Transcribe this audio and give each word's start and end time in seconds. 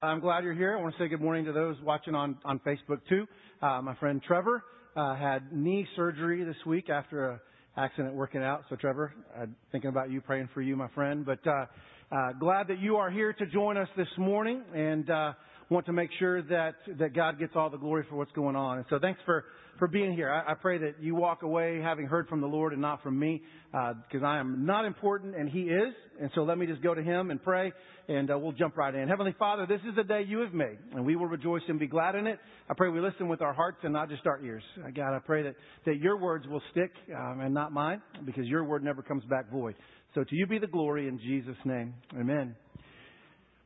I'm 0.00 0.20
glad 0.20 0.44
you're 0.44 0.54
here. 0.54 0.78
I 0.78 0.80
want 0.80 0.94
to 0.96 1.02
say 1.02 1.08
good 1.08 1.20
morning 1.20 1.44
to 1.46 1.52
those 1.52 1.74
watching 1.82 2.14
on, 2.14 2.38
on 2.44 2.60
Facebook 2.60 3.00
too. 3.08 3.26
Uh, 3.60 3.82
my 3.82 3.96
friend 3.96 4.22
Trevor 4.24 4.62
uh, 4.94 5.16
had 5.16 5.52
knee 5.52 5.88
surgery 5.96 6.44
this 6.44 6.54
week 6.64 6.88
after 6.88 7.30
an 7.30 7.40
accident 7.76 8.14
working 8.14 8.40
out. 8.40 8.62
So 8.70 8.76
Trevor, 8.76 9.12
uh, 9.36 9.46
thinking 9.72 9.90
about 9.90 10.08
you, 10.08 10.20
praying 10.20 10.50
for 10.54 10.62
you, 10.62 10.76
my 10.76 10.86
friend. 10.94 11.26
But 11.26 11.44
uh, 11.44 11.66
uh, 12.12 12.32
glad 12.38 12.68
that 12.68 12.78
you 12.78 12.94
are 12.94 13.10
here 13.10 13.32
to 13.32 13.46
join 13.46 13.76
us 13.76 13.88
this 13.96 14.06
morning, 14.16 14.62
and 14.72 15.10
uh, 15.10 15.32
want 15.68 15.86
to 15.86 15.92
make 15.92 16.10
sure 16.20 16.42
that 16.42 16.76
that 17.00 17.12
God 17.12 17.40
gets 17.40 17.54
all 17.56 17.68
the 17.68 17.76
glory 17.76 18.04
for 18.08 18.14
what's 18.14 18.30
going 18.32 18.54
on. 18.54 18.76
And 18.76 18.86
so 18.90 19.00
thanks 19.00 19.18
for 19.26 19.46
for 19.78 19.88
being 19.88 20.12
here. 20.12 20.30
I, 20.30 20.52
I 20.52 20.54
pray 20.54 20.78
that 20.78 20.96
you 21.00 21.14
walk 21.14 21.42
away 21.42 21.80
having 21.80 22.06
heard 22.06 22.28
from 22.28 22.40
the 22.40 22.46
Lord 22.46 22.72
and 22.72 22.82
not 22.82 23.02
from 23.02 23.18
me, 23.18 23.42
because 23.70 24.22
uh, 24.22 24.26
I 24.26 24.38
am 24.38 24.66
not 24.66 24.84
important 24.84 25.36
and 25.36 25.48
He 25.48 25.62
is. 25.62 25.94
And 26.20 26.30
so 26.34 26.42
let 26.42 26.58
me 26.58 26.66
just 26.66 26.82
go 26.82 26.94
to 26.94 27.02
Him 27.02 27.30
and 27.30 27.42
pray, 27.42 27.72
and 28.08 28.30
uh, 28.30 28.38
we'll 28.38 28.52
jump 28.52 28.76
right 28.76 28.94
in. 28.94 29.08
Heavenly 29.08 29.34
Father, 29.38 29.66
this 29.66 29.80
is 29.88 29.94
the 29.94 30.02
day 30.02 30.24
you 30.26 30.40
have 30.40 30.52
made, 30.52 30.78
and 30.94 31.06
we 31.06 31.16
will 31.16 31.26
rejoice 31.26 31.62
and 31.68 31.78
be 31.78 31.86
glad 31.86 32.14
in 32.16 32.26
it. 32.26 32.38
I 32.68 32.74
pray 32.74 32.88
we 32.88 33.00
listen 33.00 33.28
with 33.28 33.40
our 33.40 33.52
hearts 33.52 33.78
and 33.82 33.92
not 33.92 34.08
just 34.08 34.26
our 34.26 34.42
ears. 34.44 34.64
Uh, 34.84 34.90
God, 34.90 35.14
I 35.14 35.20
pray 35.20 35.42
that, 35.44 35.54
that 35.86 35.98
your 35.98 36.20
words 36.20 36.46
will 36.48 36.62
stick 36.72 36.90
um, 37.16 37.40
and 37.40 37.54
not 37.54 37.72
mine, 37.72 38.02
because 38.26 38.46
your 38.46 38.64
word 38.64 38.82
never 38.82 39.02
comes 39.02 39.24
back 39.30 39.50
void. 39.50 39.76
So 40.14 40.24
to 40.24 40.30
you 40.36 40.46
be 40.46 40.58
the 40.58 40.66
glory 40.66 41.06
in 41.06 41.18
Jesus' 41.18 41.56
name. 41.64 41.94
Amen. 42.18 42.56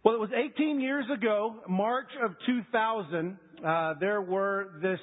Well, 0.05 0.15
it 0.15 0.21
was 0.21 0.31
18 0.35 0.81
years 0.81 1.05
ago, 1.17 1.61
March 1.69 2.09
of 2.25 2.33
2000, 2.45 3.39
uh, 3.65 3.95
there 4.01 4.21
were 4.21 4.73
this 4.83 4.99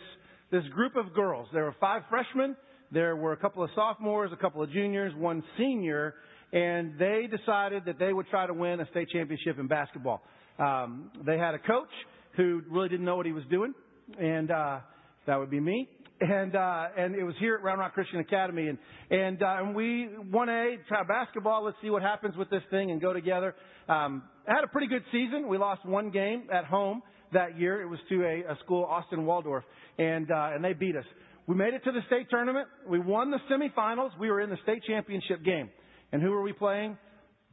this 0.52 0.64
group 0.74 0.96
of 0.96 1.14
girls. 1.14 1.48
There 1.54 1.66
were 1.66 1.76
five 1.80 2.04
freshmen, 2.10 2.56
there 2.92 3.16
were 3.16 3.34
a 3.34 3.38
couple 3.38 3.64
of 3.64 3.70
sophomores, 3.76 4.32
a 4.34 4.38
couple 4.38 4.64
of 4.64 4.72
juniors, 4.72 5.14
one 5.16 5.44
senior, 5.58 6.16
and 6.52 6.98
they 6.98 7.28
decided 7.30 7.84
that 7.86 8.00
they 8.00 8.14
would 8.14 8.28
try 8.30 8.48
to 8.48 8.54
win 8.54 8.80
a 8.80 8.88
state 8.90 9.10
championship 9.10 9.60
in 9.60 9.68
basketball. 9.68 10.22
Um, 10.58 11.12
they 11.26 11.38
had 11.38 11.54
a 11.54 11.60
coach 11.60 11.90
who 12.36 12.62
really 12.70 12.90
didn't 12.90 13.06
know 13.06 13.16
what 13.16 13.26
he 13.26 13.32
was 13.32 13.44
doing, 13.50 13.74
and 14.20 14.50
uh, 14.50 14.80
that 15.28 15.38
would 15.38 15.52
be 15.52 15.60
me. 15.60 15.88
And 16.22 16.54
uh, 16.54 16.88
and 16.98 17.16
it 17.16 17.24
was 17.24 17.36
here 17.40 17.56
at 17.56 17.64
Round 17.64 17.80
Rock 17.80 17.94
Christian 17.94 18.20
Academy, 18.20 18.68
and 18.68 18.78
and, 19.10 19.42
uh, 19.42 19.56
and 19.60 19.74
we 19.74 20.06
one 20.30 20.50
A 20.50 20.76
try 20.90 21.04
basketball. 21.04 21.64
Let's 21.64 21.78
see 21.82 21.90
what 21.90 22.02
happens 22.02 22.36
with 22.36 22.50
this 22.50 22.64
thing 22.70 22.92
and 22.92 23.00
go 23.00 23.14
together. 23.14 23.56
Um, 23.88 24.24
had 24.46 24.66
a 24.66 24.68
pretty 24.68 24.88
good 24.88 25.04
season. 25.14 25.48
We 25.48 25.58
lost 25.58 25.86
one 25.86 26.10
game 26.10 26.48
at 26.52 26.66
home 26.66 27.04
that 27.34 27.60
year. 27.60 27.82
It 27.82 27.88
was 27.88 28.00
to 28.10 28.24
a, 28.24 28.52
a 28.52 28.58
school, 28.64 28.84
Austin 28.86 29.26
Waldorf, 29.26 29.64
and 29.98 30.30
uh, 30.32 30.52
and 30.54 30.64
they 30.64 30.74
beat 30.74 30.96
us. 30.96 31.06
We 31.48 31.56
made 31.56 31.74
it 31.74 31.84
to 31.86 31.92
the 31.92 32.02
state 32.06 32.28
tournament. 32.30 32.68
We 32.88 33.00
won 33.00 33.32
the 33.32 33.40
semifinals. 33.50 34.12
We 34.20 34.30
were 34.30 34.40
in 34.40 34.52
the 34.52 34.58
state 34.62 34.84
championship 34.88 35.44
game. 35.44 35.70
And 36.12 36.22
who 36.22 36.30
were 36.30 36.44
we 36.44 36.54
playing? 36.54 36.98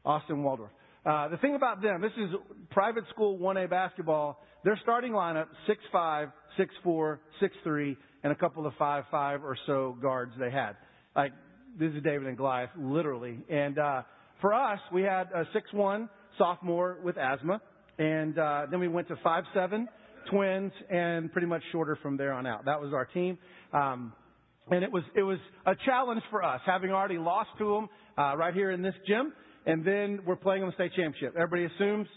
Austin 0.04 0.42
Waldorf. 0.42 0.70
Uh, 1.04 1.28
the 1.28 1.36
thing 1.38 1.54
about 1.54 1.80
them, 1.82 2.00
this 2.02 2.12
is 2.18 2.30
private 2.70 3.04
school 3.10 3.38
1A 3.38 3.70
basketball. 3.70 4.42
Their 4.64 4.78
starting 4.82 5.12
lineup, 5.12 5.46
6'5", 5.94 6.32
6'4", 6.84 7.18
6'3", 7.66 7.96
and 8.24 8.32
a 8.32 8.36
couple 8.36 8.66
of 8.66 8.74
5'5", 8.74 9.42
or 9.42 9.56
so 9.66 9.96
guards 10.02 10.32
they 10.38 10.50
had. 10.50 10.72
Like, 11.14 11.32
this 11.78 11.92
is 11.92 12.02
David 12.02 12.26
and 12.26 12.36
Goliath, 12.36 12.70
literally. 12.76 13.38
And 13.48 13.78
uh, 13.78 14.02
for 14.40 14.52
us, 14.52 14.80
we 14.92 15.02
had 15.02 15.28
a 15.34 15.44
6'1", 15.56 16.08
sophomore 16.36 16.98
with 17.02 17.16
asthma. 17.16 17.60
And 17.98 18.38
uh, 18.38 18.66
then 18.70 18.80
we 18.80 18.88
went 18.88 19.08
to 19.08 19.16
five 19.22 19.44
seven 19.54 19.88
twins 20.30 20.72
and 20.90 21.32
pretty 21.32 21.46
much 21.46 21.62
shorter 21.72 21.98
from 22.02 22.16
there 22.16 22.32
on 22.32 22.46
out. 22.46 22.64
That 22.64 22.80
was 22.80 22.92
our 22.92 23.06
team. 23.06 23.38
Um, 23.72 24.12
and 24.70 24.82
it 24.82 24.90
was 24.90 25.04
it 25.14 25.22
was 25.22 25.38
a 25.64 25.74
challenge 25.84 26.22
for 26.30 26.42
us, 26.42 26.60
having 26.66 26.90
already 26.90 27.18
lost 27.18 27.50
to 27.58 27.74
them 27.74 27.88
uh, 28.18 28.36
right 28.36 28.52
here 28.52 28.70
in 28.70 28.82
this 28.82 28.94
gym, 29.06 29.32
and 29.64 29.84
then 29.84 30.20
we're 30.26 30.36
playing 30.36 30.62
them 30.62 30.70
the 30.70 30.74
state 30.74 30.92
championship. 30.96 31.34
Everybody 31.36 31.72
assumes, 31.72 32.08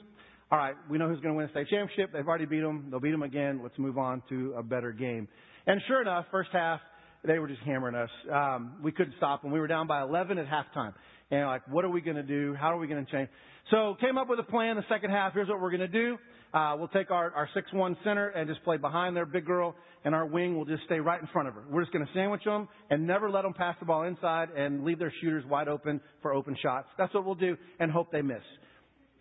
all 0.51 0.57
right, 0.57 0.73
we 0.89 0.97
know 0.97 1.07
who's 1.07 1.19
going 1.19 1.33
to 1.33 1.37
win 1.37 1.45
the 1.47 1.51
state 1.51 1.67
championship. 1.69 2.11
They've 2.11 2.27
already 2.27 2.45
beat 2.45 2.61
them. 2.61 2.87
They'll 2.89 2.99
beat 2.99 3.11
them 3.11 3.23
again. 3.23 3.59
Let's 3.61 3.77
move 3.77 3.97
on 3.97 4.23
to 4.29 4.55
a 4.57 4.63
better 4.63 4.91
game. 4.91 5.27
And 5.67 5.79
sure 5.87 6.01
enough, 6.01 6.25
first 6.31 6.49
half 6.51 6.79
they 7.23 7.37
were 7.37 7.47
just 7.47 7.61
hammering 7.61 7.95
us. 7.95 8.09
Um, 8.31 8.77
we 8.81 8.91
couldn't 8.91 9.13
stop 9.17 9.41
them. 9.41 9.51
We 9.51 9.59
were 9.59 9.67
down 9.67 9.87
by 9.87 10.01
11 10.01 10.37
at 10.37 10.47
halftime, 10.47 10.93
and 11.31 11.45
like, 11.45 11.67
what 11.67 11.85
are 11.85 11.89
we 11.89 12.01
going 12.01 12.15
to 12.15 12.23
do? 12.23 12.55
How 12.59 12.73
are 12.73 12.77
we 12.77 12.87
going 12.87 13.05
to 13.05 13.11
change? 13.11 13.29
So 13.71 13.95
came 14.01 14.17
up 14.17 14.27
with 14.27 14.39
a 14.39 14.43
plan 14.43 14.77
the 14.77 14.85
second 14.89 15.11
half. 15.11 15.33
Here's 15.33 15.47
what 15.47 15.61
we're 15.61 15.69
going 15.69 15.81
to 15.81 15.87
do. 15.87 16.17
Uh, 16.53 16.75
we'll 16.79 16.87
take 16.87 17.11
our, 17.11 17.31
our 17.33 17.47
6-1 17.55 17.95
center 18.03 18.29
and 18.29 18.49
just 18.49 18.63
play 18.63 18.77
behind 18.77 19.15
their 19.15 19.27
big 19.27 19.45
girl, 19.45 19.75
and 20.03 20.15
our 20.15 20.25
wing 20.25 20.57
will 20.57 20.65
just 20.65 20.83
stay 20.85 20.99
right 20.99 21.21
in 21.21 21.27
front 21.27 21.47
of 21.47 21.53
her. 21.53 21.63
We're 21.69 21.81
just 21.81 21.93
going 21.93 22.03
to 22.03 22.11
sandwich 22.13 22.43
them 22.43 22.67
and 22.89 23.05
never 23.05 23.29
let 23.29 23.43
them 23.43 23.53
pass 23.53 23.75
the 23.79 23.85
ball 23.85 24.03
inside 24.03 24.49
and 24.57 24.83
leave 24.83 24.97
their 24.97 25.13
shooters 25.21 25.43
wide 25.45 25.67
open 25.67 26.01
for 26.23 26.33
open 26.33 26.57
shots. 26.59 26.87
That's 26.97 27.13
what 27.13 27.25
we'll 27.25 27.35
do 27.35 27.57
and 27.79 27.91
hope 27.91 28.11
they 28.11 28.23
miss. 28.23 28.41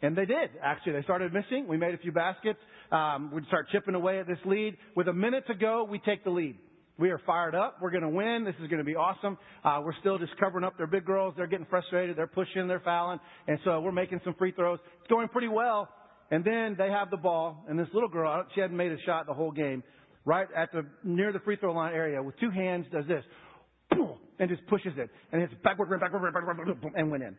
And 0.01 0.17
they 0.17 0.25
did, 0.25 0.51
actually. 0.63 0.93
They 0.93 1.03
started 1.03 1.35
missing. 1.35 1.67
We 1.69 1.77
made 1.77 1.93
a 1.93 1.99
few 1.99 2.13
baskets. 2.13 2.61
Um, 2.91 3.31
we'd 3.35 3.47
start 3.49 3.67
chipping 3.71 3.97
away 3.97 4.19
at 4.21 4.27
this 4.27 4.39
lead. 4.47 4.79
With 4.97 5.09
a 5.09 5.13
minute 5.13 5.47
to 5.49 5.55
go, 5.55 5.85
we 5.85 5.99
take 5.99 6.25
the 6.25 6.31
lead. 6.31 6.57
We 6.99 7.11
are 7.11 7.21
fired 7.25 7.55
up. 7.55 7.79
We're 7.81 7.93
going 7.93 8.03
to 8.03 8.09
win. 8.09 8.45
This 8.45 8.57
is 8.61 8.69
going 8.69 8.79
to 8.79 8.85
be 8.85 8.97
awesome. 8.97 9.39
Uh, 9.65 9.81
we're 9.85 9.97
still 10.01 10.19
just 10.19 10.37
covering 10.39 10.65
up 10.65 10.77
their 10.77 10.89
big 10.89 11.05
girls. 11.05 11.33
They're 11.37 11.47
getting 11.47 11.67
frustrated. 11.71 12.17
They're 12.17 12.27
pushing. 12.27 12.67
They're 12.67 12.81
fouling. 12.81 13.21
And 13.47 13.59
so 13.65 13.81
we're 13.81 13.93
making 13.93 14.21
some 14.25 14.35
free 14.35 14.51
throws. 14.51 14.81
It's 15.01 15.09
going 15.09 15.29
pretty 15.29 15.47
well. 15.47 15.89
And 16.31 16.45
then 16.45 16.75
they 16.77 16.91
have 16.91 17.11
the 17.11 17.17
ball, 17.17 17.65
and 17.69 17.79
this 17.79 17.89
little 17.95 18.09
girl, 18.09 18.45
she 18.55 18.61
hadn't 18.61 18.77
made 18.77 18.93
a 18.93 19.01
shot 19.07 19.27
the 19.27 19.33
whole 19.33 19.51
game, 19.51 19.83
right 20.27 20.47
at 20.55 20.71
the 20.73 20.85
near 21.03 21.33
the 21.33 21.39
free 21.41 21.57
throw 21.57 21.73
line 21.73 21.95
area, 21.95 22.23
with 22.23 22.39
two 22.39 22.51
hands, 22.51 22.85
does 22.93 23.07
this, 23.07 23.25
and 24.39 24.51
just 24.51 24.67
pushes 24.67 24.93
it, 24.99 25.09
and 25.33 25.41
hits 25.41 25.55
backward, 25.65 25.89
backward, 25.89 26.35
backward, 26.35 26.77
and 26.97 27.11
went 27.11 27.23
in, 27.23 27.35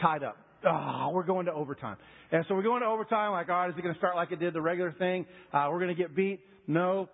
tied 0.00 0.22
up. 0.22 0.38
Oh, 0.66 1.10
we're 1.12 1.24
going 1.24 1.44
to 1.46 1.52
overtime. 1.52 1.96
And 2.32 2.44
so 2.48 2.54
we're 2.54 2.62
going 2.62 2.80
to 2.80 2.88
overtime. 2.88 3.32
Like, 3.32 3.50
all 3.50 3.56
right, 3.56 3.68
is 3.68 3.76
it 3.76 3.82
going 3.82 3.94
to 3.94 3.98
start 3.98 4.16
like 4.16 4.32
it 4.32 4.40
did 4.40 4.54
the 4.54 4.62
regular 4.62 4.92
thing? 4.92 5.26
Uh, 5.52 5.68
we're 5.70 5.78
going 5.78 5.94
to 5.94 6.02
get 6.02 6.16
beat. 6.16 6.40
No, 6.66 7.10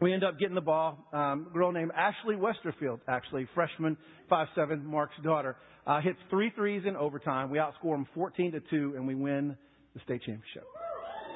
we 0.00 0.12
end 0.12 0.24
up 0.24 0.38
getting 0.38 0.54
the 0.54 0.60
ball. 0.60 1.06
Um, 1.12 1.48
a 1.50 1.52
girl 1.52 1.72
named 1.72 1.92
Ashley 1.96 2.36
Westerfield, 2.36 3.00
actually, 3.08 3.46
freshman, 3.54 3.96
five 4.28 4.48
seven, 4.54 4.84
Mark's 4.84 5.14
daughter, 5.22 5.56
uh, 5.86 6.00
hits 6.00 6.18
three 6.30 6.50
threes 6.54 6.82
in 6.86 6.96
overtime. 6.96 7.50
We 7.50 7.58
outscore 7.58 7.94
them 7.94 8.06
14 8.14 8.52
to 8.52 8.60
2, 8.70 8.94
and 8.96 9.06
we 9.06 9.14
win 9.14 9.56
the 9.94 10.00
state 10.00 10.22
championship. 10.22 10.64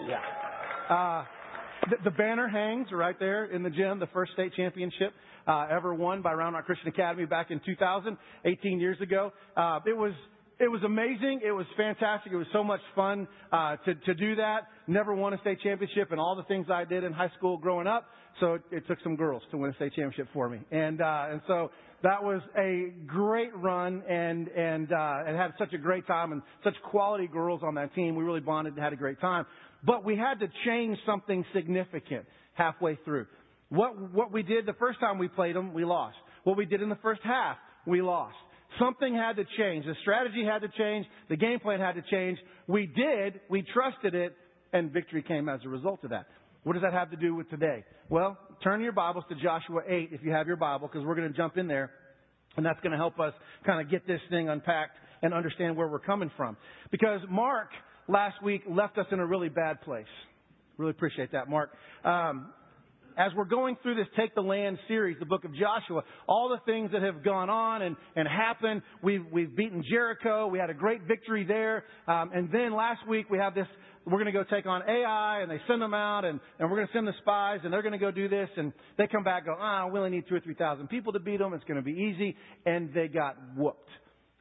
Yeah. 0.09 0.21
Uh, 0.89 1.25
the, 1.91 1.97
the 2.05 2.11
banner 2.11 2.49
hangs 2.49 2.89
right 2.93 3.19
there 3.19 3.47
in 3.47 3.63
the 3.63 3.71
gym, 3.71 3.99
the 3.99 4.09
first 4.09 4.33
state 4.33 4.53
championship 4.55 5.13
uh, 5.47 5.67
ever 5.71 5.95
won 5.95 6.23
by 6.23 6.33
Round 6.33 6.55
Rock 6.55 6.67
Christian 6.67 6.89
Academy 6.89 7.27
back 7.27 7.51
in 7.51 7.61
2000, 7.65 8.17
18 8.45 8.81
years 8.81 9.01
ago. 9.01 9.33
Uh, 9.57 9.81
it 9.87 9.97
was 9.97 10.13
it 10.61 10.69
was 10.69 10.83
amazing. 10.85 11.41
It 11.45 11.51
was 11.51 11.67
fantastic. 11.77 12.33
It 12.33 12.37
was 12.37 12.47
so 12.53 12.63
much 12.63 12.81
fun 12.95 13.27
uh, 13.53 13.77
to 13.85 13.95
to 13.95 14.15
do 14.15 14.37
that. 14.37 14.69
Never 14.87 15.15
won 15.15 15.35
a 15.35 15.39
state 15.41 15.59
championship, 15.63 16.13
and 16.13 16.21
all 16.21 16.37
the 16.37 16.45
things 16.45 16.67
I 16.71 16.85
did 16.85 17.05
in 17.05 17.13
high 17.13 17.31
school 17.37 17.59
growing 17.59 17.87
up. 17.87 18.07
So 18.41 18.59
it, 18.73 18.87
took 18.89 18.99
some 19.03 19.17
girls 19.17 19.43
to 19.53 19.57
win 19.57 19.71
a 19.71 19.75
state 19.75 19.93
championship 19.95 20.29
for 20.33 20.49
me, 20.49 20.59
and 20.73 21.01
uh, 21.01 21.27
and 21.31 21.41
so 21.47 21.71
that 22.03 22.23
was 22.23 22.43
a 22.59 22.93
great 23.07 23.55
run, 23.57 24.03
and 24.09 24.49
and 24.49 24.93
uh, 24.93 25.23
and 25.27 25.37
had 25.37 25.53
such 25.59 25.73
a 25.73 25.79
great 25.79 26.07
time, 26.07 26.33
and 26.33 26.43
such 26.65 26.75
quality 26.91 27.29
girls 27.29 27.61
on 27.63 27.75
that 27.77 27.95
team. 27.95 28.17
We 28.17 28.25
really 28.25 28.41
bonded 28.41 28.75
and 28.75 28.83
had 28.83 28.93
a 28.93 28.97
great 28.97 29.21
time. 29.21 29.47
But 29.85 30.05
we 30.05 30.17
had 30.17 30.41
to 30.41 30.49
change 30.67 30.99
something 31.07 31.45
significant 31.55 32.25
halfway 32.55 32.99
through. 33.05 33.27
What 33.69 34.13
what 34.13 34.33
we 34.33 34.43
did 34.43 34.67
the 34.67 34.75
first 34.75 35.01
time 35.01 35.19
we 35.19 35.29
played 35.29 35.55
them, 35.55 35.73
we 35.73 35.85
lost. 35.85 36.17
What 36.43 36.57
we 36.57 36.67
did 36.67 36.83
in 36.83 36.89
the 36.89 36.99
first 37.03 37.21
half, 37.23 37.57
we 37.87 38.03
lost. 38.03 38.37
Something 38.79 39.15
had 39.15 39.37
to 39.37 39.45
change. 39.57 39.85
The 39.85 39.95
strategy 40.03 40.45
had 40.45 40.61
to 40.63 40.69
change. 40.77 41.07
The 41.29 41.37
game 41.37 41.61
plan 41.61 41.81
had 41.81 41.95
to 41.95 42.03
change. 42.11 42.39
We 42.67 42.87
did. 42.87 43.41
We 43.49 43.63
trusted 43.63 44.15
it, 44.15 44.35
and 44.73 44.91
victory 44.91 45.23
came 45.23 45.49
as 45.49 45.61
a 45.65 45.69
result 45.69 46.03
of 46.03 46.11
that. 46.11 46.27
What 46.65 46.73
does 46.73 46.83
that 46.83 46.95
have 46.95 47.11
to 47.11 47.17
do 47.17 47.35
with 47.35 47.49
today? 47.51 47.85
Well, 48.09 48.39
turn 48.63 48.81
your 48.81 48.93
Bibles 48.93 49.25
to 49.29 49.35
Joshua 49.35 49.83
8 49.87 50.09
if 50.13 50.23
you 50.23 50.33
have 50.33 50.47
your 50.47 50.57
Bible, 50.57 50.89
because 50.89 51.07
we're 51.07 51.15
going 51.15 51.31
to 51.31 51.37
jump 51.37 51.59
in 51.59 51.69
there, 51.69 51.91
and 52.57 52.65
that's 52.65 52.81
going 52.81 52.93
to 52.93 52.97
help 52.97 53.21
us 53.21 53.35
kind 53.67 53.83
of 53.83 53.91
get 53.91 54.07
this 54.07 54.21
thing 54.31 54.49
unpacked 54.49 54.97
and 55.21 55.35
understand 55.35 55.77
where 55.77 55.89
we're 55.89 55.99
coming 55.99 56.31
from. 56.39 56.57
Because 56.91 57.21
Mark 57.29 57.69
last 58.09 58.43
week 58.43 58.63
left 58.67 58.97
us 58.97 59.05
in 59.13 59.21
a 59.21 59.27
really 59.27 59.51
bad 59.51 59.83
place. 59.83 60.07
Really 60.79 60.93
appreciate 60.93 61.33
that, 61.33 61.51
Mark. 61.51 61.71
Um, 62.03 62.49
as 63.17 63.33
we're 63.37 63.45
going 63.45 63.77
through 63.83 63.97
this 63.97 64.07
Take 64.17 64.35
the 64.35 64.41
Land 64.41 64.79
series, 64.89 65.17
the 65.19 65.27
book 65.27 65.45
of 65.45 65.53
Joshua, 65.55 66.03
all 66.29 66.49
the 66.49 66.61
things 66.71 66.91
that 66.93 67.03
have 67.03 67.25
gone 67.25 67.51
on 67.51 67.83
and, 67.83 67.97
and 68.17 68.27
happened, 68.27 68.83
we've, 69.03 69.25
we've 69.33 69.55
beaten 69.55 69.85
Jericho, 69.89 70.47
we 70.47 70.59
had 70.59 70.71
a 70.71 70.75
great 70.75 71.03
victory 71.03 71.45
there, 71.45 71.85
um, 72.07 72.31
and 72.35 72.51
then 72.53 72.75
last 72.75 73.07
week 73.09 73.31
we 73.31 73.39
have 73.39 73.55
this, 73.55 73.67
we're 74.05 74.23
going 74.23 74.27
to 74.27 74.33
go 74.33 74.45
take 74.45 74.67
on 74.67 74.83
Ai, 74.89 75.41
and 75.43 75.51
they 75.51 75.61
send 75.69 75.81
them 75.81 75.95
out, 75.95 76.25
and, 76.25 76.41
and 76.59 76.71
we're 76.71 76.77
going 76.77 76.89
to 76.89 76.93
send 76.93 77.07
the 77.07 77.15
spies, 77.21 77.61
and 77.65 77.73
they're 77.73 77.83
going 77.83 77.93
to 77.93 77.99
go 77.99 78.11
do 78.11 78.29
this, 78.29 78.49
and 78.57 78.73
they 78.99 79.07
come 79.07 79.25
back 79.25 79.47
go, 79.47 79.55
ah, 79.59 79.87
we 79.87 79.99
only 79.99 80.11
need 80.11 80.25
two 80.29 80.35
or 80.35 80.41
three 80.41 80.55
thousand 80.55 80.89
people 80.89 81.13
to 81.13 81.21
beat 81.21 81.39
them, 81.39 81.55
it's 81.55 81.65
going 81.65 81.77
to 81.77 81.83
be 81.83 81.93
easy, 81.93 82.37
and 82.67 82.93
they 82.93 83.09
got 83.09 83.37
whooped. 83.57 83.89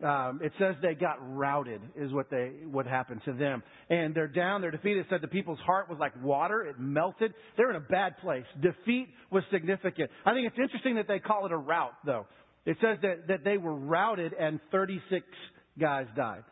Um, 0.03 0.41
it 0.43 0.51
says 0.59 0.75
they 0.81 0.95
got 0.95 1.17
routed 1.21 1.79
is 1.95 2.11
what 2.11 2.29
they 2.29 2.51
what 2.69 2.85
happened 2.85 3.21
to 3.25 3.33
them, 3.33 3.63
and 3.89 4.13
they're 4.13 4.27
down, 4.27 4.59
they're 4.59 4.71
defeated. 4.71 5.01
It 5.01 5.05
said 5.09 5.21
the 5.21 5.27
people's 5.29 5.59
heart 5.59 5.89
was 5.89 5.97
like 5.97 6.11
water; 6.21 6.61
it 6.63 6.77
melted. 6.77 7.33
They're 7.55 7.69
in 7.69 7.77
a 7.77 7.79
bad 7.79 8.17
place. 8.17 8.43
Defeat 8.61 9.07
was 9.31 9.43
significant. 9.51 10.09
I 10.25 10.33
think 10.33 10.47
it's 10.47 10.59
interesting 10.61 10.95
that 10.95 11.07
they 11.07 11.19
call 11.19 11.45
it 11.45 11.53
a 11.53 11.57
rout, 11.57 11.93
though. 12.05 12.25
It 12.65 12.77
says 12.81 12.97
that 13.01 13.27
that 13.29 13.43
they 13.45 13.57
were 13.57 13.75
routed 13.75 14.33
and 14.33 14.59
36 14.71 15.25
guys 15.79 16.07
died. 16.17 16.43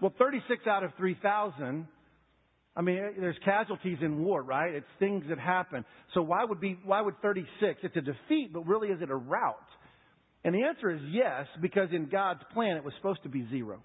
Well, 0.00 0.14
36 0.18 0.66
out 0.66 0.84
of 0.84 0.92
3,000 0.96 1.88
I 2.76 2.82
mean, 2.82 2.96
there's 3.18 3.38
casualties 3.42 3.96
in 4.02 4.22
war, 4.22 4.42
right? 4.42 4.74
It's 4.74 4.86
things 4.98 5.24
that 5.30 5.38
happen. 5.38 5.84
So 6.12 6.20
why 6.20 6.44
would 6.44 6.60
be 6.60 6.78
why 6.84 7.00
would 7.00 7.20
36? 7.22 7.80
It's 7.82 7.96
a 7.96 8.00
defeat, 8.02 8.52
but 8.52 8.66
really 8.66 8.88
is 8.88 9.00
it 9.00 9.10
a 9.10 9.16
rout? 9.16 9.56
And 10.44 10.54
the 10.54 10.62
answer 10.62 10.90
is 10.90 11.00
yes, 11.10 11.46
because 11.60 11.88
in 11.92 12.08
God's 12.08 12.40
plan 12.54 12.76
it 12.76 12.84
was 12.84 12.94
supposed 12.96 13.22
to 13.24 13.28
be 13.28 13.46
zero. 13.50 13.80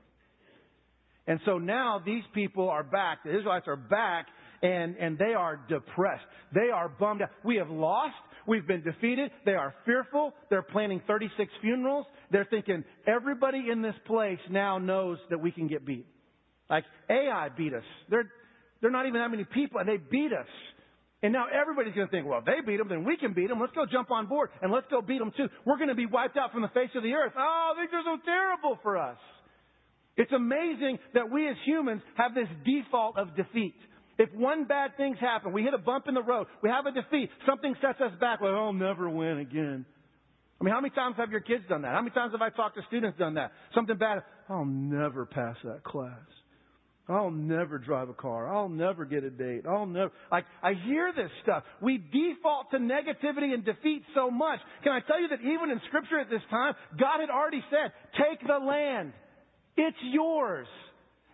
And 1.27 1.39
so 1.45 1.57
now 1.57 2.01
these 2.03 2.23
people 2.33 2.69
are 2.69 2.83
back. 2.83 3.23
The 3.23 3.37
Israelites 3.37 3.67
are 3.67 3.77
back 3.77 4.27
and, 4.61 4.95
and 4.97 5.17
they 5.17 5.33
are 5.33 5.59
depressed. 5.69 6.23
They 6.53 6.69
are 6.73 6.89
bummed 6.89 7.21
out. 7.21 7.29
We 7.43 7.57
have 7.57 7.69
lost. 7.69 8.15
We've 8.47 8.65
been 8.65 8.83
defeated. 8.83 9.31
They 9.45 9.53
are 9.53 9.73
fearful. 9.85 10.33
They're 10.49 10.63
planning 10.63 11.01
36 11.07 11.51
funerals. 11.61 12.05
They're 12.31 12.47
thinking 12.49 12.83
everybody 13.07 13.65
in 13.71 13.81
this 13.81 13.95
place 14.05 14.39
now 14.49 14.77
knows 14.77 15.19
that 15.29 15.39
we 15.39 15.51
can 15.51 15.67
get 15.67 15.85
beat. 15.85 16.05
Like 16.69 16.85
Ai 17.09 17.49
beat 17.55 17.73
us. 17.73 17.83
They're, 18.09 18.31
they're 18.81 18.91
not 18.91 19.05
even 19.05 19.21
that 19.21 19.29
many 19.29 19.45
people 19.45 19.79
and 19.79 19.87
they 19.87 19.97
beat 19.97 20.31
us. 20.33 20.47
And 21.23 21.33
now 21.33 21.45
everybody's 21.47 21.93
going 21.93 22.07
to 22.07 22.11
think, 22.11 22.25
well, 22.25 22.41
they 22.43 22.65
beat 22.65 22.77
them, 22.77 22.89
then 22.89 23.03
we 23.03 23.15
can 23.15 23.33
beat 23.33 23.47
them. 23.47 23.59
Let's 23.59 23.73
go 23.73 23.85
jump 23.85 24.09
on 24.09 24.27
board 24.27 24.49
and 24.61 24.71
let's 24.71 24.87
go 24.89 25.01
beat 25.01 25.19
them 25.19 25.31
too. 25.37 25.47
We're 25.65 25.77
going 25.77 25.89
to 25.89 25.95
be 25.95 26.07
wiped 26.07 26.35
out 26.35 26.51
from 26.51 26.63
the 26.63 26.73
face 26.73 26.89
of 26.95 27.03
the 27.03 27.13
earth. 27.13 27.33
Oh, 27.37 27.73
these 27.79 27.89
are 27.93 28.01
so 28.03 28.17
terrible 28.25 28.79
for 28.81 28.97
us. 28.97 29.17
It's 30.17 30.31
amazing 30.31 30.97
that 31.13 31.31
we 31.31 31.47
as 31.47 31.55
humans 31.65 32.01
have 32.15 32.33
this 32.33 32.47
default 32.65 33.17
of 33.17 33.35
defeat. 33.35 33.75
If 34.17 34.29
one 34.33 34.65
bad 34.65 34.97
thing's 34.97 35.19
happened, 35.19 35.53
we 35.53 35.63
hit 35.63 35.73
a 35.73 35.77
bump 35.77 36.05
in 36.07 36.13
the 36.13 36.23
road, 36.23 36.47
we 36.61 36.69
have 36.69 36.85
a 36.85 36.91
defeat, 36.91 37.29
something 37.47 37.73
sets 37.81 38.01
us 38.01 38.11
back, 38.19 38.41
like, 38.41 38.51
I'll 38.51 38.73
never 38.73 39.09
win 39.09 39.39
again. 39.39 39.85
I 40.59 40.63
mean, 40.63 40.73
how 40.73 40.81
many 40.81 40.93
times 40.93 41.15
have 41.17 41.31
your 41.31 41.39
kids 41.39 41.63
done 41.69 41.81
that? 41.83 41.93
How 41.93 42.01
many 42.01 42.11
times 42.11 42.33
have 42.33 42.41
I 42.41 42.49
talked 42.49 42.75
to 42.75 42.81
students 42.87 43.17
done 43.17 43.35
that? 43.35 43.51
Something 43.73 43.97
bad, 43.97 44.21
I'll 44.49 44.65
never 44.65 45.25
pass 45.25 45.55
that 45.63 45.83
class. 45.83 46.19
I'll 47.09 47.31
never 47.31 47.77
drive 47.77 48.09
a 48.09 48.13
car. 48.13 48.53
I'll 48.53 48.69
never 48.69 49.05
get 49.05 49.23
a 49.23 49.29
date. 49.29 49.65
I'll 49.67 49.85
never. 49.85 50.11
Like, 50.31 50.45
I 50.63 50.73
hear 50.85 51.11
this 51.15 51.31
stuff. 51.43 51.63
We 51.81 51.97
default 51.97 52.71
to 52.71 52.77
negativity 52.77 53.53
and 53.53 53.65
defeat 53.65 54.03
so 54.15 54.29
much. 54.31 54.59
Can 54.83 54.93
I 54.93 54.99
tell 55.01 55.19
you 55.19 55.27
that 55.29 55.41
even 55.41 55.71
in 55.71 55.81
Scripture 55.87 56.19
at 56.19 56.29
this 56.29 56.41
time, 56.49 56.73
God 56.99 57.19
had 57.19 57.29
already 57.29 57.63
said, 57.69 57.91
take 58.13 58.47
the 58.47 58.63
land. 58.63 59.13
It's 59.75 59.97
yours. 60.03 60.67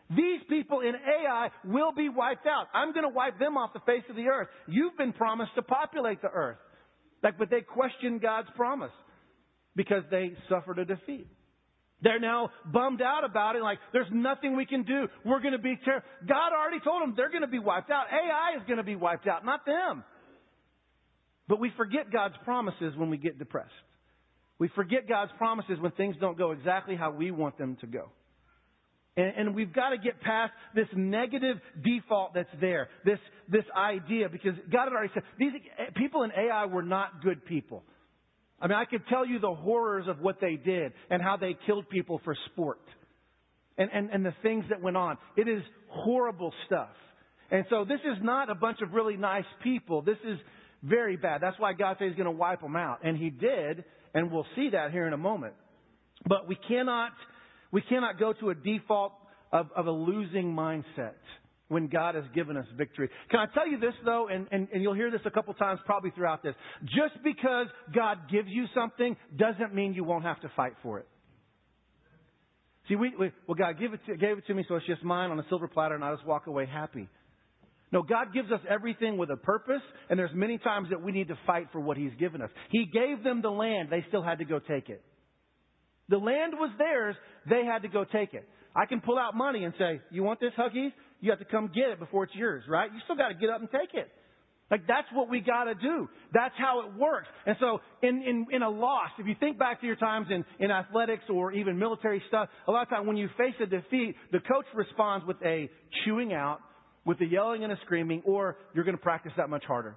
These 0.09 0.41
people 0.49 0.79
in 0.79 0.93
Ai 0.95 1.49
will 1.65 1.91
be 1.91 2.07
wiped 2.07 2.47
out. 2.47 2.67
I'm 2.73 2.93
going 2.93 3.03
to 3.03 3.13
wipe 3.13 3.37
them 3.37 3.57
off 3.57 3.73
the 3.73 3.81
face 3.85 4.03
of 4.09 4.15
the 4.15 4.27
earth. 4.27 4.47
You've 4.67 4.97
been 4.97 5.11
promised 5.11 5.51
to 5.55 5.61
populate 5.61 6.21
the 6.21 6.29
earth. 6.29 6.57
Like, 7.21 7.37
but 7.37 7.49
they 7.49 7.61
questioned 7.61 8.21
God's 8.21 8.47
promise 8.55 8.91
because 9.75 10.03
they 10.09 10.31
suffered 10.49 10.79
a 10.79 10.85
defeat. 10.85 11.27
They're 12.01 12.19
now 12.19 12.51
bummed 12.65 13.01
out 13.01 13.23
about 13.23 13.55
it, 13.55 13.63
like, 13.63 13.79
there's 13.91 14.07
nothing 14.11 14.55
we 14.55 14.65
can 14.65 14.83
do. 14.83 15.07
We're 15.25 15.39
going 15.39 15.53
to 15.53 15.59
be 15.59 15.79
terrible. 15.83 16.05
God 16.27 16.51
already 16.53 16.79
told 16.83 17.01
them 17.01 17.13
they're 17.17 17.29
going 17.29 17.41
to 17.41 17.47
be 17.47 17.59
wiped 17.59 17.89
out. 17.89 18.05
Ai 18.11 18.57
is 18.59 18.63
going 18.67 18.77
to 18.77 18.83
be 18.83 18.95
wiped 18.95 19.27
out, 19.27 19.44
not 19.44 19.65
them. 19.65 20.03
But 21.47 21.59
we 21.59 21.71
forget 21.75 22.11
God's 22.11 22.35
promises 22.44 22.94
when 22.95 23.09
we 23.09 23.17
get 23.17 23.39
depressed. 23.39 23.71
We 24.59 24.69
forget 24.75 25.07
God's 25.07 25.31
promises 25.38 25.79
when 25.79 25.91
things 25.94 26.15
don't 26.19 26.38
go 26.38 26.51
exactly 26.51 26.95
how 26.95 27.11
we 27.11 27.31
want 27.31 27.57
them 27.57 27.77
to 27.81 27.88
go. 27.88 28.09
And, 29.15 29.33
and 29.35 29.55
we've 29.55 29.73
got 29.73 29.89
to 29.89 29.97
get 29.97 30.21
past 30.21 30.51
this 30.75 30.88
negative 30.95 31.57
default 31.83 32.35
that's 32.35 32.50
there, 32.61 32.89
this, 33.05 33.19
this 33.50 33.63
idea, 33.75 34.29
because 34.29 34.53
God 34.71 34.85
had 34.85 34.93
already 34.93 35.11
said, 35.13 35.23
these 35.39 35.53
eh, 35.79 35.85
people 35.95 36.23
in 36.23 36.31
Ai 36.31 36.65
were 36.65 36.83
not 36.83 37.23
good 37.23 37.45
people. 37.45 37.83
I 38.59 38.68
mean, 38.68 38.77
I 38.77 38.86
could 38.86 39.04
tell 39.07 39.25
you 39.25 39.39
the 39.39 39.54
horrors 39.54 40.06
of 40.07 40.19
what 40.19 40.42
they 40.42 40.56
did 40.56 40.94
and 41.09 41.21
how 41.21 41.38
they 41.38 41.56
killed 41.65 41.89
people 41.89 42.19
for 42.24 42.36
sport 42.51 42.80
and, 43.77 43.89
and, 43.94 44.09
and 44.09 44.25
the 44.25 44.33
things 44.42 44.65
that 44.69 44.81
went 44.81 44.98
on. 44.98 45.18
It 45.36 45.48
is 45.48 45.62
horrible 45.89 46.51
stuff. 46.65 46.89
And 47.51 47.65
so 47.69 47.86
this 47.86 48.00
is 48.00 48.18
not 48.21 48.50
a 48.50 48.56
bunch 48.56 48.80
of 48.81 48.94
really 48.94 49.15
nice 49.15 49.45
people. 49.63 50.01
This 50.01 50.18
is 50.25 50.38
very 50.83 51.18
bad. 51.18 51.42
That's 51.42 51.57
why 51.59 51.74
God 51.74 51.98
said 52.00 52.07
He's 52.09 52.18
going 52.18 52.25
to 52.25 52.31
wipe 52.31 52.62
them 52.62 52.75
out. 52.75 53.00
And 53.04 53.18
He 53.18 53.30
did, 53.30 53.86
and 54.13 54.31
we'll 54.31 54.45
see 54.56 54.69
that 54.71 54.92
here 54.92 55.07
in 55.07 55.13
a 55.13 55.18
moment. 55.18 55.53
But 56.27 56.48
we 56.48 56.57
cannot 56.68 57.12
we 57.71 57.81
cannot 57.81 58.19
go 58.19 58.33
to 58.33 58.50
a 58.50 58.56
default 58.56 59.13
of, 59.51 59.68
of 59.75 59.88
a 59.88 59.92
losing 59.92 60.53
mindset 60.53 61.13
when 61.69 61.87
God 61.87 62.15
has 62.15 62.23
given 62.33 62.57
us 62.57 62.65
victory. 62.77 63.09
Can 63.29 63.39
I 63.39 63.45
tell 63.53 63.67
you 63.67 63.79
this 63.79 63.93
though, 64.05 64.27
and, 64.27 64.47
and, 64.51 64.67
and 64.73 64.81
you'll 64.81 64.95
hear 64.95 65.11
this 65.11 65.21
a 65.25 65.31
couple 65.31 65.53
times 65.53 65.79
probably 65.85 66.11
throughout 66.11 66.43
this. 66.43 66.55
Just 66.85 67.23
because 67.23 67.67
God 67.93 68.17
gives 68.31 68.47
you 68.49 68.65
something 68.73 69.15
doesn't 69.37 69.73
mean 69.73 69.93
you 69.93 70.03
won't 70.03 70.23
have 70.23 70.39
to 70.41 70.51
fight 70.55 70.73
for 70.81 70.99
it. 70.99 71.07
See, 72.87 72.95
we, 72.95 73.13
we 73.19 73.31
well, 73.47 73.55
God 73.55 73.79
gave 73.79 73.93
it, 73.93 73.99
to, 74.07 74.15
gave 74.15 74.37
it 74.37 74.47
to 74.47 74.53
me, 74.53 74.63
so 74.67 74.75
it's 74.75 74.85
just 74.85 75.03
mine 75.03 75.29
on 75.29 75.39
a 75.39 75.45
silver 75.49 75.67
platter, 75.67 75.95
and 75.95 76.03
I 76.03 76.13
just 76.13 76.25
walk 76.25 76.47
away 76.47 76.65
happy. 76.65 77.09
No, 77.91 78.01
God 78.01 78.33
gives 78.33 78.51
us 78.51 78.59
everything 78.69 79.17
with 79.17 79.29
a 79.29 79.37
purpose, 79.37 79.81
and 80.09 80.17
there's 80.17 80.31
many 80.33 80.57
times 80.57 80.89
that 80.89 81.01
we 81.01 81.11
need 81.11 81.27
to 81.29 81.37
fight 81.45 81.67
for 81.71 81.79
what 81.81 81.97
He's 81.97 82.11
given 82.19 82.41
us. 82.41 82.49
He 82.69 82.85
gave 82.85 83.23
them 83.23 83.41
the 83.41 83.49
land, 83.49 83.89
they 83.91 84.05
still 84.07 84.23
had 84.23 84.39
to 84.39 84.45
go 84.45 84.59
take 84.59 84.89
it. 84.89 85.03
The 86.09 86.17
land 86.17 86.53
was 86.55 86.71
theirs. 86.77 87.15
They 87.49 87.65
had 87.65 87.81
to 87.81 87.89
go 87.89 88.05
take 88.05 88.33
it. 88.33 88.47
I 88.75 88.85
can 88.85 89.01
pull 89.01 89.17
out 89.17 89.35
money 89.35 89.63
and 89.63 89.73
say, 89.77 89.99
you 90.11 90.23
want 90.23 90.39
this 90.39 90.51
Huggies? 90.57 90.91
You 91.19 91.31
have 91.31 91.39
to 91.39 91.45
come 91.45 91.71
get 91.73 91.89
it 91.89 91.99
before 91.99 92.25
it's 92.25 92.35
yours, 92.35 92.63
right? 92.67 92.91
You 92.91 92.99
still 93.05 93.15
got 93.15 93.29
to 93.29 93.33
get 93.33 93.49
up 93.49 93.61
and 93.61 93.69
take 93.71 93.93
it. 93.93 94.09
Like 94.69 94.81
that's 94.87 95.07
what 95.13 95.29
we 95.29 95.39
got 95.39 95.65
to 95.65 95.75
do. 95.75 96.09
That's 96.33 96.53
how 96.57 96.81
it 96.85 96.93
works. 96.97 97.27
And 97.45 97.55
so 97.59 97.79
in, 98.03 98.21
in, 98.21 98.47
in 98.51 98.61
a 98.61 98.69
loss, 98.69 99.09
if 99.17 99.25
you 99.25 99.35
think 99.39 99.57
back 99.57 99.79
to 99.79 99.87
your 99.87 99.95
times 99.95 100.27
in, 100.29 100.43
in 100.59 100.71
athletics 100.71 101.23
or 101.29 101.53
even 101.53 101.79
military 101.79 102.21
stuff, 102.27 102.49
a 102.67 102.71
lot 102.71 102.83
of 102.83 102.89
times 102.89 103.07
when 103.07 103.17
you 103.17 103.29
face 103.37 103.55
a 103.61 103.65
defeat, 103.65 104.15
the 104.31 104.39
coach 104.39 104.65
responds 104.75 105.25
with 105.25 105.37
a 105.43 105.69
chewing 106.03 106.33
out, 106.33 106.59
with 107.05 107.19
a 107.21 107.25
yelling 107.25 107.63
and 107.63 107.71
a 107.71 107.77
screaming, 107.85 108.21
or 108.25 108.57
you're 108.75 108.83
going 108.83 108.97
to 108.97 109.01
practice 109.01 109.31
that 109.37 109.49
much 109.49 109.63
harder. 109.63 109.95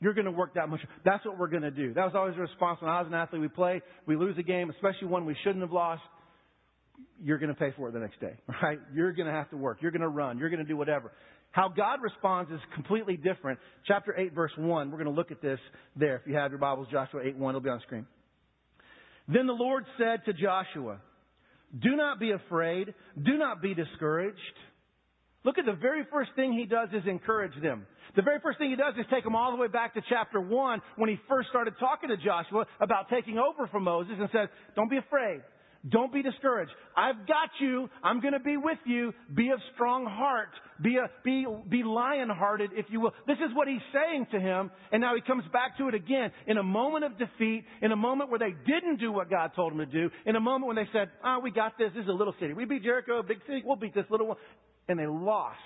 You're 0.00 0.14
going 0.14 0.26
to 0.26 0.32
work 0.32 0.54
that 0.54 0.68
much. 0.68 0.80
That's 1.04 1.24
what 1.24 1.38
we're 1.38 1.48
going 1.48 1.62
to 1.62 1.70
do. 1.70 1.92
That 1.94 2.04
was 2.04 2.12
always 2.14 2.34
the 2.34 2.40
response 2.42 2.80
when 2.80 2.90
I 2.90 3.00
was 3.00 3.08
an 3.08 3.14
athlete. 3.14 3.40
We 3.40 3.48
play, 3.48 3.82
we 4.06 4.16
lose 4.16 4.36
a 4.38 4.42
game, 4.42 4.70
especially 4.70 5.08
one 5.08 5.26
we 5.26 5.36
shouldn't 5.42 5.62
have 5.62 5.72
lost. 5.72 6.02
You're 7.22 7.38
going 7.38 7.52
to 7.52 7.58
pay 7.58 7.72
for 7.76 7.88
it 7.88 7.92
the 7.92 8.00
next 8.00 8.20
day, 8.20 8.34
right? 8.62 8.78
You're 8.94 9.12
going 9.12 9.26
to 9.26 9.32
have 9.32 9.50
to 9.50 9.56
work. 9.56 9.78
You're 9.80 9.90
going 9.90 10.02
to 10.02 10.08
run. 10.08 10.38
You're 10.38 10.50
going 10.50 10.62
to 10.62 10.68
do 10.68 10.76
whatever. 10.76 11.12
How 11.52 11.68
God 11.68 12.00
responds 12.02 12.50
is 12.50 12.60
completely 12.74 13.16
different. 13.16 13.58
Chapter 13.86 14.14
8, 14.18 14.34
verse 14.34 14.52
1. 14.56 14.90
We're 14.90 14.96
going 14.96 15.04
to 15.04 15.12
look 15.12 15.30
at 15.30 15.42
this 15.42 15.58
there. 15.96 16.16
If 16.16 16.22
you 16.26 16.34
have 16.34 16.50
your 16.50 16.58
Bibles, 16.58 16.88
Joshua 16.90 17.20
8, 17.22 17.36
1, 17.36 17.50
it'll 17.50 17.60
be 17.60 17.68
on 17.68 17.80
screen. 17.80 18.06
Then 19.28 19.46
the 19.46 19.52
Lord 19.52 19.84
said 19.98 20.24
to 20.24 20.32
Joshua, 20.32 20.98
Do 21.78 21.94
not 21.94 22.18
be 22.18 22.32
afraid. 22.32 22.94
Do 23.22 23.36
not 23.36 23.60
be 23.60 23.74
discouraged. 23.74 24.38
Look 25.44 25.58
at 25.58 25.66
the 25.66 25.72
very 25.72 26.04
first 26.10 26.30
thing 26.36 26.52
he 26.52 26.66
does 26.66 26.88
is 26.92 27.02
encourage 27.06 27.60
them. 27.60 27.86
The 28.14 28.22
very 28.22 28.38
first 28.42 28.58
thing 28.58 28.70
he 28.70 28.76
does 28.76 28.94
is 28.98 29.06
take 29.10 29.24
them 29.24 29.34
all 29.34 29.50
the 29.50 29.56
way 29.56 29.68
back 29.68 29.94
to 29.94 30.02
chapter 30.08 30.40
1 30.40 30.80
when 30.96 31.10
he 31.10 31.18
first 31.28 31.48
started 31.48 31.74
talking 31.80 32.10
to 32.10 32.16
Joshua 32.16 32.66
about 32.80 33.08
taking 33.10 33.38
over 33.38 33.66
from 33.68 33.84
Moses 33.84 34.14
and 34.18 34.28
says, 34.32 34.48
Don't 34.76 34.90
be 34.90 34.98
afraid. 34.98 35.40
Don't 35.88 36.12
be 36.12 36.22
discouraged. 36.22 36.70
I've 36.96 37.26
got 37.26 37.50
you. 37.60 37.90
I'm 38.04 38.20
going 38.20 38.34
to 38.34 38.40
be 38.40 38.56
with 38.56 38.78
you. 38.86 39.12
Be 39.34 39.50
of 39.50 39.58
strong 39.74 40.06
heart. 40.06 40.50
Be 40.80 40.96
a, 40.96 41.10
be, 41.24 41.44
be 41.68 41.82
lion-hearted, 41.82 42.70
if 42.76 42.86
you 42.88 43.00
will. 43.00 43.12
This 43.26 43.38
is 43.38 43.52
what 43.52 43.66
he's 43.66 43.80
saying 43.92 44.28
to 44.30 44.38
him. 44.38 44.70
And 44.92 45.00
now 45.00 45.16
he 45.16 45.20
comes 45.20 45.42
back 45.52 45.78
to 45.78 45.88
it 45.88 45.94
again 45.94 46.30
in 46.46 46.56
a 46.56 46.62
moment 46.62 47.04
of 47.04 47.18
defeat, 47.18 47.64
in 47.80 47.90
a 47.90 47.96
moment 47.96 48.30
where 48.30 48.38
they 48.38 48.54
didn't 48.64 49.00
do 49.00 49.10
what 49.10 49.28
God 49.28 49.50
told 49.56 49.72
them 49.72 49.78
to 49.78 49.86
do, 49.86 50.08
in 50.24 50.36
a 50.36 50.40
moment 50.40 50.68
when 50.68 50.76
they 50.76 50.88
said, 50.92 51.10
ah, 51.24 51.38
oh, 51.38 51.40
we 51.40 51.50
got 51.50 51.76
this. 51.76 51.90
This 51.96 52.04
is 52.04 52.08
a 52.08 52.12
little 52.12 52.34
city. 52.38 52.52
We 52.52 52.64
beat 52.64 52.84
Jericho, 52.84 53.18
a 53.18 53.22
big 53.24 53.38
city. 53.48 53.62
We'll 53.64 53.74
beat 53.74 53.94
this 53.94 54.06
little 54.08 54.28
one. 54.28 54.36
And 54.86 54.96
they 54.98 55.06
lost. 55.08 55.58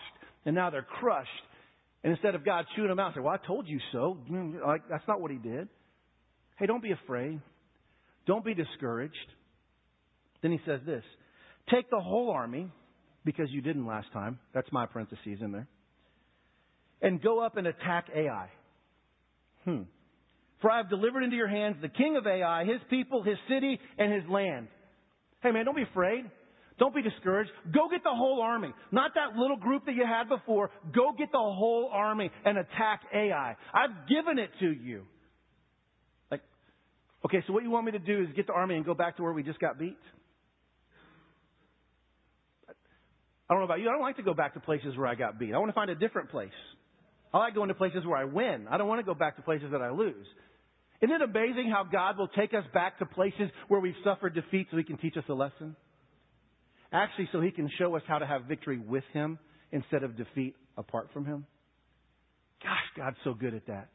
And 0.47 0.55
now 0.55 0.71
they're 0.71 0.83
crushed. 0.83 1.29
And 2.05 2.13
instead 2.13 2.35
of 2.35 2.43
God 2.43 2.65
chewing 2.75 2.89
them 2.89 2.99
out, 3.01 3.15
say, 3.15 3.21
well, 3.21 3.35
I 3.35 3.47
told 3.47 3.69
you 3.69 3.81
so. 3.93 4.17
Like, 4.67 4.83
that's 4.89 5.07
not 5.07 5.21
what 5.21 5.31
he 5.31 5.37
did. 5.37 5.69
Hey, 6.59 6.65
don't 6.65 6.83
be 6.83 6.93
afraid. 6.93 7.41
Don't 8.27 8.45
be 8.45 8.55
discouraged. 8.55 9.15
Then 10.47 10.53
he 10.53 10.61
says 10.65 10.79
this 10.87 11.03
Take 11.73 11.91
the 11.91 11.99
whole 11.99 12.31
army, 12.31 12.71
because 13.25 13.49
you 13.51 13.63
didn't 13.63 13.85
last 13.85 14.07
time. 14.13 14.39
That's 14.55 14.71
my 14.71 14.87
parentheses 14.87 15.41
in 15.41 15.51
there. 15.51 15.67
And 17.03 17.21
go 17.21 17.45
up 17.45 17.57
and 17.57 17.67
attack 17.67 18.07
Ai. 18.15 18.49
Hmm. 19.65 19.83
For 20.63 20.71
I 20.71 20.77
have 20.77 20.89
delivered 20.89 21.25
into 21.25 21.35
your 21.35 21.49
hands 21.49 21.79
the 21.83 21.89
king 21.89 22.17
of 22.17 22.29
Ai, 22.29 22.65
his 22.65 22.81
people, 22.89 23.25
his 23.25 23.37
city, 23.49 23.81
and 23.99 24.13
his 24.13 24.23
land. 24.31 24.69
Hey 25.43 25.51
man, 25.51 25.65
don't 25.65 25.75
be 25.75 25.83
afraid. 25.83 26.25
Don't 26.79 26.95
be 26.95 27.03
discouraged. 27.03 27.51
Go 27.75 27.89
get 27.91 28.05
the 28.05 28.15
whole 28.15 28.41
army. 28.41 28.73
Not 28.93 29.15
that 29.17 29.37
little 29.37 29.57
group 29.57 29.85
that 29.87 29.97
you 29.97 30.05
had 30.07 30.29
before. 30.29 30.71
Go 30.95 31.11
get 31.19 31.33
the 31.33 31.39
whole 31.39 31.91
army 31.93 32.31
and 32.45 32.57
attack 32.57 33.01
Ai. 33.13 33.57
I've 33.75 34.09
given 34.09 34.39
it 34.39 34.51
to 34.61 34.71
you. 34.71 35.07
Like, 36.31 36.43
okay, 37.25 37.43
so 37.49 37.53
what 37.53 37.65
you 37.65 37.71
want 37.71 37.87
me 37.87 37.93
to 37.93 37.99
do 37.99 38.23
is 38.23 38.29
get 38.37 38.47
the 38.47 38.53
army 38.53 38.77
and 38.77 38.85
go 38.85 38.95
back 38.95 39.17
to 39.17 39.25
where 39.25 39.33
we 39.33 39.43
just 39.43 39.59
got 39.59 39.77
beat? 39.77 39.99
I 43.49 43.55
don't 43.55 43.61
know 43.61 43.67
about 43.67 43.81
you. 43.81 43.89
I 43.89 43.93
don't 43.93 44.03
like 44.03 44.17
to 44.17 44.23
go 44.23 44.35
back 44.35 44.55
to 44.55 44.61
places 44.61 44.97
where 44.97 45.07
I 45.07 45.15
got 45.15 45.39
beat. 45.39 45.55
I 45.55 45.59
want 45.59 45.69
to 45.69 45.75
find 45.75 45.91
a 45.91 45.95
different 45.95 46.31
place. 46.31 46.51
I 47.33 47.39
like 47.39 47.55
going 47.55 47.69
to 47.69 47.75
places 47.75 48.05
where 48.05 48.19
I 48.19 48.25
win. 48.25 48.67
I 48.71 48.79
don't 48.79 48.89
want 48.89 49.01
to 49.01 49.05
go 49.05 49.15
back 49.15 49.37
to 49.37 49.43
places 49.43 49.69
that 49.73 49.83
I 49.83 49.91
lose. 49.91 50.27
Isn't 51.01 51.15
it 51.15 51.23
amazing 51.23 51.71
how 51.71 51.85
God 51.85 52.19
will 52.19 52.29
take 52.29 52.55
us 52.55 52.65
back 52.73 52.99
to 52.99 53.07
places 53.07 53.51
where 53.69 53.81
we've 53.81 53.95
suffered 54.03 54.35
defeat 54.35 54.69
so 54.71 54.77
He 54.77 54.85
can 54.85 54.97
teach 54.97 55.17
us 55.17 55.25
a 55.29 55.35
lesson? 55.35 55.77
Actually, 56.93 57.29
so 57.33 57.41
He 57.41 57.51
can 57.51 57.71
show 57.79 57.95
us 57.97 58.03
how 58.09 58.19
to 58.19 58.27
have 58.27 58.45
victory 58.45 58.79
with 58.79 59.05
Him 59.13 59.39
instead 59.71 60.03
of 60.03 60.17
defeat 60.17 60.55
apart 60.77 61.11
from 61.13 61.27
Him? 61.27 61.47
Gosh, 62.63 62.71
God's 62.97 63.17
so 63.25 63.35
good 63.35 63.55
at 63.55 63.67
that. 63.67 63.89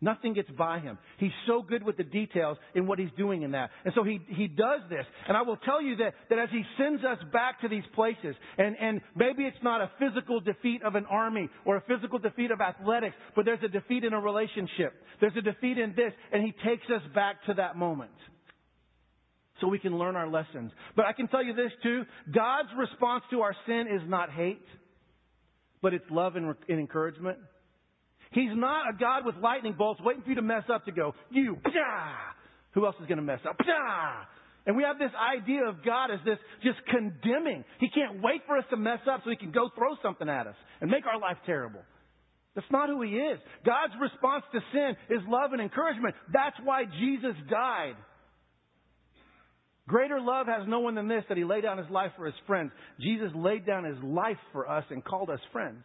Nothing 0.00 0.34
gets 0.34 0.50
by 0.50 0.78
him. 0.78 0.98
He's 1.18 1.32
so 1.46 1.62
good 1.62 1.82
with 1.82 1.96
the 1.96 2.04
details 2.04 2.58
in 2.74 2.86
what 2.86 2.98
he's 2.98 3.10
doing 3.16 3.42
in 3.42 3.52
that. 3.52 3.70
And 3.84 3.94
so 3.94 4.04
he, 4.04 4.20
he 4.28 4.46
does 4.46 4.82
this. 4.90 5.06
And 5.26 5.36
I 5.36 5.42
will 5.42 5.56
tell 5.56 5.80
you 5.80 5.96
that, 5.96 6.12
that 6.28 6.38
as 6.38 6.50
he 6.52 6.62
sends 6.76 7.02
us 7.02 7.16
back 7.32 7.62
to 7.62 7.68
these 7.68 7.84
places, 7.94 8.36
and, 8.58 8.76
and 8.78 9.00
maybe 9.14 9.44
it's 9.44 9.56
not 9.62 9.80
a 9.80 9.90
physical 9.98 10.40
defeat 10.40 10.82
of 10.82 10.96
an 10.96 11.06
army 11.06 11.48
or 11.64 11.76
a 11.76 11.80
physical 11.88 12.18
defeat 12.18 12.50
of 12.50 12.60
athletics, 12.60 13.16
but 13.34 13.46
there's 13.46 13.62
a 13.64 13.68
defeat 13.68 14.04
in 14.04 14.12
a 14.12 14.20
relationship. 14.20 14.92
There's 15.18 15.36
a 15.36 15.40
defeat 15.40 15.78
in 15.78 15.94
this, 15.96 16.12
and 16.30 16.42
he 16.42 16.52
takes 16.52 16.84
us 16.94 17.02
back 17.14 17.42
to 17.46 17.54
that 17.54 17.76
moment. 17.76 18.10
So 19.62 19.68
we 19.68 19.78
can 19.78 19.96
learn 19.96 20.14
our 20.14 20.28
lessons. 20.28 20.72
But 20.94 21.06
I 21.06 21.14
can 21.14 21.28
tell 21.28 21.42
you 21.42 21.54
this 21.54 21.72
too. 21.82 22.02
God's 22.34 22.68
response 22.76 23.24
to 23.30 23.40
our 23.40 23.56
sin 23.66 23.86
is 23.90 24.02
not 24.06 24.30
hate, 24.30 24.60
but 25.80 25.94
it's 25.94 26.04
love 26.10 26.36
and, 26.36 26.54
and 26.68 26.78
encouragement. 26.78 27.38
He's 28.36 28.52
not 28.52 28.84
a 28.92 28.92
God 28.92 29.24
with 29.24 29.36
lightning 29.36 29.74
bolts 29.78 29.98
waiting 30.04 30.22
for 30.22 30.28
you 30.28 30.34
to 30.34 30.42
mess 30.42 30.64
up 30.70 30.84
to 30.84 30.92
go, 30.92 31.14
you, 31.30 31.56
pah! 31.64 32.36
Who 32.74 32.84
else 32.84 32.94
is 33.00 33.06
going 33.06 33.16
to 33.16 33.24
mess 33.24 33.40
up? 33.48 33.56
Pah! 33.56 34.26
And 34.66 34.76
we 34.76 34.82
have 34.82 34.98
this 34.98 35.12
idea 35.16 35.64
of 35.64 35.82
God 35.82 36.10
as 36.12 36.20
this 36.26 36.36
just 36.62 36.76
condemning. 36.84 37.64
He 37.80 37.88
can't 37.88 38.20
wait 38.22 38.42
for 38.46 38.58
us 38.58 38.64
to 38.68 38.76
mess 38.76 38.98
up 39.10 39.22
so 39.24 39.30
he 39.30 39.36
can 39.36 39.52
go 39.52 39.70
throw 39.74 39.96
something 40.02 40.28
at 40.28 40.46
us 40.46 40.54
and 40.82 40.90
make 40.90 41.06
our 41.06 41.18
life 41.18 41.38
terrible. 41.46 41.80
That's 42.54 42.70
not 42.70 42.90
who 42.90 43.00
he 43.00 43.12
is. 43.12 43.38
God's 43.64 43.94
response 43.98 44.44
to 44.52 44.60
sin 44.70 44.96
is 45.08 45.22
love 45.26 45.54
and 45.54 45.62
encouragement. 45.62 46.14
That's 46.30 46.56
why 46.62 46.84
Jesus 46.84 47.36
died. 47.48 47.96
Greater 49.88 50.20
love 50.20 50.46
has 50.46 50.68
no 50.68 50.80
one 50.80 50.94
than 50.94 51.08
this 51.08 51.24
that 51.30 51.38
he 51.38 51.44
laid 51.44 51.62
down 51.62 51.78
his 51.78 51.88
life 51.88 52.10
for 52.18 52.26
his 52.26 52.34
friends. 52.46 52.70
Jesus 53.00 53.30
laid 53.34 53.64
down 53.64 53.84
his 53.84 54.02
life 54.02 54.36
for 54.52 54.68
us 54.68 54.84
and 54.90 55.02
called 55.02 55.30
us 55.30 55.40
friends 55.52 55.84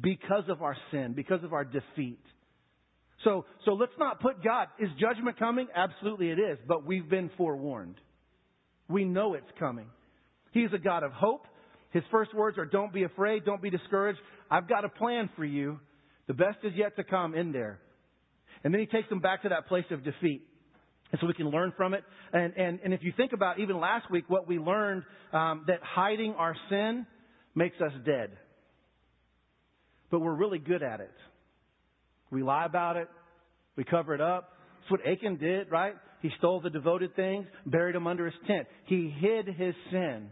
because 0.00 0.44
of 0.48 0.62
our 0.62 0.76
sin, 0.90 1.14
because 1.14 1.42
of 1.44 1.52
our 1.52 1.64
defeat. 1.64 2.20
So, 3.24 3.46
so 3.64 3.72
let's 3.72 3.92
not 3.98 4.20
put 4.20 4.44
God. 4.44 4.68
Is 4.78 4.88
judgment 5.00 5.38
coming? 5.38 5.66
Absolutely 5.74 6.30
it 6.30 6.38
is, 6.38 6.58
but 6.68 6.86
we've 6.86 7.08
been 7.08 7.30
forewarned. 7.36 7.96
We 8.88 9.04
know 9.04 9.34
it's 9.34 9.50
coming. 9.58 9.86
He's 10.52 10.68
a 10.74 10.78
God 10.78 11.02
of 11.02 11.12
hope. 11.12 11.46
His 11.90 12.02
first 12.10 12.34
words 12.34 12.58
are, 12.58 12.66
don't 12.66 12.92
be 12.92 13.04
afraid, 13.04 13.44
don't 13.44 13.62
be 13.62 13.70
discouraged. 13.70 14.18
I've 14.50 14.68
got 14.68 14.84
a 14.84 14.88
plan 14.88 15.30
for 15.36 15.44
you. 15.44 15.80
The 16.26 16.34
best 16.34 16.58
is 16.62 16.72
yet 16.76 16.96
to 16.96 17.04
come 17.04 17.34
in 17.34 17.52
there. 17.52 17.80
And 18.62 18.72
then 18.72 18.80
he 18.80 18.86
takes 18.86 19.08
them 19.08 19.20
back 19.20 19.42
to 19.42 19.48
that 19.48 19.66
place 19.68 19.84
of 19.90 20.04
defeat. 20.04 20.42
And 21.10 21.20
so 21.20 21.26
we 21.26 21.32
can 21.32 21.48
learn 21.50 21.72
from 21.76 21.94
it. 21.94 22.04
And, 22.32 22.54
and, 22.56 22.80
and 22.84 22.92
if 22.92 23.02
you 23.02 23.12
think 23.16 23.32
about 23.32 23.58
even 23.58 23.80
last 23.80 24.10
week, 24.10 24.24
what 24.28 24.46
we 24.46 24.58
learned, 24.58 25.04
um, 25.32 25.64
that 25.66 25.80
hiding 25.82 26.34
our 26.34 26.54
sin 26.68 27.06
makes 27.54 27.80
us 27.80 27.92
dead 28.04 28.30
but 30.10 30.20
we're 30.20 30.34
really 30.34 30.58
good 30.58 30.82
at 30.82 31.00
it. 31.00 31.14
We 32.30 32.42
lie 32.42 32.64
about 32.64 32.96
it. 32.96 33.08
We 33.76 33.84
cover 33.84 34.14
it 34.14 34.20
up. 34.20 34.52
That's 34.80 34.90
what 34.90 35.00
Achan 35.06 35.36
did, 35.36 35.70
right? 35.70 35.94
He 36.20 36.30
stole 36.38 36.60
the 36.60 36.70
devoted 36.70 37.14
things, 37.14 37.46
buried 37.66 37.94
them 37.94 38.06
under 38.06 38.24
his 38.24 38.34
tent. 38.46 38.66
He 38.86 39.14
hid 39.20 39.46
his 39.46 39.74
sin, 39.90 40.30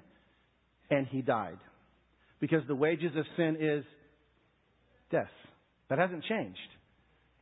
and 0.91 1.07
he 1.07 1.23
died. 1.23 1.59
Because 2.41 2.63
the 2.67 2.75
wages 2.75 3.13
of 3.17 3.25
sin 3.37 3.57
is 3.61 3.85
death. 5.11 5.31
That 5.89 5.99
hasn't 5.99 6.25
changed. 6.25 6.59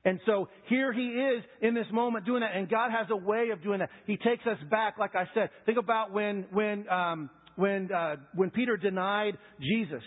And 0.05 0.21
so 0.27 0.49
here 0.69 0.93
he 0.93 1.07
is 1.07 1.43
in 1.63 1.75
this 1.75 1.87
moment 1.91 2.27
doing 2.27 2.43
that, 2.43 2.55
and 2.55 2.69
God 2.69 2.91
has 2.91 3.07
a 3.11 3.17
way 3.17 3.49
of 3.53 3.63
doing 3.63 3.79
that. 3.79 3.89
He 4.07 4.19
takes 4.19 4.47
us 4.47 4.59
back, 4.71 4.99
like 4.99 5.15
I 5.15 5.25
said. 5.33 5.49
Think 5.65 5.79
about 5.79 6.13
when 6.13 6.45
when 6.53 6.87
um, 6.91 7.31
when 7.57 7.91
uh, 7.91 8.17
when 8.35 8.51
Peter 8.51 8.77
denied 8.77 9.39
Jesus. 9.59 10.03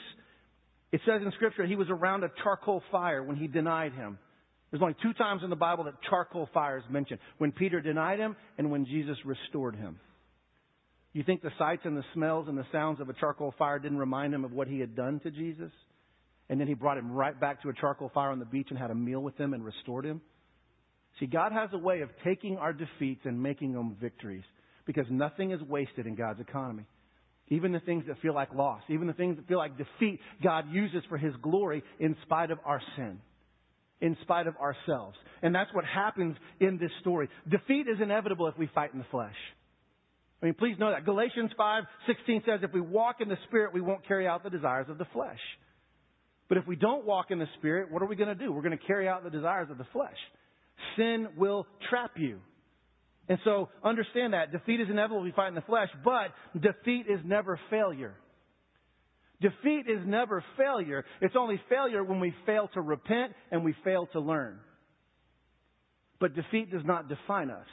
It 0.92 1.02
says 1.06 1.22
in 1.24 1.32
Scripture 1.34 1.66
he 1.66 1.76
was 1.76 1.90
around 1.90 2.24
a 2.24 2.32
charcoal 2.44 2.82
fire 2.92 3.22
when 3.24 3.36
he 3.36 3.48
denied 3.48 3.94
him. 3.94 4.18
There's 4.72 4.82
only 4.82 4.96
two 5.02 5.14
times 5.14 5.42
in 5.44 5.50
the 5.50 5.56
Bible 5.56 5.86
that 5.86 5.96
charcoal 6.10 6.50
fire 6.54 6.78
is 6.78 6.84
mentioned 6.90 7.20
when 7.38 7.52
Peter 7.52 7.80
denied 7.82 8.20
him 8.20 8.36
and 8.58 8.70
when 8.72 8.86
Jesus 8.86 9.18
restored 9.26 9.76
him. 9.76 10.00
You 11.14 11.24
think 11.24 11.42
the 11.42 11.52
sights 11.58 11.84
and 11.86 11.96
the 11.96 12.04
smells 12.14 12.48
and 12.48 12.58
the 12.58 12.66
sounds 12.72 13.00
of 13.00 13.10
a 13.10 13.14
charcoal 13.14 13.54
fire 13.58 13.80
didn't 13.80 13.98
remind 13.98 14.34
him 14.34 14.46
of 14.46 14.52
what 14.52 14.68
he 14.68 14.80
had 14.80 14.96
done 14.96 15.20
to 15.22 15.32
Jesus? 15.32 15.72
And 16.50 16.60
then 16.60 16.68
he 16.68 16.74
brought 16.74 16.98
him 16.98 17.12
right 17.12 17.38
back 17.38 17.62
to 17.64 17.70
a 17.70 17.74
charcoal 17.74 18.12
fire 18.14 18.30
on 18.30 18.40
the 18.40 18.46
beach 18.46 18.68
and 18.70 18.78
had 18.78 18.92
a 18.92 18.96
meal 18.96 19.20
with 19.22 19.38
him 19.38 19.54
and 19.54 19.64
restored 19.64 20.06
him? 20.06 20.22
See, 21.20 21.26
God 21.26 21.52
has 21.52 21.70
a 21.74 21.78
way 21.78 22.02
of 22.02 22.10
taking 22.24 22.58
our 22.58 22.74
defeats 22.74 23.22
and 23.26 23.42
making 23.42 23.74
them 23.74 23.98
victories 24.00 24.44
because 24.86 25.06
nothing 25.10 25.52
is 25.52 25.62
wasted 25.64 26.06
in 26.06 26.16
God's 26.16 26.40
economy. 26.40 26.86
Even 27.50 27.72
the 27.72 27.80
things 27.80 28.04
that 28.08 28.20
feel 28.22 28.34
like 28.34 28.54
loss, 28.54 28.82
even 28.90 29.08
the 29.08 29.14
things 29.14 29.38
that 29.38 29.48
feel 29.48 29.58
like 29.58 29.78
defeat, 29.78 30.20
God 30.44 30.66
uses 30.70 31.04
for 31.08 31.18
His 31.18 31.34
glory 31.42 31.84
in 32.00 32.16
spite 32.24 32.52
of 32.52 32.60
our 32.66 32.82
sin, 32.96 33.20
in 34.02 34.18
spite 34.22 34.48
of 34.48 34.56
ourselves. 34.58 35.16
And 35.42 35.56
that's 35.56 35.74
what 35.74 35.86
happens 35.86 36.36
in 36.60 36.78
this 36.78 36.92
story. 37.02 37.30
Defeat 37.50 37.88
is 37.88 38.02
inevitable 38.02 38.48
if 38.48 38.58
we 38.58 38.70
fight 38.76 38.92
in 38.92 39.00
the 39.00 39.06
flesh. 39.12 39.36
I 40.42 40.46
mean, 40.46 40.56
please 40.56 40.76
know 40.78 40.92
that. 40.92 41.06
Galatians 41.06 41.52
5, 41.58 41.84
16 42.06 42.44
says 42.46 42.60
if 42.64 42.74
we 42.74 42.82
walk 42.82 43.22
in 43.22 43.30
the 43.30 43.38
Spirit, 43.48 43.74
we 43.74 43.82
won't 43.82 44.06
carry 44.08 44.28
out 44.28 44.44
the 44.44 44.50
desires 44.50 44.88
of 44.90 44.98
the 44.98 45.08
flesh. 45.14 45.40
But 46.50 46.58
if 46.58 46.68
we 46.68 46.76
don't 46.76 47.06
walk 47.06 47.32
in 47.32 47.40
the 47.40 47.48
Spirit, 47.58 47.92
what 47.92 48.02
are 48.02 48.06
we 48.06 48.16
going 48.16 48.30
to 48.30 48.36
do? 48.36 48.52
We're 48.52 48.62
going 48.62 48.78
to 48.78 48.86
carry 48.86 49.08
out 49.08 49.24
the 49.24 49.30
desires 49.30 49.70
of 49.72 49.78
the 49.78 49.88
flesh. 49.92 50.18
Sin 50.96 51.28
will 51.38 51.66
trap 51.90 52.12
you. 52.18 52.40
And 53.30 53.38
so 53.44 53.70
understand 53.84 54.34
that. 54.34 54.52
Defeat 54.52 54.80
is 54.80 54.88
inevitable 54.90 55.22
we 55.22 55.32
fight 55.32 55.50
in 55.50 55.56
the 55.56 55.62
flesh, 55.62 55.90
but 56.04 56.32
defeat 56.60 57.06
is 57.10 57.20
never 57.26 57.60
failure. 57.70 58.16
Defeat 59.42 59.86
is 59.88 60.00
never 60.06 60.44
failure. 60.58 61.06
It's 61.22 61.36
only 61.38 61.62
failure 61.70 62.04
when 62.04 62.20
we 62.20 62.34
fail 62.46 62.70
to 62.74 62.82
repent 62.82 63.34
and 63.52 63.64
we 63.64 63.76
fail 63.84 64.08
to 64.14 64.20
learn. 64.20 64.60
But 66.20 66.36
defeat 66.36 66.72
does 66.72 66.82
not 66.86 67.08
define 67.10 67.52
us. 67.52 67.68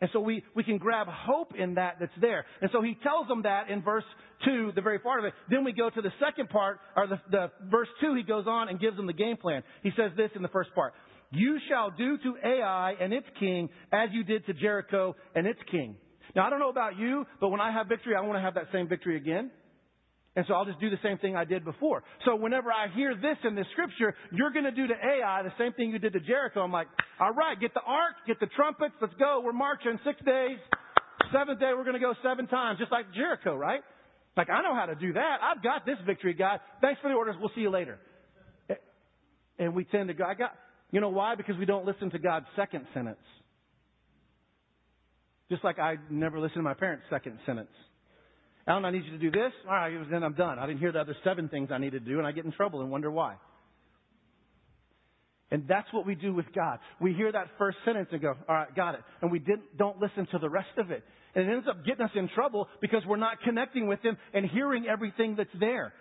And 0.00 0.10
so 0.12 0.20
we, 0.20 0.44
we 0.54 0.62
can 0.62 0.78
grab 0.78 1.06
hope 1.08 1.52
in 1.58 1.76
that 1.76 1.96
that's 1.98 2.12
there. 2.20 2.44
And 2.60 2.70
so 2.72 2.82
he 2.82 2.96
tells 3.02 3.26
them 3.26 3.42
that 3.42 3.70
in 3.70 3.82
verse 3.82 4.04
2, 4.44 4.72
the 4.74 4.82
very 4.82 4.98
part 4.98 5.18
of 5.18 5.24
it. 5.24 5.32
Then 5.48 5.64
we 5.64 5.72
go 5.72 5.88
to 5.88 6.02
the 6.02 6.12
second 6.24 6.50
part, 6.50 6.78
or 6.94 7.06
the, 7.06 7.18
the 7.30 7.50
verse 7.70 7.88
2, 8.00 8.14
he 8.14 8.22
goes 8.22 8.46
on 8.46 8.68
and 8.68 8.78
gives 8.78 8.96
them 8.96 9.06
the 9.06 9.14
game 9.14 9.36
plan. 9.36 9.62
He 9.82 9.90
says 9.96 10.10
this 10.16 10.30
in 10.36 10.42
the 10.42 10.48
first 10.48 10.74
part. 10.74 10.92
You 11.30 11.58
shall 11.68 11.90
do 11.90 12.18
to 12.18 12.36
Ai 12.44 12.94
and 13.00 13.12
its 13.12 13.26
king 13.38 13.68
as 13.92 14.10
you 14.12 14.24
did 14.24 14.46
to 14.46 14.54
Jericho 14.54 15.16
and 15.34 15.46
its 15.46 15.60
king. 15.70 15.96
Now, 16.36 16.46
I 16.46 16.50
don't 16.50 16.58
know 16.58 16.70
about 16.70 16.96
you, 16.96 17.24
but 17.40 17.48
when 17.48 17.60
I 17.60 17.72
have 17.72 17.88
victory, 17.88 18.14
I 18.16 18.20
want 18.20 18.36
to 18.36 18.40
have 18.40 18.54
that 18.54 18.66
same 18.72 18.88
victory 18.88 19.16
again. 19.16 19.50
And 20.36 20.44
so 20.48 20.54
I'll 20.54 20.64
just 20.64 20.80
do 20.80 20.90
the 20.90 20.98
same 21.02 21.18
thing 21.18 21.36
I 21.36 21.44
did 21.44 21.64
before. 21.64 22.02
So 22.24 22.34
whenever 22.34 22.72
I 22.72 22.88
hear 22.92 23.14
this 23.14 23.36
in 23.44 23.54
the 23.54 23.64
scripture, 23.70 24.16
you're 24.32 24.50
going 24.50 24.64
to 24.64 24.72
do 24.72 24.88
to 24.88 24.94
Ai 24.94 25.42
the 25.44 25.52
same 25.58 25.72
thing 25.74 25.90
you 25.90 26.00
did 26.00 26.12
to 26.14 26.20
Jericho. 26.20 26.60
I'm 26.60 26.72
like, 26.72 26.88
all 27.20 27.32
right, 27.32 27.58
get 27.60 27.72
the 27.72 27.82
ark, 27.86 28.14
get 28.26 28.40
the 28.40 28.48
trumpets, 28.56 28.94
let's 29.00 29.14
go. 29.14 29.42
We're 29.44 29.52
marching 29.52 29.98
six 30.04 30.18
days. 30.26 30.58
Seventh 31.32 31.60
day, 31.60 31.70
we're 31.76 31.84
going 31.84 31.94
to 31.94 32.00
go 32.00 32.14
seven 32.22 32.48
times, 32.48 32.80
just 32.80 32.90
like 32.90 33.06
Jericho, 33.14 33.54
right? 33.54 33.80
Like, 34.36 34.50
I 34.50 34.60
know 34.62 34.74
how 34.74 34.86
to 34.86 34.96
do 34.96 35.12
that. 35.12 35.36
I've 35.40 35.62
got 35.62 35.86
this 35.86 35.96
victory, 36.04 36.34
God. 36.34 36.58
Thanks 36.80 37.00
for 37.00 37.08
the 37.08 37.14
orders. 37.14 37.36
We'll 37.38 37.52
see 37.54 37.60
you 37.60 37.70
later. 37.70 37.98
And 39.58 39.72
we 39.72 39.84
tend 39.84 40.08
to 40.08 40.14
go, 40.14 40.24
I 40.24 40.34
got, 40.34 40.50
you 40.90 41.00
know 41.00 41.08
why? 41.08 41.34
Because 41.34 41.56
we 41.58 41.66
don't 41.66 41.84
listen 41.84 42.10
to 42.10 42.18
God's 42.18 42.46
second 42.56 42.86
sentence. 42.94 43.18
Just 45.50 45.64
like 45.64 45.78
I 45.78 45.96
never 46.10 46.38
listened 46.40 46.58
to 46.58 46.62
my 46.62 46.74
parents' 46.74 47.04
second 47.10 47.38
sentence. 47.46 47.70
Alan, 48.66 48.84
I 48.84 48.90
need 48.90 49.04
you 49.04 49.12
to 49.12 49.18
do 49.18 49.30
this. 49.30 49.52
All 49.68 49.74
right, 49.74 49.92
then 50.10 50.22
I'm 50.22 50.34
done. 50.34 50.58
I 50.58 50.66
didn't 50.66 50.80
hear 50.80 50.92
the 50.92 51.00
other 51.00 51.16
seven 51.22 51.48
things 51.48 51.68
I 51.70 51.78
needed 51.78 52.04
to 52.04 52.10
do, 52.10 52.18
and 52.18 52.26
I 52.26 52.32
get 52.32 52.44
in 52.44 52.52
trouble 52.52 52.80
and 52.80 52.90
wonder 52.90 53.10
why. 53.10 53.36
And 55.50 55.68
that's 55.68 55.86
what 55.92 56.06
we 56.06 56.14
do 56.14 56.32
with 56.32 56.46
God. 56.54 56.78
We 57.00 57.12
hear 57.12 57.30
that 57.30 57.46
first 57.58 57.76
sentence 57.84 58.08
and 58.10 58.20
go, 58.20 58.34
all 58.48 58.54
right, 58.54 58.74
got 58.74 58.94
it. 58.94 59.02
And 59.20 59.30
we 59.30 59.38
didn't, 59.38 59.76
don't 59.76 60.00
listen 60.00 60.26
to 60.32 60.38
the 60.38 60.48
rest 60.48 60.78
of 60.78 60.90
it. 60.90 61.04
And 61.34 61.48
it 61.48 61.52
ends 61.52 61.66
up 61.68 61.84
getting 61.84 62.04
us 62.04 62.10
in 62.14 62.28
trouble 62.34 62.68
because 62.80 63.02
we're 63.06 63.16
not 63.16 63.40
connecting 63.42 63.86
with 63.86 64.00
Him 64.00 64.16
and 64.32 64.46
hearing 64.46 64.86
everything 64.86 65.36
that's 65.36 65.50
there 65.60 65.92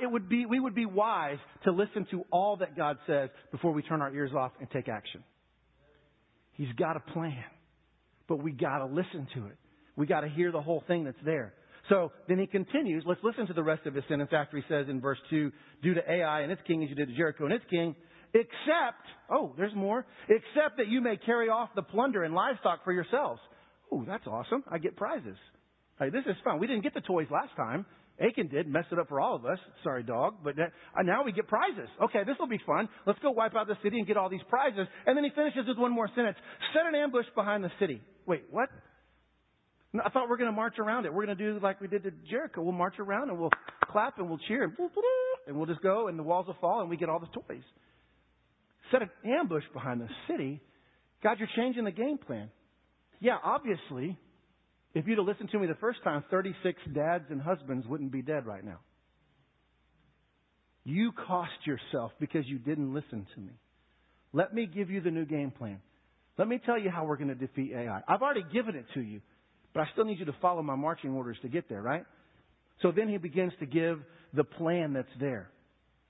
it 0.00 0.06
would 0.06 0.28
be, 0.28 0.46
we 0.46 0.60
would 0.60 0.74
be 0.74 0.86
wise 0.86 1.38
to 1.64 1.72
listen 1.72 2.06
to 2.10 2.24
all 2.30 2.56
that 2.58 2.76
God 2.76 2.98
says 3.06 3.30
before 3.50 3.72
we 3.72 3.82
turn 3.82 4.02
our 4.02 4.12
ears 4.12 4.32
off 4.36 4.52
and 4.60 4.70
take 4.70 4.88
action. 4.88 5.22
He's 6.52 6.72
got 6.78 6.96
a 6.96 7.00
plan, 7.12 7.44
but 8.28 8.42
we 8.42 8.52
got 8.52 8.78
to 8.78 8.86
listen 8.86 9.28
to 9.34 9.46
it. 9.46 9.56
We 9.94 10.06
got 10.06 10.20
to 10.20 10.28
hear 10.28 10.52
the 10.52 10.60
whole 10.60 10.82
thing 10.86 11.04
that's 11.04 11.16
there. 11.24 11.54
So 11.88 12.12
then 12.28 12.38
he 12.38 12.46
continues. 12.46 13.04
Let's 13.06 13.20
listen 13.22 13.46
to 13.46 13.52
the 13.52 13.62
rest 13.62 13.86
of 13.86 13.94
his 13.94 14.04
sentence 14.08 14.30
after 14.32 14.56
he 14.56 14.62
says 14.68 14.86
in 14.88 15.00
verse 15.00 15.18
2, 15.30 15.52
do 15.82 15.94
to 15.94 16.10
Ai 16.10 16.40
and 16.40 16.50
its 16.50 16.62
king 16.66 16.82
as 16.82 16.90
you 16.90 16.96
did 16.96 17.08
to 17.08 17.14
Jericho 17.14 17.44
and 17.44 17.52
its 17.52 17.64
king, 17.70 17.94
except, 18.34 19.04
oh, 19.30 19.54
there's 19.56 19.74
more, 19.74 20.04
except 20.28 20.78
that 20.78 20.88
you 20.88 21.00
may 21.00 21.16
carry 21.16 21.48
off 21.48 21.70
the 21.76 21.82
plunder 21.82 22.24
and 22.24 22.34
livestock 22.34 22.84
for 22.84 22.92
yourselves. 22.92 23.40
Oh, 23.92 24.04
that's 24.06 24.26
awesome. 24.26 24.64
I 24.70 24.78
get 24.78 24.96
prizes. 24.96 25.36
Hey, 25.98 26.10
this 26.10 26.24
is 26.26 26.34
fun. 26.44 26.58
We 26.58 26.66
didn't 26.66 26.82
get 26.82 26.94
the 26.94 27.00
toys 27.00 27.28
last 27.30 27.54
time. 27.56 27.86
Achan 28.20 28.48
did, 28.48 28.66
mess 28.66 28.84
it 28.90 28.98
up 28.98 29.08
for 29.08 29.20
all 29.20 29.36
of 29.36 29.44
us. 29.44 29.58
Sorry, 29.82 30.02
dog. 30.02 30.36
But 30.42 30.58
uh, 30.58 31.02
now 31.02 31.22
we 31.24 31.32
get 31.32 31.48
prizes. 31.48 31.88
Okay, 32.04 32.20
this 32.26 32.36
will 32.40 32.48
be 32.48 32.60
fun. 32.66 32.88
Let's 33.06 33.18
go 33.20 33.30
wipe 33.30 33.54
out 33.54 33.66
the 33.66 33.76
city 33.82 33.98
and 33.98 34.06
get 34.06 34.16
all 34.16 34.30
these 34.30 34.44
prizes. 34.48 34.86
And 35.06 35.16
then 35.16 35.24
he 35.24 35.30
finishes 35.30 35.68
with 35.68 35.76
one 35.76 35.92
more 35.92 36.08
sentence. 36.14 36.36
Set 36.72 36.86
an 36.86 36.94
ambush 36.94 37.26
behind 37.34 37.62
the 37.62 37.70
city. 37.78 38.00
Wait, 38.26 38.44
what? 38.50 38.70
No, 39.92 40.02
I 40.04 40.10
thought 40.10 40.28
we're 40.28 40.38
going 40.38 40.50
to 40.50 40.56
march 40.56 40.78
around 40.78 41.04
it. 41.04 41.12
We're 41.12 41.26
going 41.26 41.36
to 41.36 41.52
do 41.52 41.60
like 41.60 41.80
we 41.80 41.88
did 41.88 42.04
to 42.04 42.10
Jericho. 42.30 42.62
We'll 42.62 42.72
march 42.72 42.98
around 42.98 43.28
and 43.30 43.38
we'll 43.38 43.52
clap 43.90 44.18
and 44.18 44.28
we'll 44.28 44.40
cheer. 44.48 44.64
and 45.46 45.56
we'll 45.56 45.66
just 45.66 45.82
go, 45.82 46.08
and 46.08 46.18
the 46.18 46.22
walls 46.22 46.46
will 46.46 46.56
fall, 46.60 46.80
and 46.80 46.90
we 46.90 46.96
get 46.96 47.08
all 47.08 47.20
the 47.20 47.26
toys. 47.26 47.62
Set 48.90 49.02
an 49.02 49.10
ambush 49.24 49.64
behind 49.72 50.00
the 50.00 50.08
city. 50.28 50.60
God, 51.22 51.38
you're 51.38 51.48
changing 51.56 51.84
the 51.84 51.90
game 51.90 52.18
plan. 52.18 52.50
Yeah, 53.20 53.36
obviously, 53.42 54.18
if 54.94 55.06
you'd 55.06 55.18
have 55.18 55.26
listened 55.26 55.50
to 55.50 55.58
me 55.58 55.66
the 55.66 55.74
first 55.74 56.02
time, 56.02 56.24
36 56.30 56.80
dads 56.94 57.24
and 57.30 57.40
husbands 57.40 57.86
wouldn't 57.86 58.12
be 58.12 58.22
dead 58.22 58.46
right 58.46 58.64
now. 58.64 58.80
You 60.84 61.12
cost 61.12 61.50
yourself 61.64 62.12
because 62.20 62.46
you 62.46 62.58
didn't 62.58 62.94
listen 62.94 63.26
to 63.34 63.40
me. 63.40 63.52
Let 64.32 64.54
me 64.54 64.66
give 64.66 64.88
you 64.90 65.00
the 65.00 65.10
new 65.10 65.24
game 65.24 65.50
plan. 65.50 65.80
Let 66.38 66.48
me 66.48 66.60
tell 66.64 66.78
you 66.78 66.90
how 66.90 67.04
we're 67.04 67.16
going 67.16 67.28
to 67.28 67.34
defeat 67.34 67.72
Ai. 67.74 68.02
I've 68.06 68.22
already 68.22 68.44
given 68.52 68.76
it 68.76 68.84
to 68.94 69.00
you, 69.00 69.20
but 69.74 69.80
I 69.80 69.86
still 69.92 70.04
need 70.04 70.18
you 70.18 70.26
to 70.26 70.36
follow 70.40 70.62
my 70.62 70.76
marching 70.76 71.10
orders 71.12 71.38
to 71.42 71.48
get 71.48 71.68
there, 71.68 71.82
right? 71.82 72.04
So 72.82 72.92
then 72.92 73.08
he 73.08 73.16
begins 73.16 73.52
to 73.60 73.66
give 73.66 74.00
the 74.34 74.44
plan 74.44 74.92
that's 74.92 75.08
there. 75.18 75.50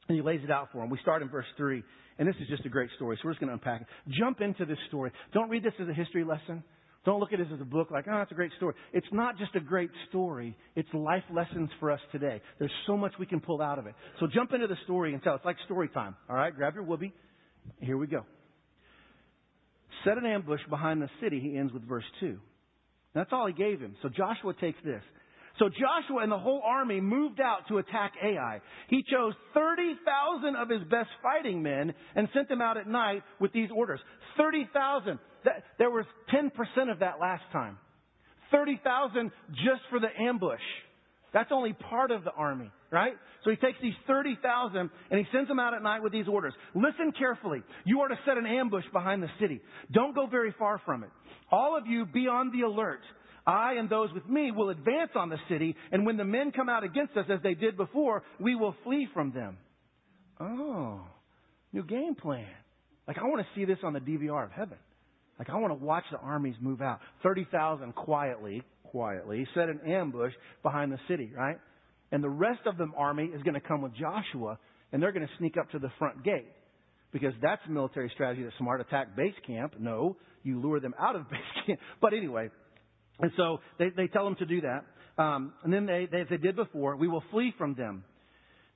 And 0.09 0.17
he 0.17 0.23
lays 0.23 0.41
it 0.45 0.51
out 0.51 0.69
for 0.73 0.83
him. 0.83 0.91
We 0.91 0.99
start 1.01 1.23
in 1.23 1.29
verse 1.29 1.47
3, 1.57 1.83
and 2.19 2.29
this 2.29 2.35
is 2.41 2.49
just 2.49 2.65
a 2.65 2.69
great 2.69 2.91
story, 2.97 3.17
so 3.17 3.27
we're 3.27 3.33
just 3.33 3.41
going 3.41 3.49
to 3.49 3.55
unpack 3.55 3.83
it. 3.83 3.87
Jump 4.19 4.41
into 4.41 4.65
this 4.65 4.79
story. 4.89 5.11
Don't 5.33 5.49
read 5.49 5.63
this 5.63 5.73
as 5.81 5.89
a 5.89 5.95
history 5.95 6.25
lesson. 6.25 6.63
Don't 7.07 7.21
look 7.21 7.33
at 7.33 7.39
it 7.39 7.47
as 7.55 7.61
a 7.61 7.65
book 7.65 7.93
like, 7.93 8.07
oh, 8.09 8.19
that's 8.19 8.33
a 8.33 8.35
great 8.35 8.51
story. 8.57 8.75
It's 8.93 9.07
not 9.13 9.39
just 9.39 9.55
a 9.55 9.61
great 9.61 9.91
story, 10.09 10.57
it's 10.75 10.89
life 10.93 11.23
lessons 11.33 11.71
for 11.79 11.93
us 11.93 12.01
today. 12.11 12.43
There's 12.59 12.73
so 12.89 12.97
much 12.97 13.13
we 13.19 13.27
can 13.27 13.41
pull 13.41 13.63
out 13.63 13.79
of 13.79 13.87
it. 13.87 13.95
So 14.19 14.27
jump 14.27 14.53
into 14.53 14.67
the 14.67 14.77
story 14.85 15.15
and 15.15 15.23
tell. 15.23 15.37
It's 15.37 15.45
like 15.45 15.57
story 15.67 15.89
time. 15.89 16.17
All 16.29 16.35
right, 16.35 16.55
grab 16.55 16.75
your 16.75 16.83
whoopee. 16.83 17.15
Here 17.81 17.97
we 17.97 18.09
go. 18.09 18.25
Set 20.05 20.19
an 20.19 20.27
ambush 20.27 20.61
behind 20.69 21.01
the 21.01 21.09
city, 21.23 21.41
he 21.41 21.57
ends 21.57 21.73
with 21.73 21.89
verse 21.89 22.05
2. 22.19 22.39
That's 23.15 23.31
all 23.33 23.47
he 23.47 23.53
gave 23.53 23.81
him. 23.81 23.95
So 24.03 24.09
Joshua 24.09 24.55
takes 24.61 24.79
this. 24.85 25.03
So 25.61 25.69
Joshua 25.69 26.23
and 26.23 26.31
the 26.31 26.39
whole 26.39 26.61
army 26.65 27.01
moved 27.01 27.41
out 27.41 27.69
to 27.69 27.79
attack 27.79 28.13
Ai. 28.23 28.61
He 28.89 29.03
chose 29.11 29.33
30,000 29.55 30.57
of 30.57 30.69
his 30.69 30.83
best 30.91 31.09
fighting 31.23 31.63
men 31.63 31.95
and 32.15 32.29
sent 32.35 32.49
them 32.49 32.61
out 32.61 32.77
at 32.77 32.89
night 32.89 33.23
with 33.41 33.53
these 33.53 33.71
orders. 33.75 34.01
30,000. 34.37 35.19
There 35.79 35.91
was 35.91 36.05
10% 36.35 36.51
of 36.91 37.01
that 37.01 37.21
last 37.21 37.45
time. 37.53 37.79
30,000 38.51 39.31
just 39.51 39.83
for 39.91 40.01
the 40.01 40.09
ambush. 40.21 40.61
That's 41.33 41.51
only 41.53 41.73
part 41.73 42.11
of 42.11 42.25
the 42.25 42.31
army, 42.31 42.71
right? 42.91 43.13
So 43.45 43.51
he 43.51 43.57
takes 43.57 43.79
these 43.83 43.95
30,000 44.07 44.91
and 45.11 45.19
he 45.19 45.27
sends 45.33 45.49
them 45.49 45.59
out 45.59 45.75
at 45.75 45.83
night 45.83 46.03
with 46.03 46.13
these 46.13 46.29
orders. 46.29 46.55
Listen 46.75 47.13
carefully. 47.19 47.63
You 47.85 48.01
are 48.01 48.09
to 48.09 48.19
set 48.25 48.39
an 48.39 48.47
ambush 48.47 48.85
behind 48.93 49.23
the 49.23 49.29
city. 49.41 49.61
Don't 49.93 50.15
go 50.15 50.27
very 50.27 50.55
far 50.59 50.81
from 50.85 51.05
it. 51.05 51.11
All 51.51 51.77
of 51.77 51.87
you 51.87 52.07
be 52.07 52.27
on 52.27 52.53
the 52.53 52.67
alert. 52.67 53.01
I 53.47 53.75
and 53.75 53.89
those 53.89 54.13
with 54.13 54.29
me 54.29 54.51
will 54.51 54.71
advance 54.71 55.11
on 55.15 55.29
the 55.29 55.39
city, 55.49 55.77
and 55.93 56.05
when 56.05 56.17
the 56.17 56.25
men 56.25 56.51
come 56.51 56.69
out 56.69 56.83
against 56.83 57.17
us 57.17 57.27
as 57.31 57.39
they 57.43 57.55
did 57.55 57.77
before, 57.77 58.25
we 58.41 58.57
will 58.57 58.75
flee 58.83 59.07
from 59.15 59.33
them. 59.33 59.57
Oh, 60.41 61.03
new 61.73 61.85
game 61.85 62.17
plan. 62.17 62.49
Like, 63.07 63.19
I 63.19 63.25
want 63.25 63.41
to 63.41 63.47
see 63.55 63.65
this 63.65 63.79
on 63.85 63.93
the 63.93 64.01
DVR 64.01 64.45
of 64.45 64.51
heaven. 64.51 64.79
Like, 65.39 65.51
I 65.51 65.57
want 65.57 65.79
to 65.79 65.85
watch 65.85 66.05
the 66.11 66.19
armies 66.19 66.55
move 66.61 66.81
out. 66.81 67.01
30,000 67.23 67.95
quietly, 67.95 68.63
quietly, 68.85 69.47
set 69.55 69.69
an 69.69 69.81
ambush 69.87 70.33
behind 70.63 70.93
the 70.93 70.99
city, 71.09 71.31
right? 71.37 71.59
And 72.13 72.23
the 72.23 72.31
rest 72.31 72.61
of 72.67 72.79
the 72.79 72.89
army 72.97 73.25
is 73.25 73.43
going 73.43 73.55
to 73.55 73.61
come 73.61 73.83
with 73.83 73.93
Joshua, 73.95 74.59
and 74.93 75.03
they're 75.03 75.13
going 75.13 75.27
to 75.27 75.33
sneak 75.39 75.57
up 75.59 75.71
to 75.73 75.79
the 75.79 75.91
front 75.99 76.25
gate. 76.25 76.47
Because 77.13 77.35
that's 77.43 77.63
military 77.69 78.11
strategy 78.15 78.43
that 78.43 78.53
smart 78.59 78.81
attack 78.81 79.17
base 79.17 79.35
camp. 79.47 79.75
No, 79.79 80.17
you 80.43 80.61
lure 80.61 80.81
them 80.81 80.95
out 80.99 81.17
of 81.17 81.29
base 81.31 81.67
camp. 81.67 81.81
But 82.01 82.15
anyway, 82.15 82.51
and 83.21 83.31
so 83.37 83.59
they, 83.79 83.91
they 83.91 84.07
tell 84.07 84.25
them 84.25 84.37
to 84.37 84.47
do 84.47 84.63
that. 84.63 84.85
Um, 85.23 85.55
and 85.65 85.73
then 85.73 85.87
they, 85.87 86.07
they, 86.11 86.23
as 86.23 86.27
they 86.29 86.37
did 86.37 86.57
before, 86.57 86.97
we 86.97 87.09
will 87.09 87.23
flee 87.31 87.55
from 87.57 87.75
them. 87.75 88.05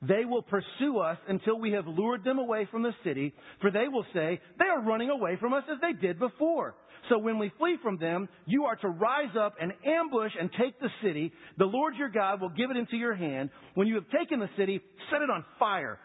They 0.02 0.24
will 0.24 0.42
pursue 0.42 0.98
us 0.98 1.18
until 1.28 1.58
we 1.58 1.72
have 1.72 1.86
lured 1.86 2.24
them 2.24 2.38
away 2.38 2.66
from 2.70 2.82
the 2.82 2.94
city, 3.04 3.34
for 3.60 3.70
they 3.70 3.86
will 3.88 4.06
say, 4.14 4.40
they 4.58 4.64
are 4.64 4.82
running 4.82 5.10
away 5.10 5.36
from 5.38 5.52
us 5.52 5.64
as 5.70 5.78
they 5.82 5.92
did 5.92 6.18
before. 6.18 6.74
So 7.10 7.18
when 7.18 7.38
we 7.38 7.52
flee 7.58 7.76
from 7.82 7.98
them, 7.98 8.28
you 8.46 8.64
are 8.64 8.76
to 8.76 8.88
rise 8.88 9.36
up 9.38 9.56
and 9.60 9.72
ambush 9.86 10.32
and 10.40 10.50
take 10.58 10.78
the 10.80 10.88
city. 11.02 11.32
The 11.58 11.66
Lord 11.66 11.96
your 11.96 12.08
God 12.08 12.40
will 12.40 12.50
give 12.50 12.70
it 12.70 12.78
into 12.78 12.96
your 12.96 13.14
hand. 13.14 13.50
When 13.74 13.88
you 13.88 13.96
have 13.96 14.08
taken 14.10 14.40
the 14.40 14.48
city, 14.56 14.80
set 15.10 15.20
it 15.20 15.30
on 15.30 15.44
fire. 15.58 15.98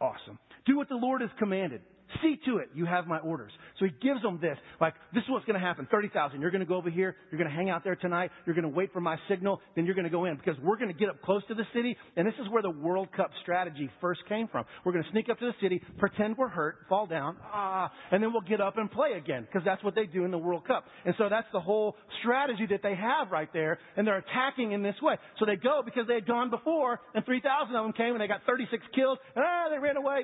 Awesome. 0.00 0.38
Do 0.66 0.76
what 0.76 0.88
the 0.88 0.96
Lord 0.96 1.20
has 1.20 1.30
commanded. 1.38 1.82
See 2.22 2.38
to 2.46 2.58
it, 2.58 2.68
you 2.74 2.84
have 2.84 3.06
my 3.06 3.18
orders. 3.18 3.52
So 3.78 3.86
he 3.86 3.92
gives 4.06 4.22
them 4.22 4.38
this, 4.40 4.58
like, 4.80 4.94
this 5.14 5.22
is 5.22 5.30
what's 5.30 5.44
going 5.46 5.58
to 5.58 5.64
happen. 5.64 5.88
30,000. 5.90 6.40
You're 6.40 6.50
going 6.50 6.60
to 6.60 6.66
go 6.66 6.76
over 6.76 6.90
here. 6.90 7.16
You're 7.30 7.38
going 7.38 7.50
to 7.50 7.56
hang 7.56 7.70
out 7.70 7.84
there 7.84 7.96
tonight. 7.96 8.30
You're 8.46 8.54
going 8.54 8.68
to 8.68 8.76
wait 8.76 8.92
for 8.92 9.00
my 9.00 9.16
signal. 9.28 9.60
Then 9.74 9.86
you're 9.86 9.94
going 9.94 10.04
to 10.04 10.10
go 10.10 10.26
in 10.26 10.36
because 10.36 10.56
we're 10.62 10.76
going 10.76 10.92
to 10.92 10.98
get 10.98 11.08
up 11.08 11.22
close 11.22 11.42
to 11.48 11.54
the 11.54 11.64
city. 11.74 11.96
And 12.16 12.26
this 12.26 12.34
is 12.40 12.48
where 12.50 12.62
the 12.62 12.70
World 12.70 13.08
Cup 13.16 13.30
strategy 13.42 13.90
first 14.00 14.20
came 14.28 14.48
from. 14.48 14.64
We're 14.84 14.92
going 14.92 15.04
to 15.04 15.10
sneak 15.10 15.28
up 15.30 15.38
to 15.38 15.46
the 15.46 15.54
city, 15.62 15.80
pretend 15.98 16.36
we're 16.36 16.48
hurt, 16.48 16.76
fall 16.88 17.06
down, 17.06 17.36
ah, 17.52 17.90
and 18.10 18.22
then 18.22 18.32
we'll 18.32 18.42
get 18.42 18.60
up 18.60 18.76
and 18.76 18.90
play 18.90 19.12
again 19.12 19.42
because 19.42 19.62
that's 19.64 19.82
what 19.82 19.94
they 19.94 20.06
do 20.06 20.24
in 20.24 20.30
the 20.30 20.38
World 20.38 20.66
Cup. 20.66 20.84
And 21.04 21.14
so 21.18 21.28
that's 21.28 21.48
the 21.52 21.60
whole 21.60 21.96
strategy 22.20 22.66
that 22.70 22.80
they 22.82 22.94
have 22.94 23.30
right 23.30 23.48
there. 23.52 23.78
And 23.96 24.06
they're 24.06 24.18
attacking 24.18 24.72
in 24.72 24.82
this 24.82 24.96
way. 25.02 25.16
So 25.38 25.46
they 25.46 25.56
go 25.56 25.82
because 25.84 26.06
they 26.06 26.14
had 26.14 26.26
gone 26.26 26.50
before 26.50 27.00
and 27.14 27.24
3,000 27.24 27.74
of 27.74 27.84
them 27.84 27.92
came 27.92 28.12
and 28.12 28.20
they 28.20 28.28
got 28.28 28.40
36 28.46 28.82
killed. 28.94 29.18
Ah, 29.36 29.68
they 29.70 29.78
ran 29.78 29.96
away. 29.96 30.22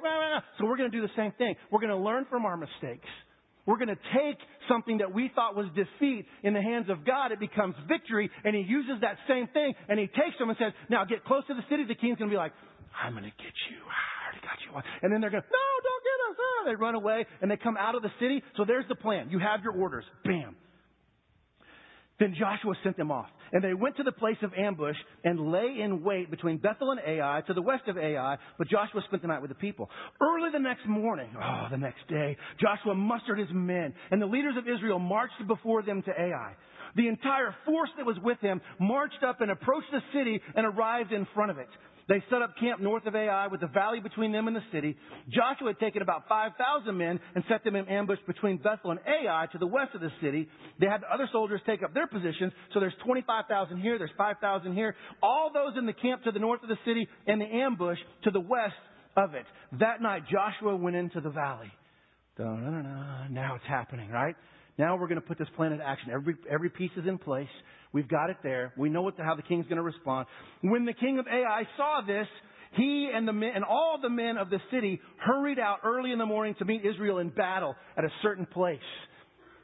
So 0.59 0.67
we're 0.67 0.77
going 0.77 0.91
to 0.91 0.97
do 0.97 1.03
the 1.03 1.13
same 1.17 1.33
thing. 1.39 1.55
We're 1.71 1.78
going 1.81 1.91
to 1.91 1.97
learn 1.97 2.27
from 2.31 2.45
our 2.45 2.57
mistakes. 2.57 3.09
We're 3.67 3.77
going 3.77 3.93
to 3.93 4.01
take 4.17 4.39
something 4.67 4.99
that 4.99 5.13
we 5.13 5.31
thought 5.35 5.55
was 5.55 5.67
defeat 5.77 6.25
in 6.43 6.55
the 6.55 6.63
hands 6.63 6.89
of 6.89 7.05
God. 7.05 7.33
It 7.33 7.41
becomes 7.41 7.75
victory. 7.87 8.31
And 8.43 8.57
he 8.57 8.63
uses 8.63 9.03
that 9.03 9.17
same 9.29 9.47
thing 9.49 9.75
and 9.89 9.99
he 9.99 10.07
takes 10.07 10.39
them 10.39 10.49
and 10.49 10.57
says, 10.59 10.73
now 10.89 11.05
get 11.05 11.23
close 11.25 11.45
to 11.49 11.55
the 11.55 11.61
city. 11.69 11.85
The 11.85 11.95
king's 11.95 12.17
going 12.17 12.31
to 12.31 12.35
be 12.35 12.39
like, 12.39 12.53
I'm 12.97 13.13
going 13.13 13.25
to 13.25 13.37
get 13.37 13.57
you. 13.69 13.77
I 13.85 14.25
already 14.25 14.41
got 14.41 14.57
you. 14.65 14.73
And 15.03 15.13
then 15.13 15.21
they're 15.21 15.29
going, 15.29 15.45
no, 15.45 15.69
don't 15.85 16.05
get 16.09 16.19
us. 16.31 16.37
Ah, 16.41 16.65
they 16.65 16.77
run 16.77 16.95
away 16.95 17.27
and 17.43 17.51
they 17.51 17.59
come 17.59 17.77
out 17.77 17.95
of 17.95 18.01
the 18.01 18.09
city. 18.19 18.43
So 18.57 18.65
there's 18.65 18.89
the 18.89 18.95
plan. 18.95 19.29
You 19.29 19.39
have 19.39 19.61
your 19.63 19.75
orders. 19.75 20.05
Bam. 20.25 20.57
Then 22.19 22.35
Joshua 22.39 22.75
sent 22.83 22.97
them 22.97 23.11
off. 23.11 23.29
And 23.53 23.65
they 23.65 23.75
went 23.75 23.97
to 23.97 24.03
the 24.03 24.13
place 24.13 24.37
of 24.43 24.53
ambush 24.55 24.97
and 25.25 25.53
lay 25.53 25.81
in 25.81 26.03
wait 26.03 26.31
between 26.31 26.59
Bethel 26.59 26.91
and 26.91 27.01
Ai 27.07 27.43
to 27.47 27.55
the 27.55 27.63
west 27.63 27.85
of 27.89 27.97
Ai, 27.97 28.37
but 28.59 28.69
Joshua 28.69 29.01
spent 29.07 29.23
the 29.23 29.29
night 29.29 29.41
with 29.41 29.51
the 29.51 29.55
people. 29.55 29.89
Early 30.21 30.51
the 30.53 30.59
next 30.59 30.87
morning, 30.87 31.31
oh, 31.43 31.69
the 31.71 31.79
next 31.79 32.07
day, 32.09 32.37
Joshua 32.61 32.95
mustered 32.95 33.39
his 33.39 33.49
men, 33.53 33.95
and 34.11 34.21
the 34.21 34.27
leaders 34.27 34.55
of 34.59 34.65
Israel 34.69 34.99
marched 34.99 35.47
before 35.47 35.83
them 35.83 36.03
to 36.03 36.11
Ai. 36.11 36.53
The 36.97 37.09
entire 37.09 37.55
force 37.65 37.91
that 37.97 38.05
was 38.05 38.17
with 38.23 38.39
him 38.41 38.61
marched 38.79 39.23
up 39.27 39.41
and 39.41 39.51
approached 39.51 39.91
the 39.93 40.01
city 40.13 40.41
and 40.55 40.67
arrived 40.67 41.13
in 41.13 41.27
front 41.35 41.51
of 41.51 41.59
it. 41.59 41.69
They 42.09 42.25
set 42.31 42.41
up 42.41 42.57
camp 42.59 42.81
north 42.81 43.05
of 43.07 43.15
Ai 43.15 43.49
with 43.49 43.61
the 43.61 43.67
valley 43.67 44.01
between 44.01 44.33
them 44.33 44.49
and 44.49 44.57
the 44.57 44.63
city. 44.73 44.97
Joshua 45.29 45.69
had 45.69 45.79
taken 45.79 46.01
about 46.01 46.27
5,000 46.27 46.97
men 46.97 47.21
and 47.35 47.45
set 47.49 47.65
them 47.65 47.77
in 47.77 47.87
ambush 47.87 48.19
between 48.27 48.57
Bethel 48.57 48.93
and 48.93 49.01
Ai 49.07 49.47
to 49.53 49.59
the 49.59 49.67
west 49.67 49.95
of 49.95 50.01
the 50.01 50.11
city. 50.23 50.49
They 50.81 50.87
had 50.87 51.03
the 51.03 51.13
other 51.13 51.29
soldiers 51.33 51.61
take 51.67 51.83
up 51.83 51.93
their 51.93 52.07
positions. 52.07 52.55
So 52.73 52.81
there's 52.81 52.95
25,000 53.05 53.79
here, 53.79 53.99
there's 53.99 54.11
5,000 54.17 54.73
here. 54.73 54.97
All 55.23 55.51
those 55.53 55.77
in 55.77 55.85
the 55.85 55.93
camp 55.93 56.25
to 56.25 56.33
the 56.33 56.39
north 56.39 56.63
of 56.63 56.71
the 56.71 56.79
city 56.87 57.07
and 57.27 57.41
the 57.41 57.45
ambush 57.45 57.99
to 58.25 58.31
the 58.31 58.41
west 58.41 58.73
of 59.15 59.35
it. 59.35 59.45
That 59.79 60.01
night, 60.01 60.23
Joshua 60.33 60.77
went 60.77 60.97
into 60.97 61.21
the 61.21 61.31
valley. 61.31 61.71
Now 62.39 63.55
it's 63.57 63.67
happening, 63.69 64.11
right? 64.11 64.37
Now 64.79 64.97
we're 64.97 65.09
going 65.09 65.21
to 65.21 65.27
put 65.27 65.39
this 65.39 65.49
plan 65.57 65.73
into 65.73 65.85
action. 65.85 66.11
Every, 66.13 66.37
every 66.49 66.71
piece 66.71 66.93
is 66.97 67.05
in 67.07 67.19
place. 67.19 67.49
We've 67.93 68.09
got 68.09 68.31
it 68.31 68.37
there. 68.43 68.73
We 68.77 68.89
know 68.89 69.03
what 69.03 69.17
the, 69.17 69.25
how 69.25 69.35
the 69.35 69.43
king's 69.43 69.65
going 69.65 69.77
to 69.79 69.83
respond. 69.83 70.27
When 70.63 70.85
the 70.85 70.93
king 70.93 71.19
of 71.19 71.27
Ai 71.27 71.63
saw 71.77 72.01
this, 72.07 72.27
he 72.77 73.11
and 73.13 73.27
the 73.27 73.33
men, 73.33 73.53
and 73.55 73.65
all 73.65 73.99
the 74.01 74.11
men 74.11 74.37
of 74.37 74.51
the 74.51 74.61
city 74.71 75.01
hurried 75.19 75.59
out 75.59 75.79
early 75.85 76.13
in 76.13 76.19
the 76.19 76.27
morning 76.27 76.55
to 76.59 76.65
meet 76.65 76.83
Israel 76.85 77.19
in 77.19 77.31
battle 77.31 77.75
at 77.97 78.05
a 78.05 78.11
certain 78.23 78.47
place. 78.47 78.79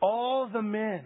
All 0.01 0.49
the 0.53 0.63
men, 0.63 1.03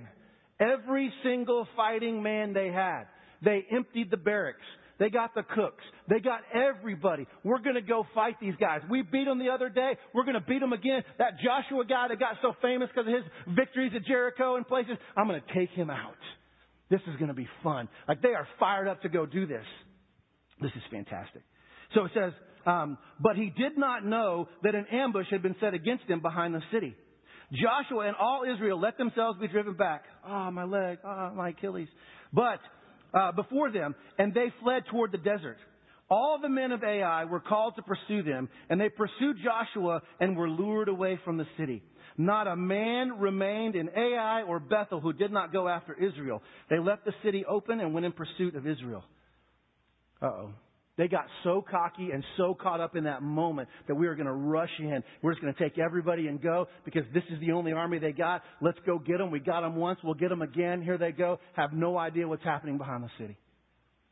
every 0.61 1.13
single 1.23 1.67
fighting 1.77 2.23
man 2.23 2.55
they 2.55 2.69
had, 2.69 3.05
they 3.43 3.67
emptied 3.71 4.11
the 4.11 4.17
barracks. 4.17 4.65
They 4.99 5.11
got 5.11 5.35
the 5.35 5.43
cooks. 5.43 5.85
They 6.09 6.21
got 6.21 6.41
everybody. 6.55 7.27
We're 7.45 7.59
going 7.59 7.75
to 7.75 7.83
go 7.83 8.07
fight 8.15 8.37
these 8.41 8.55
guys. 8.59 8.81
We 8.91 9.03
beat 9.03 9.27
them 9.27 9.39
the 9.39 9.51
other 9.51 9.69
day. 9.69 9.93
We're 10.15 10.25
going 10.25 10.41
to 10.41 10.47
beat 10.47 10.61
them 10.61 10.73
again. 10.73 11.03
That 11.19 11.35
Joshua 11.45 11.85
guy 11.85 12.09
that 12.09 12.19
got 12.19 12.37
so 12.41 12.55
famous 12.63 12.89
because 12.89 13.09
of 13.09 13.15
his 13.15 13.55
victories 13.55 13.93
at 13.95 14.07
Jericho 14.07 14.57
and 14.57 14.67
places, 14.67 14.97
I'm 15.17 15.29
going 15.29 15.41
to 15.41 15.55
take 15.55 15.71
him 15.71 15.91
out. 15.91 16.17
This 16.91 17.01
is 17.07 17.17
going 17.17 17.29
to 17.29 17.35
be 17.35 17.49
fun. 17.63 17.89
Like 18.09 18.23
they 18.23 18.35
are 18.35 18.49
fired 18.59 18.89
up 18.89 19.03
to 19.03 19.11
go 19.11 19.27
do 19.27 19.47
this. 19.47 19.65
This 20.63 20.71
is 20.75 20.83
fantastic. 20.91 21.43
So 21.95 22.07
it 22.07 22.13
says, 22.15 22.33
um, 22.67 22.99
but 23.21 23.37
he 23.37 23.53
did 23.57 23.77
not 23.77 24.05
know 24.05 24.49
that 24.63 24.75
an 24.75 24.87
ambush 24.91 25.27
had 25.31 25.43
been 25.43 25.57
set 25.61 25.75
against 25.75 26.05
him 26.05 26.21
behind 26.21 26.55
the 26.55 26.63
city. 26.73 26.95
Joshua 27.53 28.09
and 28.09 28.17
all 28.17 28.43
Israel 28.51 28.81
let 28.81 28.99
themselves 28.99 29.39
be 29.41 29.49
driven 29.49 29.75
back. 29.75 30.05
Ah, 30.25 30.49
oh, 30.49 30.51
my 30.51 30.65
leg. 30.65 30.99
Ah, 31.05 31.31
oh, 31.31 31.35
my 31.35 31.51
Achilles. 31.51 31.89
But 32.33 32.61
uh, 33.15 33.33
before 33.33 33.71
them, 33.71 33.95
and 34.19 34.35
they 34.35 34.53
fled 34.63 34.85
toward 34.91 35.13
the 35.13 35.19
desert. 35.19 35.57
All 36.11 36.39
the 36.41 36.49
men 36.49 36.73
of 36.73 36.83
Ai 36.83 37.25
were 37.25 37.41
called 37.41 37.77
to 37.77 37.83
pursue 37.83 38.23
them, 38.23 38.49
and 38.71 38.81
they 38.81 38.89
pursued 38.89 39.37
Joshua 39.45 40.03
and 40.21 40.37
were 40.37 40.49
lured 40.49 40.89
away 40.89 41.21
from 41.25 41.37
the 41.37 41.47
city. 41.59 41.83
Not 42.17 42.47
a 42.47 42.57
man 42.57 43.19
remained 43.19 43.77
in 43.77 43.91
Ai 43.97 44.43
or 44.43 44.59
Bethel 44.59 45.01
who 45.01 45.13
did 45.13 45.31
not 45.31 45.53
go 45.53 45.69
after 45.69 45.95
Israel. 45.95 46.43
They 46.71 46.79
left 46.79 47.05
the 47.05 47.13
city 47.23 47.45
open 47.45 47.79
and 47.79 47.95
went 47.95 48.07
in 48.07 48.13
pursuit 48.13 48.57
of 48.57 48.67
Israel. 48.67 49.05
Uh 50.21 50.27
oh. 50.27 50.51
They 50.97 51.07
got 51.07 51.27
so 51.45 51.65
cocky 51.71 52.11
and 52.11 52.25
so 52.37 52.55
caught 52.61 52.81
up 52.81 52.97
in 52.97 53.05
that 53.05 53.23
moment 53.23 53.69
that 53.87 53.95
we 53.95 54.09
were 54.09 54.17
going 54.17 54.27
to 54.27 54.33
rush 54.33 54.73
in. 54.81 55.05
We're 55.23 55.33
just 55.33 55.41
going 55.41 55.55
to 55.55 55.63
take 55.63 55.79
everybody 55.79 56.27
and 56.27 56.43
go 56.43 56.67
because 56.85 57.05
this 57.15 57.23
is 57.31 57.39
the 57.39 57.53
only 57.53 57.71
army 57.71 58.01
they 58.01 58.11
got. 58.11 58.43
Let's 58.61 58.79
go 58.85 58.99
get 58.99 59.19
them. 59.19 59.31
We 59.31 59.39
got 59.39 59.61
them 59.61 59.77
once. 59.77 60.01
We'll 60.03 60.15
get 60.15 60.29
them 60.29 60.43
again. 60.43 60.83
Here 60.83 60.99
they 60.99 61.13
go. 61.13 61.39
Have 61.55 61.73
no 61.73 61.97
idea 61.97 62.27
what's 62.27 62.43
happening 62.43 62.79
behind 62.79 63.05
the 63.05 63.11
city. 63.17 63.37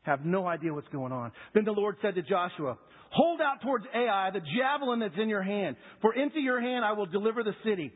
Have 0.07 0.23
no 0.23 0.47
idea 0.47 0.73
what's 0.73 0.87
going 0.87 1.11
on. 1.11 1.33
Then 1.53 1.65
the 1.65 1.73
Lord 1.73 1.97
said 2.01 2.15
to 2.15 2.21
Joshua, 2.21 2.77
Hold 3.11 3.41
out 3.41 3.61
towards 3.61 3.85
Ai 3.93 4.31
the 4.31 4.39
javelin 4.39 4.99
that's 5.01 5.19
in 5.21 5.27
your 5.27 5.43
hand, 5.43 5.75
for 6.01 6.15
into 6.15 6.39
your 6.39 6.61
hand 6.61 6.85
I 6.85 6.93
will 6.93 7.05
deliver 7.05 7.43
the 7.43 7.53
city. 7.65 7.91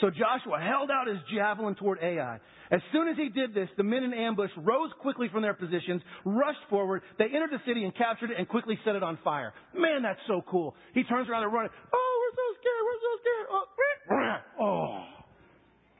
So 0.00 0.10
Joshua 0.10 0.58
held 0.58 0.90
out 0.90 1.06
his 1.06 1.18
javelin 1.32 1.76
toward 1.76 1.98
Ai. 2.02 2.40
As 2.72 2.80
soon 2.90 3.06
as 3.06 3.16
he 3.16 3.28
did 3.28 3.54
this, 3.54 3.68
the 3.76 3.84
men 3.84 4.02
in 4.02 4.12
ambush 4.12 4.50
rose 4.56 4.90
quickly 5.00 5.28
from 5.30 5.42
their 5.42 5.54
positions, 5.54 6.02
rushed 6.24 6.66
forward. 6.68 7.02
They 7.18 7.26
entered 7.26 7.50
the 7.52 7.62
city 7.64 7.84
and 7.84 7.94
captured 7.94 8.30
it 8.32 8.38
and 8.38 8.48
quickly 8.48 8.76
set 8.84 8.96
it 8.96 9.04
on 9.04 9.18
fire. 9.22 9.52
Man, 9.72 10.02
that's 10.02 10.18
so 10.26 10.42
cool. 10.50 10.74
He 10.94 11.04
turns 11.04 11.28
around 11.28 11.44
and 11.44 11.52
runs. 11.52 11.70
Oh, 11.94 12.12
we're 12.18 12.34
so 12.34 12.58
scared. 12.58 12.82
We're 12.88 13.02
so 13.06 13.12
scared. 13.22 13.46
Oh, 13.52 14.58
oh. 14.64 15.04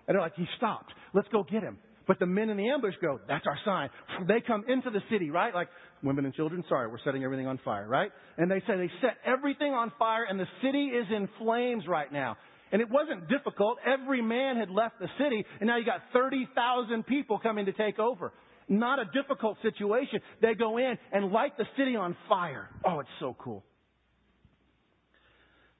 And 0.08 0.14
they're 0.16 0.22
like, 0.22 0.34
he 0.34 0.46
stopped. 0.56 0.92
Let's 1.14 1.28
go 1.28 1.44
get 1.44 1.62
him. 1.62 1.78
But 2.06 2.18
the 2.18 2.26
men 2.26 2.50
in 2.50 2.56
the 2.56 2.68
ambush 2.68 2.94
go, 3.00 3.20
that's 3.28 3.46
our 3.46 3.58
sign. 3.64 3.88
They 4.26 4.40
come 4.40 4.64
into 4.68 4.90
the 4.90 5.00
city, 5.10 5.30
right? 5.30 5.54
Like, 5.54 5.68
women 6.02 6.24
and 6.24 6.34
children, 6.34 6.64
sorry, 6.68 6.88
we're 6.88 6.98
setting 7.04 7.22
everything 7.24 7.46
on 7.46 7.58
fire, 7.64 7.86
right? 7.88 8.10
And 8.38 8.50
they 8.50 8.60
say 8.60 8.76
they 8.76 8.90
set 9.00 9.16
everything 9.24 9.72
on 9.72 9.92
fire 9.98 10.24
and 10.28 10.38
the 10.38 10.48
city 10.62 10.86
is 10.86 11.06
in 11.14 11.28
flames 11.38 11.84
right 11.86 12.12
now. 12.12 12.36
And 12.72 12.80
it 12.80 12.88
wasn't 12.90 13.28
difficult. 13.28 13.78
Every 13.86 14.22
man 14.22 14.56
had 14.56 14.70
left 14.70 14.98
the 14.98 15.08
city, 15.22 15.44
and 15.60 15.66
now 15.66 15.76
you 15.76 15.84
got 15.84 16.00
30,000 16.14 17.04
people 17.06 17.38
coming 17.38 17.66
to 17.66 17.72
take 17.72 17.98
over. 17.98 18.32
Not 18.66 18.98
a 18.98 19.04
difficult 19.12 19.58
situation. 19.60 20.20
They 20.40 20.54
go 20.54 20.78
in 20.78 20.96
and 21.12 21.30
light 21.30 21.58
the 21.58 21.66
city 21.76 21.96
on 21.96 22.16
fire. 22.30 22.70
Oh, 22.86 23.00
it's 23.00 23.10
so 23.20 23.36
cool. 23.38 23.62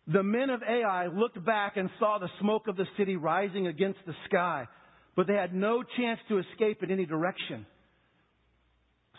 The 0.07 0.23
men 0.23 0.51
of 0.51 0.63
Ai 0.63 1.07
looked 1.07 1.43
back 1.45 1.77
and 1.77 1.89
saw 1.99 2.19
the 2.19 2.29
smoke 2.41 2.67
of 2.69 2.77
the 2.77 2.87
city 2.99 3.17
rising 3.17 3.69
against 3.69 4.01
the 4.05 4.15
sky, 4.29 4.67
but 5.17 5.27
they 5.27 5.35
had 5.35 5.55
no 5.55 5.83
chance 5.97 6.21
to 6.29 6.39
escape 6.39 6.83
in 6.83 6.91
any 6.91 7.07
direction. 7.07 7.67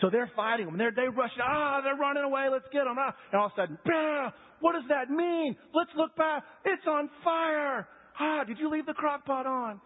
So 0.01 0.09
they're 0.09 0.31
fighting 0.35 0.65
them. 0.65 0.77
They're, 0.77 0.91
they 0.91 1.07
rush, 1.07 1.31
ah, 1.41 1.81
they're 1.83 1.95
running 1.95 2.23
away, 2.23 2.47
let's 2.51 2.65
get 2.73 2.85
them. 2.85 2.95
Ah. 2.99 3.15
And 3.31 3.39
all 3.39 3.47
of 3.47 3.51
a 3.53 3.61
sudden, 3.61 3.77
bah, 3.85 4.31
what 4.59 4.73
does 4.73 4.83
that 4.89 5.09
mean? 5.09 5.55
Let's 5.73 5.91
look 5.95 6.15
back. 6.15 6.43
It's 6.65 6.85
on 6.87 7.09
fire. 7.23 7.87
Ah, 8.19 8.43
did 8.43 8.57
you 8.59 8.69
leave 8.69 8.85
the 8.85 8.93
crock 8.93 9.25
pot 9.25 9.45
on? 9.45 9.79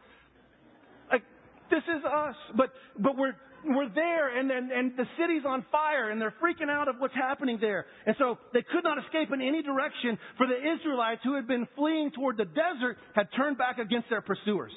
Like, 1.11 1.23
this 1.69 1.83
is 1.83 2.03
us. 2.05 2.35
But, 2.55 2.69
but 2.97 3.17
we're, 3.17 3.35
we're 3.65 3.89
there 3.93 4.37
and, 4.37 4.49
and, 4.49 4.71
and 4.71 4.97
the 4.97 5.05
city's 5.19 5.43
on 5.45 5.65
fire 5.71 6.09
and 6.09 6.21
they're 6.21 6.33
freaking 6.41 6.69
out 6.69 6.87
of 6.87 6.95
what's 6.99 7.15
happening 7.15 7.57
there. 7.59 7.85
And 8.05 8.15
so 8.17 8.37
they 8.53 8.61
could 8.61 8.83
not 8.83 8.97
escape 9.03 9.29
in 9.33 9.41
any 9.41 9.61
direction 9.61 10.17
for 10.37 10.47
the 10.47 10.55
Israelites 10.55 11.21
who 11.23 11.35
had 11.35 11.47
been 11.47 11.67
fleeing 11.75 12.11
toward 12.11 12.37
the 12.37 12.45
desert 12.45 12.97
had 13.13 13.27
turned 13.35 13.57
back 13.57 13.77
against 13.77 14.09
their 14.09 14.21
pursuers. 14.21 14.71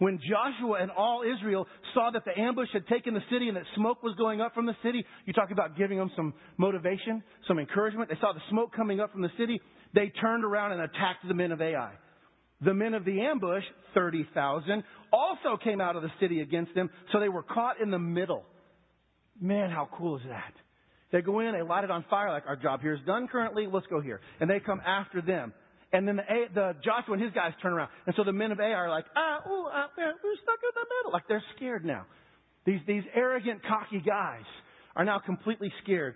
When 0.00 0.18
Joshua 0.18 0.78
and 0.80 0.90
all 0.90 1.22
Israel 1.22 1.66
saw 1.92 2.10
that 2.10 2.24
the 2.24 2.40
ambush 2.40 2.68
had 2.72 2.86
taken 2.86 3.12
the 3.12 3.20
city 3.30 3.48
and 3.48 3.56
that 3.58 3.64
smoke 3.76 4.02
was 4.02 4.14
going 4.16 4.40
up 4.40 4.54
from 4.54 4.64
the 4.64 4.74
city, 4.82 5.04
you 5.26 5.34
talk 5.34 5.50
about 5.50 5.76
giving 5.76 5.98
them 5.98 6.10
some 6.16 6.32
motivation, 6.56 7.22
some 7.46 7.58
encouragement. 7.58 8.08
They 8.08 8.16
saw 8.18 8.32
the 8.32 8.40
smoke 8.48 8.74
coming 8.74 8.98
up 8.98 9.12
from 9.12 9.20
the 9.20 9.28
city. 9.38 9.60
They 9.94 10.10
turned 10.18 10.42
around 10.42 10.72
and 10.72 10.80
attacked 10.80 11.28
the 11.28 11.34
men 11.34 11.52
of 11.52 11.60
Ai. 11.60 11.92
The 12.62 12.72
men 12.72 12.94
of 12.94 13.04
the 13.04 13.20
ambush, 13.20 13.62
30,000, 13.92 14.82
also 15.12 15.58
came 15.62 15.82
out 15.82 15.96
of 15.96 16.02
the 16.02 16.10
city 16.18 16.40
against 16.40 16.74
them, 16.74 16.88
so 17.12 17.20
they 17.20 17.28
were 17.28 17.42
caught 17.42 17.78
in 17.78 17.90
the 17.90 17.98
middle. 17.98 18.44
Man, 19.38 19.68
how 19.68 19.86
cool 19.98 20.16
is 20.16 20.22
that? 20.30 20.54
They 21.12 21.20
go 21.20 21.40
in, 21.40 21.52
they 21.52 21.62
light 21.62 21.84
it 21.84 21.90
on 21.90 22.06
fire, 22.08 22.30
like 22.30 22.44
our 22.46 22.56
job 22.56 22.80
here 22.80 22.94
is 22.94 23.00
done 23.06 23.28
currently, 23.28 23.66
let's 23.70 23.86
go 23.88 24.00
here. 24.00 24.22
And 24.40 24.48
they 24.48 24.60
come 24.60 24.80
after 24.80 25.20
them. 25.20 25.52
And 25.92 26.06
then 26.06 26.16
the, 26.16 26.22
the 26.54 26.76
Joshua 26.84 27.14
and 27.14 27.22
his 27.22 27.32
guys 27.32 27.52
turn 27.60 27.72
around. 27.72 27.90
And 28.06 28.14
so 28.16 28.22
the 28.24 28.32
men 28.32 28.52
of 28.52 28.60
Ai 28.60 28.72
are 28.72 28.88
like, 28.88 29.06
ah, 29.16 29.38
ooh, 29.48 29.66
ah, 29.66 29.88
we're 29.96 30.12
stuck 30.42 30.60
in 30.62 30.70
the 30.74 30.86
middle. 30.98 31.12
Like 31.12 31.24
they're 31.28 31.42
scared 31.56 31.84
now. 31.84 32.06
These, 32.64 32.80
these 32.86 33.02
arrogant, 33.14 33.62
cocky 33.66 34.00
guys 34.04 34.44
are 34.94 35.04
now 35.04 35.18
completely 35.18 35.72
scared. 35.82 36.14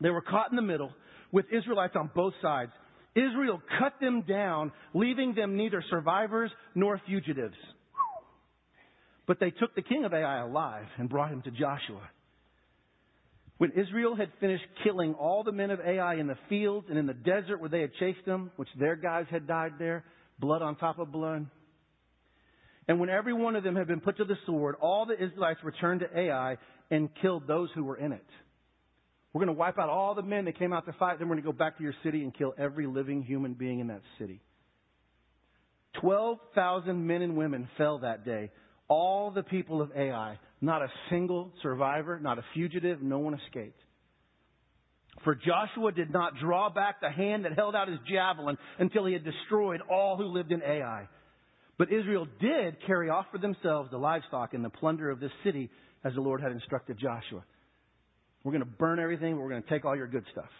They 0.00 0.10
were 0.10 0.20
caught 0.20 0.50
in 0.50 0.56
the 0.56 0.62
middle 0.62 0.92
with 1.32 1.46
Israelites 1.52 1.94
on 1.96 2.10
both 2.14 2.34
sides. 2.40 2.70
Israel 3.14 3.60
cut 3.80 3.94
them 4.00 4.22
down, 4.28 4.72
leaving 4.94 5.34
them 5.34 5.56
neither 5.56 5.82
survivors 5.90 6.50
nor 6.74 7.00
fugitives. 7.06 7.56
But 9.26 9.40
they 9.40 9.50
took 9.50 9.74
the 9.74 9.82
king 9.82 10.04
of 10.04 10.14
Ai 10.14 10.40
alive 10.40 10.86
and 10.98 11.08
brought 11.08 11.30
him 11.30 11.42
to 11.42 11.50
Joshua. 11.50 12.08
When 13.58 13.72
Israel 13.72 14.14
had 14.14 14.30
finished 14.40 14.64
killing 14.84 15.14
all 15.14 15.42
the 15.42 15.52
men 15.52 15.70
of 15.70 15.80
Ai 15.80 16.14
in 16.14 16.28
the 16.28 16.38
fields 16.48 16.86
and 16.88 16.96
in 16.96 17.06
the 17.06 17.14
desert 17.14 17.60
where 17.60 17.68
they 17.68 17.80
had 17.80 17.90
chased 17.98 18.24
them, 18.24 18.52
which 18.56 18.68
their 18.78 18.94
guys 18.94 19.26
had 19.30 19.48
died 19.48 19.72
there, 19.78 20.04
blood 20.38 20.62
on 20.62 20.76
top 20.76 21.00
of 21.00 21.10
blood. 21.10 21.46
And 22.86 23.00
when 23.00 23.10
every 23.10 23.32
one 23.32 23.56
of 23.56 23.64
them 23.64 23.74
had 23.74 23.88
been 23.88 24.00
put 24.00 24.16
to 24.18 24.24
the 24.24 24.36
sword, 24.46 24.76
all 24.80 25.06
the 25.06 25.14
Israelites 25.14 25.60
returned 25.64 26.00
to 26.00 26.18
Ai 26.18 26.56
and 26.90 27.10
killed 27.20 27.46
those 27.46 27.68
who 27.74 27.84
were 27.84 27.96
in 27.96 28.12
it. 28.12 28.24
We're 29.32 29.44
going 29.44 29.54
to 29.54 29.58
wipe 29.58 29.78
out 29.78 29.90
all 29.90 30.14
the 30.14 30.22
men 30.22 30.46
that 30.46 30.58
came 30.58 30.72
out 30.72 30.86
to 30.86 30.92
fight, 30.92 31.18
then 31.18 31.28
we're 31.28 31.34
going 31.34 31.44
to 31.44 31.52
go 31.52 31.58
back 31.58 31.76
to 31.78 31.82
your 31.82 31.94
city 32.02 32.22
and 32.22 32.34
kill 32.34 32.54
every 32.56 32.86
living 32.86 33.22
human 33.22 33.54
being 33.54 33.80
in 33.80 33.88
that 33.88 34.00
city. 34.18 34.40
12,000 36.00 37.06
men 37.06 37.22
and 37.22 37.36
women 37.36 37.68
fell 37.76 37.98
that 37.98 38.24
day, 38.24 38.50
all 38.88 39.30
the 39.30 39.42
people 39.42 39.82
of 39.82 39.90
Ai. 39.94 40.38
Not 40.60 40.82
a 40.82 40.88
single 41.10 41.52
survivor, 41.62 42.18
not 42.20 42.38
a 42.38 42.44
fugitive, 42.54 43.00
no 43.00 43.18
one 43.18 43.34
escaped. 43.34 43.80
For 45.24 45.34
Joshua 45.34 45.92
did 45.92 46.12
not 46.12 46.34
draw 46.40 46.70
back 46.70 47.00
the 47.00 47.10
hand 47.10 47.44
that 47.44 47.54
held 47.54 47.74
out 47.74 47.88
his 47.88 47.98
javelin 48.08 48.56
until 48.78 49.04
he 49.04 49.12
had 49.12 49.24
destroyed 49.24 49.80
all 49.90 50.16
who 50.16 50.24
lived 50.24 50.52
in 50.52 50.62
Ai. 50.62 51.08
But 51.76 51.92
Israel 51.92 52.26
did 52.40 52.76
carry 52.86 53.08
off 53.08 53.26
for 53.30 53.38
themselves 53.38 53.90
the 53.90 53.98
livestock 53.98 54.54
and 54.54 54.64
the 54.64 54.70
plunder 54.70 55.10
of 55.10 55.20
this 55.20 55.30
city 55.44 55.70
as 56.04 56.14
the 56.14 56.20
Lord 56.20 56.40
had 56.40 56.52
instructed 56.52 56.98
Joshua. 56.98 57.44
We're 58.44 58.52
going 58.52 58.64
to 58.64 58.70
burn 58.70 58.98
everything, 58.98 59.34
but 59.34 59.42
we're 59.42 59.50
going 59.50 59.62
to 59.62 59.68
take 59.68 59.84
all 59.84 59.96
your 59.96 60.06
good 60.06 60.24
stuff. 60.32 60.50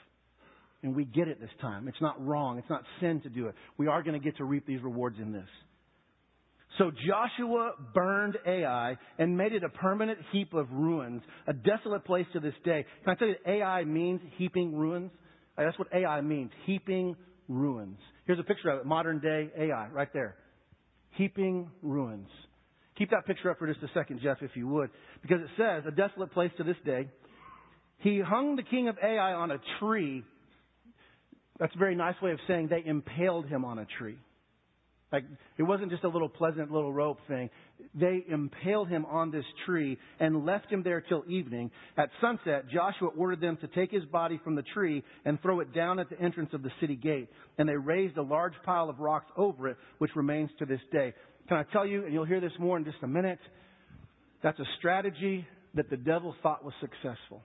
And 0.83 0.95
we 0.95 1.05
get 1.05 1.27
it 1.27 1.41
this 1.41 1.51
time. 1.61 1.89
It's 1.89 2.01
not 2.01 2.25
wrong. 2.25 2.59
It's 2.59 2.71
not 2.71 2.85
sin 3.01 3.21
to 3.23 3.29
do 3.29 3.47
it. 3.47 3.55
We 3.79 3.89
are 3.89 4.03
going 4.03 4.21
to 4.21 4.25
get 4.25 4.37
to 4.37 4.45
reap 4.45 4.67
these 4.67 4.81
rewards 4.83 5.17
in 5.21 5.33
this. 5.33 5.49
So 6.79 6.93
Joshua 7.07 7.73
burned 7.93 8.39
Ai 8.47 8.97
and 9.19 9.37
made 9.37 9.53
it 9.53 9.65
a 9.65 9.69
permanent 9.69 10.19
heap 10.31 10.55
of 10.55 10.71
ruins, 10.71 11.23
a 11.49 11.53
desolate 11.53 12.05
place 12.05 12.27
to 12.33 12.41
this 12.41 12.55
day. 12.65 12.87
Can 13.05 13.15
I 13.15 13.19
tell 13.19 13.29
you 13.29 13.35
Ai 13.45 13.85
means 13.85 14.21
heaping 14.37 14.77
ruins? 14.77 15.11
Uh, 15.57 15.65
that's 15.65 15.79
what 15.79 15.89
Ai 15.93 16.21
means, 16.21 16.53
heaping 16.67 17.17
ruins. 17.49 17.99
Here's 18.27 18.39
a 18.39 18.45
picture 18.45 18.69
of 18.69 18.81
it, 18.81 18.87
modern 18.87 19.19
day 19.19 19.51
Ai, 19.59 19.89
right 19.89 20.13
there. 20.13 20.37
Heaping 21.13 21.69
ruins. 21.83 22.29
Keep 22.97 23.11
that 23.11 23.27
picture 23.27 23.51
up 23.51 23.59
for 23.59 23.67
just 23.67 23.83
a 23.83 23.91
second, 23.93 24.21
Jeff, 24.23 24.39
if 24.41 24.53
you 24.55 24.69
would, 24.69 24.91
because 25.21 25.41
it 25.41 25.49
says, 25.57 25.83
a 25.87 25.91
desolate 25.91 26.33
place 26.33 26.51
to 26.59 26.65
this 26.65 26.77
day. 26.85 27.09
He 27.99 28.21
hung 28.21 28.55
the 28.55 28.63
king 28.63 28.89
of 28.89 28.97
Ai 29.03 29.33
on 29.33 29.51
a 29.51 29.59
tree. 29.81 30.23
That's 31.59 31.75
a 31.75 31.79
very 31.79 31.97
nice 31.97 32.15
way 32.23 32.31
of 32.31 32.39
saying 32.47 32.69
they 32.69 32.89
impaled 32.89 33.47
him 33.47 33.65
on 33.65 33.81
a 33.81 33.87
tree. 33.99 34.19
Like, 35.11 35.25
it 35.57 35.63
wasn't 35.63 35.91
just 35.91 36.05
a 36.05 36.09
little 36.09 36.29
pleasant 36.29 36.71
little 36.71 36.93
rope 36.93 37.19
thing. 37.29 37.49
They 37.95 38.25
impaled 38.29 38.89
him 38.89 39.07
on 39.07 39.31
this 39.31 39.45
tree 39.65 39.97
and 40.21 40.45
left 40.45 40.71
him 40.71 40.83
there 40.83 41.01
till 41.01 41.25
evening. 41.27 41.71
At 41.97 42.11
sunset, 42.21 42.69
Joshua 42.69 43.09
ordered 43.17 43.41
them 43.41 43.57
to 43.63 43.69
take 43.69 43.91
his 43.91 44.05
body 44.05 44.39
from 44.45 44.55
the 44.55 44.65
tree 44.75 45.03
and 45.25 45.41
throw 45.41 45.61
it 45.61 45.73
down 45.75 45.99
at 45.99 46.11
the 46.11 46.21
entrance 46.21 46.51
of 46.53 46.63
the 46.63 46.71
city 46.81 46.95
gate. 46.95 47.31
And 47.57 47.67
they 47.67 47.77
raised 47.77 48.19
a 48.19 48.23
large 48.23 48.53
pile 48.67 48.91
of 48.91 48.99
rocks 48.99 49.31
over 49.37 49.69
it, 49.69 49.79
which 49.97 50.11
remains 50.15 50.51
to 50.59 50.67
this 50.67 50.81
day. 50.93 51.15
Can 51.49 51.57
I 51.57 51.63
tell 51.73 51.87
you, 51.87 52.05
and 52.05 52.13
you'll 52.13 52.27
hear 52.27 52.41
this 52.41 52.53
more 52.59 52.77
in 52.77 52.85
just 52.85 52.99
a 53.03 53.09
minute, 53.09 53.41
that's 54.43 54.59
a 54.59 54.67
strategy 54.79 55.47
that 55.75 55.89
the 55.89 55.97
devil 55.97 56.35
thought 56.43 56.63
was 56.63 56.75
successful. 56.81 57.43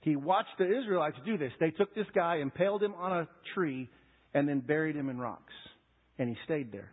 He 0.00 0.16
watched 0.16 0.58
the 0.58 0.66
Israelites 0.66 1.16
do 1.24 1.38
this. 1.38 1.52
They 1.60 1.70
took 1.70 1.94
this 1.94 2.06
guy, 2.14 2.38
impaled 2.38 2.82
him 2.82 2.94
on 2.94 3.12
a 3.12 3.28
tree, 3.54 3.88
and 4.34 4.48
then 4.48 4.58
buried 4.58 4.96
him 4.96 5.08
in 5.08 5.18
rocks 5.18 5.52
and 6.18 6.28
he 6.28 6.36
stayed 6.44 6.72
there. 6.72 6.90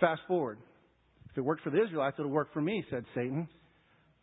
Fast 0.00 0.22
forward. 0.26 0.58
If 1.30 1.38
it 1.38 1.42
worked 1.42 1.62
for 1.62 1.70
the 1.70 1.82
Israelites, 1.82 2.16
it'll 2.18 2.30
work 2.30 2.52
for 2.52 2.60
me, 2.60 2.84
said 2.90 3.04
Satan. 3.14 3.48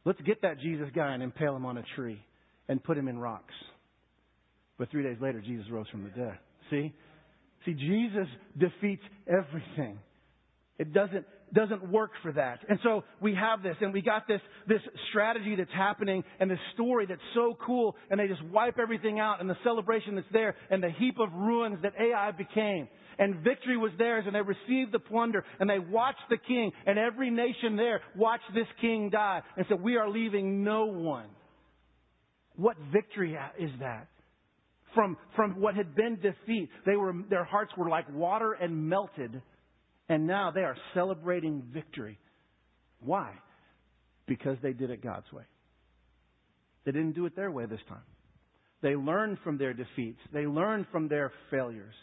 Let's 0.06 0.22
get 0.22 0.42
that 0.44 0.60
Jesus 0.60 0.88
guy 0.96 1.14
and 1.14 1.24
impale 1.24 1.56
him 1.56 1.66
on 1.66 1.78
a 1.78 1.84
tree 1.96 2.22
and 2.68 2.84
put 2.84 2.98
him 2.98 3.08
in 3.08 3.18
rocks. 3.18 3.54
But 4.78 4.90
three 4.92 5.04
days 5.04 5.18
later, 5.20 5.42
Jesus 5.42 5.66
rose 5.70 5.88
from 5.92 6.04
the 6.04 6.10
dead. 6.10 6.38
See? 6.70 6.94
See, 7.66 7.74
Jesus 7.74 8.28
defeats 8.58 9.04
everything. 9.28 10.00
It 10.78 10.94
doesn't, 10.94 11.26
doesn't 11.54 11.92
work 11.92 12.12
for 12.22 12.32
that. 12.34 12.60
And 12.68 12.80
so 12.84 13.04
we 13.22 13.36
have 13.36 13.64
this, 13.64 13.76
and 13.82 13.94
we 13.94 14.02
got 14.02 14.28
this, 14.28 14.42
this 14.68 14.82
strategy 15.10 15.56
that's 15.56 15.72
happening, 15.76 16.24
and 16.40 16.50
this 16.50 16.60
story 16.74 17.06
that's 17.08 17.22
so 17.34 17.58
cool, 17.66 17.96
and 18.10 18.20
they 18.20 18.28
just 18.28 18.44
wipe 18.46 18.78
everything 18.80 19.20
out, 19.20 19.42
and 19.42 19.50
the 19.50 19.58
celebration 19.64 20.16
that's 20.16 20.28
there, 20.32 20.56
and 20.70 20.84
the 20.84 20.92
heap 20.92 21.16
of 21.20 21.32
ruins 21.34 21.80
that 21.84 21.94
Ai 22.00 22.32
became 22.32 22.88
and 23.20 23.36
victory 23.44 23.78
was 23.78 23.92
theirs, 23.98 24.24
and 24.26 24.34
they 24.34 24.42
received 24.42 24.94
the 24.94 25.00
plunder, 25.00 25.44
and 25.60 25.70
they 25.70 25.78
watched 25.78 26.24
the 26.30 26.38
king, 26.38 26.72
and 26.88 26.98
every 26.98 27.30
nation 27.30 27.76
there 27.76 28.02
watched 28.16 28.52
this 28.56 28.66
king 28.80 29.10
die, 29.10 29.42
and 29.58 29.66
said, 29.68 29.82
We 29.82 29.98
are 29.98 30.10
leaving 30.10 30.64
no 30.64 30.86
one. 30.86 31.28
What 32.56 32.78
victory 32.92 33.38
is 33.60 33.72
that? 33.82 34.08
From, 34.96 35.18
from 35.36 35.60
what 35.62 35.76
had 35.76 35.96
been 35.96 36.16
defeat, 36.16 36.70
they 36.86 36.96
were, 36.96 37.14
their 37.30 37.44
hearts 37.44 37.72
were 37.78 37.90
like 37.90 38.06
water 38.12 38.54
and 38.54 38.90
melted, 38.90 39.42
and 40.10 40.26
now 40.26 40.52
they 40.52 40.62
are 40.62 40.76
celebrating 40.94 41.64
victory. 41.72 42.20
Why? 43.00 43.32
Because 44.26 44.58
they 44.62 44.74
did 44.74 44.90
it 44.90 45.04
God's 45.04 45.32
way. 45.32 45.44
They 46.86 46.92
didn't 46.92 47.14
do 47.14 47.26
it 47.28 47.36
their 47.36 47.52
way 47.52 47.66
this 47.68 47.80
time. 47.88 48.02
They 48.82 48.96
learned 48.96 49.38
from 49.44 49.58
their 49.58 49.74
defeats. 49.74 50.20
They 50.34 50.48
learned 50.48 50.88
from 50.92 51.08
their 51.08 51.32
failures. 51.52 51.94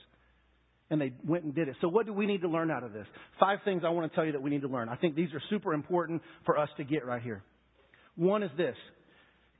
And 0.89 1.01
they 1.01 1.13
went 1.27 1.45
and 1.45 1.55
did 1.55 1.69
it. 1.69 1.77
So 1.81 1.89
what 1.89 2.07
do 2.07 2.13
we 2.13 2.27
need 2.27 2.43
to 2.43 2.49
learn 2.49 2.71
out 2.71 2.85
of 2.85 2.93
this? 2.93 3.07
Five 3.41 3.59
things 3.65 3.83
I 3.85 3.89
want 3.89 4.11
to 4.11 4.15
tell 4.15 4.25
you 4.25 4.33
that 4.33 4.43
we 4.43 4.51
need 4.51 4.63
to 4.63 4.69
learn. 4.69 4.89
I 4.89 4.97
think 4.97 5.17
these 5.17 5.33
are 5.35 5.43
super 5.51 5.75
important 5.75 6.23
for 6.45 6.57
us 6.57 6.69
to 6.77 6.85
get 6.85 7.05
right 7.05 7.23
here. 7.23 7.43
One 8.15 8.43
is 8.45 8.51
this. 8.57 8.77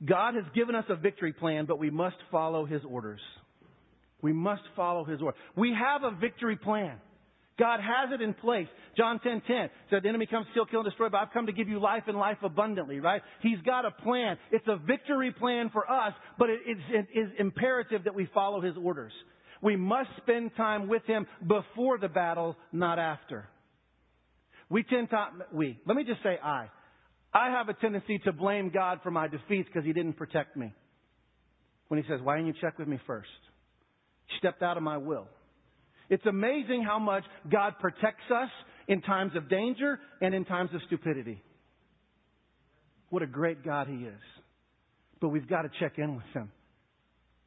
God 0.05 0.35
has 0.35 0.45
given 0.55 0.75
us 0.75 0.85
a 0.89 0.95
victory 0.95 1.33
plan, 1.33 1.65
but 1.65 1.79
we 1.79 1.89
must 1.89 2.15
follow 2.31 2.65
His 2.65 2.81
orders. 2.87 3.19
We 4.21 4.31
must 4.31 4.61
follow 4.75 5.03
His 5.03 5.21
order. 5.21 5.37
We 5.55 5.73
have 5.73 6.03
a 6.03 6.15
victory 6.15 6.55
plan. 6.55 6.97
God 7.57 7.79
has 7.79 8.11
it 8.13 8.21
in 8.21 8.33
place. 8.35 8.67
John 8.95 9.19
10:10 9.19 9.23
10, 9.23 9.41
10 9.41 9.69
said, 9.89 10.03
"The 10.03 10.09
enemy 10.09 10.27
comes 10.27 10.45
to 10.45 10.51
steal, 10.51 10.65
kill, 10.65 10.81
and 10.81 10.89
destroy, 10.89 11.09
but 11.09 11.21
I've 11.21 11.31
come 11.31 11.47
to 11.47 11.51
give 11.51 11.67
you 11.67 11.79
life 11.79 12.03
and 12.07 12.17
life 12.17 12.37
abundantly." 12.43 12.99
Right? 12.99 13.23
He's 13.41 13.59
got 13.61 13.85
a 13.85 13.91
plan. 13.91 14.37
It's 14.51 14.67
a 14.67 14.77
victory 14.77 15.31
plan 15.31 15.69
for 15.69 15.89
us, 15.89 16.13
but 16.37 16.49
it 16.49 16.61
is, 16.67 16.77
it 16.89 17.07
is 17.13 17.31
imperative 17.39 18.03
that 18.03 18.13
we 18.13 18.27
follow 18.27 18.61
His 18.61 18.77
orders. 18.77 19.13
We 19.61 19.75
must 19.75 20.09
spend 20.17 20.55
time 20.55 20.87
with 20.87 21.03
Him 21.05 21.25
before 21.45 21.97
the 21.97 22.09
battle, 22.09 22.55
not 22.71 22.99
after. 22.99 23.49
We 24.69 24.83
tend 24.83 25.09
to 25.09 25.27
we. 25.51 25.79
Let 25.85 25.97
me 25.97 26.03
just 26.03 26.21
say 26.21 26.37
I. 26.43 26.69
I 27.33 27.49
have 27.49 27.69
a 27.69 27.73
tendency 27.73 28.19
to 28.19 28.31
blame 28.31 28.69
God 28.69 29.01
for 29.01 29.11
my 29.11 29.27
defeats 29.27 29.67
because 29.67 29.83
He 29.83 29.93
didn't 29.93 30.13
protect 30.13 30.55
me. 30.55 30.73
When 31.87 32.01
He 32.01 32.07
says, 32.07 32.21
"Why 32.21 32.35
didn't 32.35 32.55
you 32.55 32.61
check 32.61 32.77
with 32.77 32.87
me 32.87 32.99
first? 33.07 33.29
Stepped 34.37 34.61
out 34.61 34.77
of 34.77 34.83
my 34.83 34.97
will." 34.97 35.27
It's 36.09 36.25
amazing 36.25 36.83
how 36.83 36.99
much 36.99 37.23
God 37.51 37.73
protects 37.79 38.29
us 38.33 38.49
in 38.87 39.01
times 39.01 39.33
of 39.35 39.49
danger 39.49 39.99
and 40.21 40.33
in 40.33 40.45
times 40.45 40.69
of 40.73 40.81
stupidity. 40.87 41.41
What 43.09 43.23
a 43.23 43.27
great 43.27 43.63
God 43.63 43.87
He 43.87 43.95
is. 43.95 44.21
But 45.19 45.29
we've 45.29 45.47
got 45.47 45.63
to 45.63 45.69
check 45.79 45.93
in 45.97 46.15
with 46.15 46.25
Him. 46.33 46.51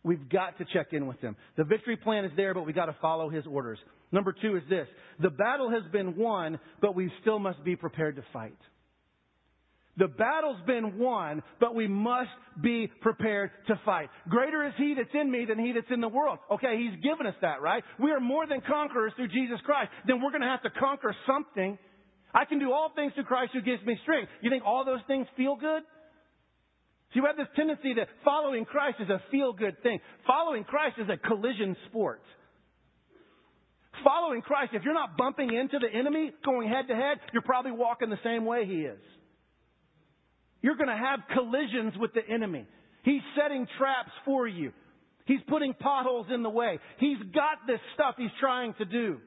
We've 0.02 0.28
got 0.28 0.58
to 0.58 0.64
check 0.72 0.88
in 0.92 1.06
with 1.06 1.20
Him. 1.20 1.36
The 1.56 1.64
victory 1.64 1.96
plan 1.96 2.24
is 2.24 2.32
there, 2.36 2.54
but 2.54 2.64
we've 2.64 2.74
got 2.74 2.86
to 2.86 2.96
follow 3.00 3.28
His 3.28 3.44
orders. 3.46 3.78
Number 4.12 4.34
two 4.40 4.56
is 4.56 4.62
this. 4.68 4.88
The 5.20 5.30
battle 5.30 5.70
has 5.70 5.82
been 5.92 6.16
won, 6.16 6.58
but 6.80 6.94
we 6.94 7.10
still 7.20 7.38
must 7.38 7.62
be 7.64 7.76
prepared 7.76 8.16
to 8.16 8.24
fight. 8.32 8.56
The 10.00 10.08
battle's 10.08 10.56
been 10.66 10.96
won, 10.96 11.42
but 11.60 11.74
we 11.74 11.86
must 11.86 12.30
be 12.62 12.90
prepared 13.02 13.50
to 13.66 13.78
fight. 13.84 14.08
Greater 14.30 14.66
is 14.66 14.72
He 14.78 14.94
that's 14.96 15.12
in 15.12 15.30
me 15.30 15.44
than 15.44 15.58
He 15.58 15.72
that's 15.72 15.90
in 15.92 16.00
the 16.00 16.08
world. 16.08 16.38
Okay, 16.50 16.78
He's 16.78 16.98
given 17.04 17.26
us 17.26 17.34
that, 17.42 17.60
right? 17.60 17.84
We 18.00 18.10
are 18.10 18.18
more 18.18 18.46
than 18.46 18.62
conquerors 18.66 19.12
through 19.14 19.28
Jesus 19.28 19.60
Christ. 19.62 19.90
Then 20.06 20.22
we're 20.22 20.30
going 20.30 20.40
to 20.40 20.48
have 20.48 20.62
to 20.62 20.70
conquer 20.70 21.14
something. 21.26 21.78
I 22.32 22.46
can 22.46 22.58
do 22.58 22.72
all 22.72 22.90
things 22.96 23.12
through 23.12 23.24
Christ 23.24 23.50
who 23.52 23.60
gives 23.60 23.84
me 23.84 23.98
strength. 24.02 24.30
You 24.40 24.48
think 24.48 24.64
all 24.64 24.86
those 24.86 25.04
things 25.06 25.26
feel 25.36 25.56
good? 25.56 25.82
See, 27.12 27.20
we 27.20 27.26
have 27.26 27.36
this 27.36 27.52
tendency 27.54 27.92
that 28.00 28.08
following 28.24 28.64
Christ 28.64 28.96
is 29.00 29.10
a 29.10 29.20
feel 29.30 29.52
good 29.52 29.82
thing. 29.82 30.00
Following 30.26 30.64
Christ 30.64 30.96
is 30.96 31.10
a 31.12 31.18
collision 31.18 31.76
sport. 31.90 32.22
Following 34.02 34.40
Christ, 34.40 34.70
if 34.72 34.82
you're 34.82 34.94
not 34.94 35.18
bumping 35.18 35.52
into 35.52 35.78
the 35.78 35.92
enemy, 35.92 36.32
going 36.42 36.70
head 36.70 36.88
to 36.88 36.94
head, 36.94 37.18
you're 37.34 37.42
probably 37.42 37.72
walking 37.72 38.08
the 38.08 38.22
same 38.24 38.46
way 38.46 38.64
he 38.64 38.80
is. 38.88 38.98
You're 40.62 40.76
going 40.76 40.88
to 40.88 40.96
have 40.96 41.20
collisions 41.32 41.94
with 41.98 42.12
the 42.12 42.22
enemy. 42.28 42.66
He's 43.02 43.22
setting 43.40 43.66
traps 43.78 44.10
for 44.24 44.46
you. 44.46 44.72
He's 45.26 45.40
putting 45.48 45.74
potholes 45.74 46.26
in 46.32 46.42
the 46.42 46.50
way. 46.50 46.78
He's 46.98 47.18
got 47.32 47.66
this 47.66 47.80
stuff 47.94 48.16
he's 48.18 48.30
trying 48.40 48.74
to 48.74 48.84
do. 48.84 49.18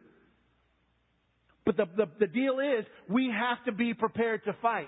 But 1.66 1.78
the, 1.78 1.86
the, 1.96 2.06
the 2.20 2.28
deal 2.28 2.60
is, 2.60 2.86
we 3.10 3.32
have 3.32 3.64
to 3.66 3.72
be 3.72 3.94
prepared 3.94 4.44
to 4.46 4.56
fight. 4.62 4.88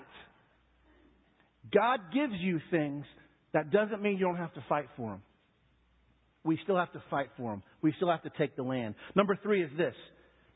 God 1.72 2.00
gives 2.12 2.34
you 2.38 2.60
things, 2.70 3.04
that 3.52 3.70
doesn't 3.70 4.02
mean 4.02 4.18
you 4.18 4.26
don't 4.26 4.36
have 4.36 4.54
to 4.54 4.64
fight 4.68 4.86
for 4.96 5.12
them. 5.12 5.22
We 6.44 6.60
still 6.62 6.76
have 6.76 6.92
to 6.92 7.02
fight 7.10 7.28
for 7.36 7.50
them. 7.50 7.62
We 7.82 7.92
still 7.96 8.10
have 8.10 8.22
to 8.22 8.30
take 8.38 8.54
the 8.54 8.62
land. 8.62 8.94
Number 9.16 9.36
three 9.42 9.64
is 9.64 9.70
this 9.76 9.94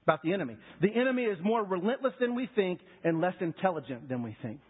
about 0.04 0.22
the 0.22 0.32
enemy. 0.32 0.56
The 0.80 0.94
enemy 0.94 1.24
is 1.24 1.38
more 1.42 1.64
relentless 1.64 2.12
than 2.20 2.34
we 2.34 2.48
think 2.54 2.80
and 3.02 3.20
less 3.20 3.34
intelligent 3.40 4.08
than 4.08 4.22
we 4.22 4.36
think. 4.42 4.60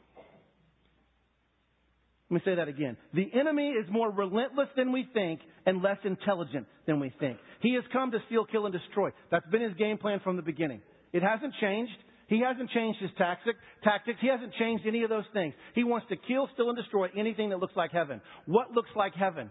Let 2.31 2.35
me 2.35 2.53
say 2.53 2.55
that 2.57 2.69
again. 2.69 2.97
The 3.12 3.29
enemy 3.35 3.71
is 3.71 3.87
more 3.90 4.09
relentless 4.11 4.69
than 4.77 4.93
we 4.93 5.09
think 5.12 5.40
and 5.66 5.83
less 5.83 5.99
intelligent 6.05 6.66
than 6.87 7.01
we 7.01 7.12
think. 7.19 7.38
He 7.61 7.75
has 7.75 7.83
come 7.93 8.12
to 8.12 8.19
steal, 8.29 8.45
kill, 8.45 8.66
and 8.66 8.73
destroy. 8.73 9.11
That's 9.33 9.47
been 9.51 9.62
his 9.62 9.75
game 9.75 9.99
plan 9.99 10.21
from 10.23 10.37
the 10.37 10.43
beginning. 10.43 10.81
It 11.12 11.25
hasn't 11.25 11.55
changed. 11.61 11.93
He 12.29 12.40
hasn't 12.40 12.71
changed 12.71 13.01
his 13.01 13.11
tactic, 13.19 13.57
tactics. 13.83 14.19
He 14.21 14.29
hasn't 14.29 14.55
changed 14.55 14.85
any 14.87 15.03
of 15.03 15.11
those 15.11 15.25
things. 15.33 15.55
He 15.75 15.83
wants 15.83 16.07
to 16.11 16.16
kill, 16.16 16.49
steal, 16.55 16.69
and 16.69 16.79
destroy 16.79 17.09
anything 17.16 17.51
that 17.51 17.59
looks 17.59 17.75
like 17.75 17.90
heaven. 17.90 18.21
What 18.47 18.71
looks 18.71 18.90
like 18.95 19.14
heaven? 19.14 19.51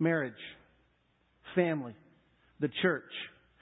Marriage, 0.00 0.32
family, 1.54 1.94
the 2.58 2.68
church. 2.82 3.04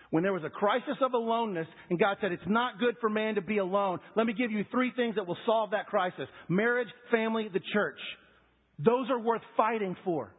When 0.08 0.22
there 0.22 0.32
was 0.32 0.44
a 0.44 0.50
crisis 0.50 0.96
of 1.02 1.12
aloneness, 1.12 1.66
and 1.90 1.98
God 1.98 2.16
said, 2.22 2.32
It's 2.32 2.42
not 2.46 2.78
good 2.78 2.94
for 3.02 3.10
man 3.10 3.34
to 3.34 3.42
be 3.42 3.58
alone, 3.58 3.98
let 4.14 4.26
me 4.26 4.32
give 4.32 4.50
you 4.50 4.64
three 4.70 4.92
things 4.96 5.16
that 5.16 5.26
will 5.26 5.36
solve 5.44 5.72
that 5.72 5.88
crisis 5.88 6.26
marriage, 6.48 6.88
family, 7.10 7.50
the 7.52 7.60
church. 7.74 7.98
Those 8.78 9.08
are 9.10 9.18
worth 9.18 9.42
fighting 9.56 9.96
for. 10.04 10.32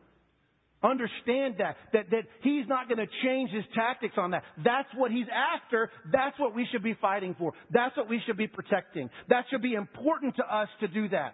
Understand 0.84 1.56
that, 1.58 1.76
that, 1.94 2.12
that 2.12 2.24
he's 2.44 2.68
not 2.68 2.88
going 2.88 3.00
to 3.00 3.08
change 3.24 3.50
his 3.50 3.64
tactics 3.74 4.14
on 4.16 4.32
that. 4.32 4.44
That's 4.64 4.88
what 4.96 5.12
he's 5.12 5.26
after. 5.34 5.90
That's 6.12 6.40
what 6.40 6.54
we 6.54 6.68
should 6.72 6.84
be 6.84 6.96
fighting 7.02 7.36
for. 7.40 7.54
That's 7.72 7.98
what 7.98 8.08
we 8.08 8.22
should 8.28 8.38
be 8.38 8.48
protecting. 8.48 9.10
That 9.30 9.46
should 9.50 9.64
be 9.64 9.74
important 9.74 10.36
to 10.36 10.44
us 10.44 10.68
to 10.82 10.88
do 10.88 11.10
that. 11.10 11.34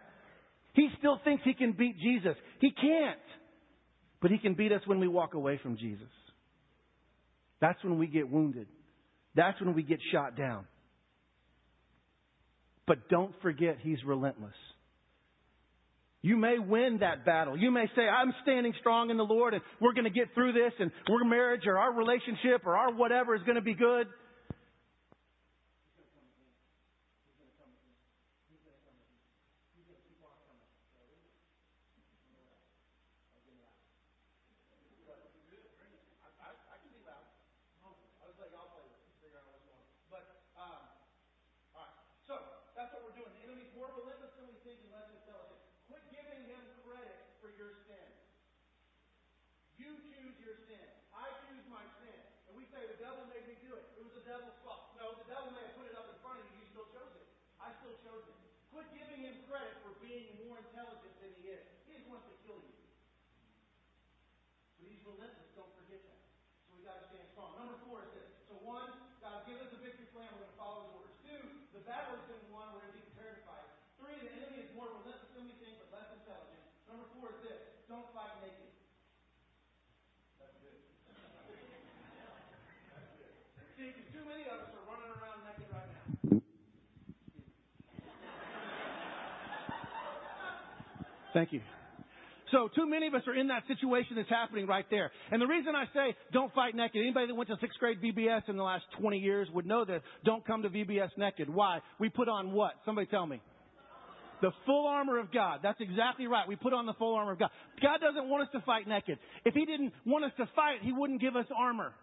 He 0.73 0.87
still 0.97 1.19
thinks 1.25 1.43
he 1.43 1.53
can 1.53 1.73
beat 1.73 1.95
Jesus. 1.99 2.35
He 2.61 2.71
can't. 2.71 3.19
But 4.21 4.31
he 4.31 4.37
can 4.37 4.53
beat 4.53 4.71
us 4.71 4.81
when 4.85 4.99
we 4.99 5.09
walk 5.09 5.33
away 5.33 5.59
from 5.61 5.77
Jesus. 5.77 6.07
That's 7.59 7.83
when 7.83 7.99
we 7.99 8.07
get 8.07 8.29
wounded. 8.29 8.67
That's 9.35 9.59
when 9.59 9.73
we 9.73 9.83
get 9.83 9.99
shot 10.13 10.37
down. 10.37 10.65
But 12.87 13.09
don't 13.09 13.33
forget, 13.41 13.77
he's 13.81 13.97
relentless. 14.05 14.55
You 16.23 16.37
may 16.37 16.57
win 16.57 16.99
that 17.01 17.25
battle. 17.25 17.57
You 17.57 17.69
may 17.69 17.85
say, 17.97 18.03
I'm 18.03 18.33
standing 18.43 18.73
strong 18.79 19.09
in 19.09 19.17
the 19.17 19.23
Lord 19.23 19.53
and 19.53 19.61
we're 19.81 19.91
going 19.91 20.05
to 20.05 20.09
get 20.09 20.33
through 20.33 20.53
this 20.53 20.71
and 20.79 20.89
our 21.09 21.25
marriage 21.25 21.63
or 21.67 21.77
our 21.77 21.93
relationship 21.93 22.65
or 22.65 22.77
our 22.77 22.93
whatever 22.93 23.35
is 23.35 23.43
going 23.43 23.57
to 23.57 23.61
be 23.61 23.73
good. 23.73 24.07
You 49.83 49.99
choose 49.99 50.35
your 50.39 50.55
sin. 50.63 50.87
I 51.11 51.27
choose 51.43 51.67
my 51.67 51.83
sin. 51.99 52.15
And 52.47 52.55
we 52.55 52.63
say, 52.71 52.79
the 52.87 52.95
devil 53.03 53.27
made 53.27 53.43
me 53.43 53.59
do 53.59 53.75
it. 53.75 53.83
It 53.99 54.03
was 54.07 54.15
the 54.15 54.23
devil's 54.23 54.55
fault. 54.63 54.95
No, 54.95 55.11
the 55.19 55.27
devil 55.27 55.51
may 55.51 55.59
have 55.59 55.75
put 55.75 55.91
it 55.91 55.95
up 55.99 56.07
in 56.07 56.15
front 56.23 56.39
of 56.39 56.47
you. 56.47 56.63
You 56.63 56.67
still 56.71 56.87
chose 56.95 57.11
it. 57.19 57.27
I 57.59 57.75
still 57.83 57.91
chose 58.07 58.23
it. 58.31 58.37
Quit 58.71 58.87
giving 58.95 59.27
him 59.27 59.35
credit 59.51 59.75
for 59.83 59.91
being 59.99 60.39
more 60.47 60.55
intelligent 60.55 61.11
than 61.19 61.35
he 61.43 61.51
is. 61.51 61.61
He 61.83 61.99
just 61.99 62.07
wants 62.07 62.23
to 62.31 62.35
kill 62.47 62.63
you. 62.63 62.79
But 64.79 64.87
he's 64.87 65.03
relentless. 65.03 65.51
Don't 65.51 65.75
forget 65.75 65.99
that. 66.07 66.19
So 66.63 66.79
we've 66.79 66.87
got 66.87 67.03
to 67.03 67.05
stand 67.11 67.27
strong. 67.35 67.59
Number 67.59 67.75
four 67.83 68.07
is 68.07 68.11
this. 68.15 68.31
So 68.47 68.55
one, 68.63 68.87
God 69.19 69.43
gives 69.43 69.59
us 69.67 69.71
a 69.75 69.79
victory 69.83 70.07
plan. 70.15 70.31
We're 70.31 70.47
going 70.47 70.55
to 70.55 70.59
follow 70.63 70.79
his 70.87 70.91
orders. 70.95 71.15
Two, 71.27 71.43
the 71.75 71.83
battle 71.83 72.15
is 72.15 72.22
Thank 91.33 91.53
you. 91.53 91.61
So 92.51 92.69
too 92.75 92.87
many 92.87 93.07
of 93.07 93.15
us 93.15 93.23
are 93.25 93.33
in 93.33 93.47
that 93.47 93.63
situation 93.67 94.15
that's 94.15 94.29
happening 94.29 94.67
right 94.67 94.85
there. 94.91 95.11
And 95.31 95.41
the 95.41 95.47
reason 95.47 95.73
I 95.75 95.85
say 95.93 96.15
don't 96.31 96.53
fight 96.53 96.75
naked, 96.75 97.01
anybody 97.01 97.27
that 97.27 97.35
went 97.35 97.49
to 97.49 97.57
sixth 97.59 97.79
grade 97.79 97.97
VBS 97.99 98.47
in 98.47 98.57
the 98.57 98.63
last 98.63 98.83
20 98.99 99.17
years 99.17 99.47
would 99.53 99.65
know 99.65 99.83
that 99.85 100.01
don't 100.23 100.45
come 100.45 100.61
to 100.61 100.69
VBS 100.69 101.09
naked. 101.17 101.49
Why? 101.49 101.79
We 101.99 102.09
put 102.09 102.29
on 102.29 102.51
what? 102.51 102.73
Somebody 102.85 103.07
tell 103.07 103.25
me. 103.25 103.41
The 104.43 104.51
full 104.67 104.87
armor 104.87 105.19
of 105.19 105.31
God. 105.31 105.61
That's 105.63 105.79
exactly 105.79 106.27
right. 106.27 106.47
We 106.47 106.55
put 106.55 106.73
on 106.73 106.85
the 106.85 106.93
full 106.93 107.15
armor 107.15 107.31
of 107.31 107.39
God. 107.39 107.49
God 107.81 107.99
doesn't 108.01 108.29
want 108.29 108.43
us 108.43 108.49
to 108.53 108.61
fight 108.65 108.87
naked. 108.87 109.17
If 109.45 109.55
He 109.55 109.65
didn't 109.65 109.93
want 110.05 110.25
us 110.25 110.31
to 110.37 110.47
fight, 110.55 110.79
He 110.83 110.91
wouldn't 110.91 111.21
give 111.21 111.35
us 111.35 111.45
armor. 111.57 111.93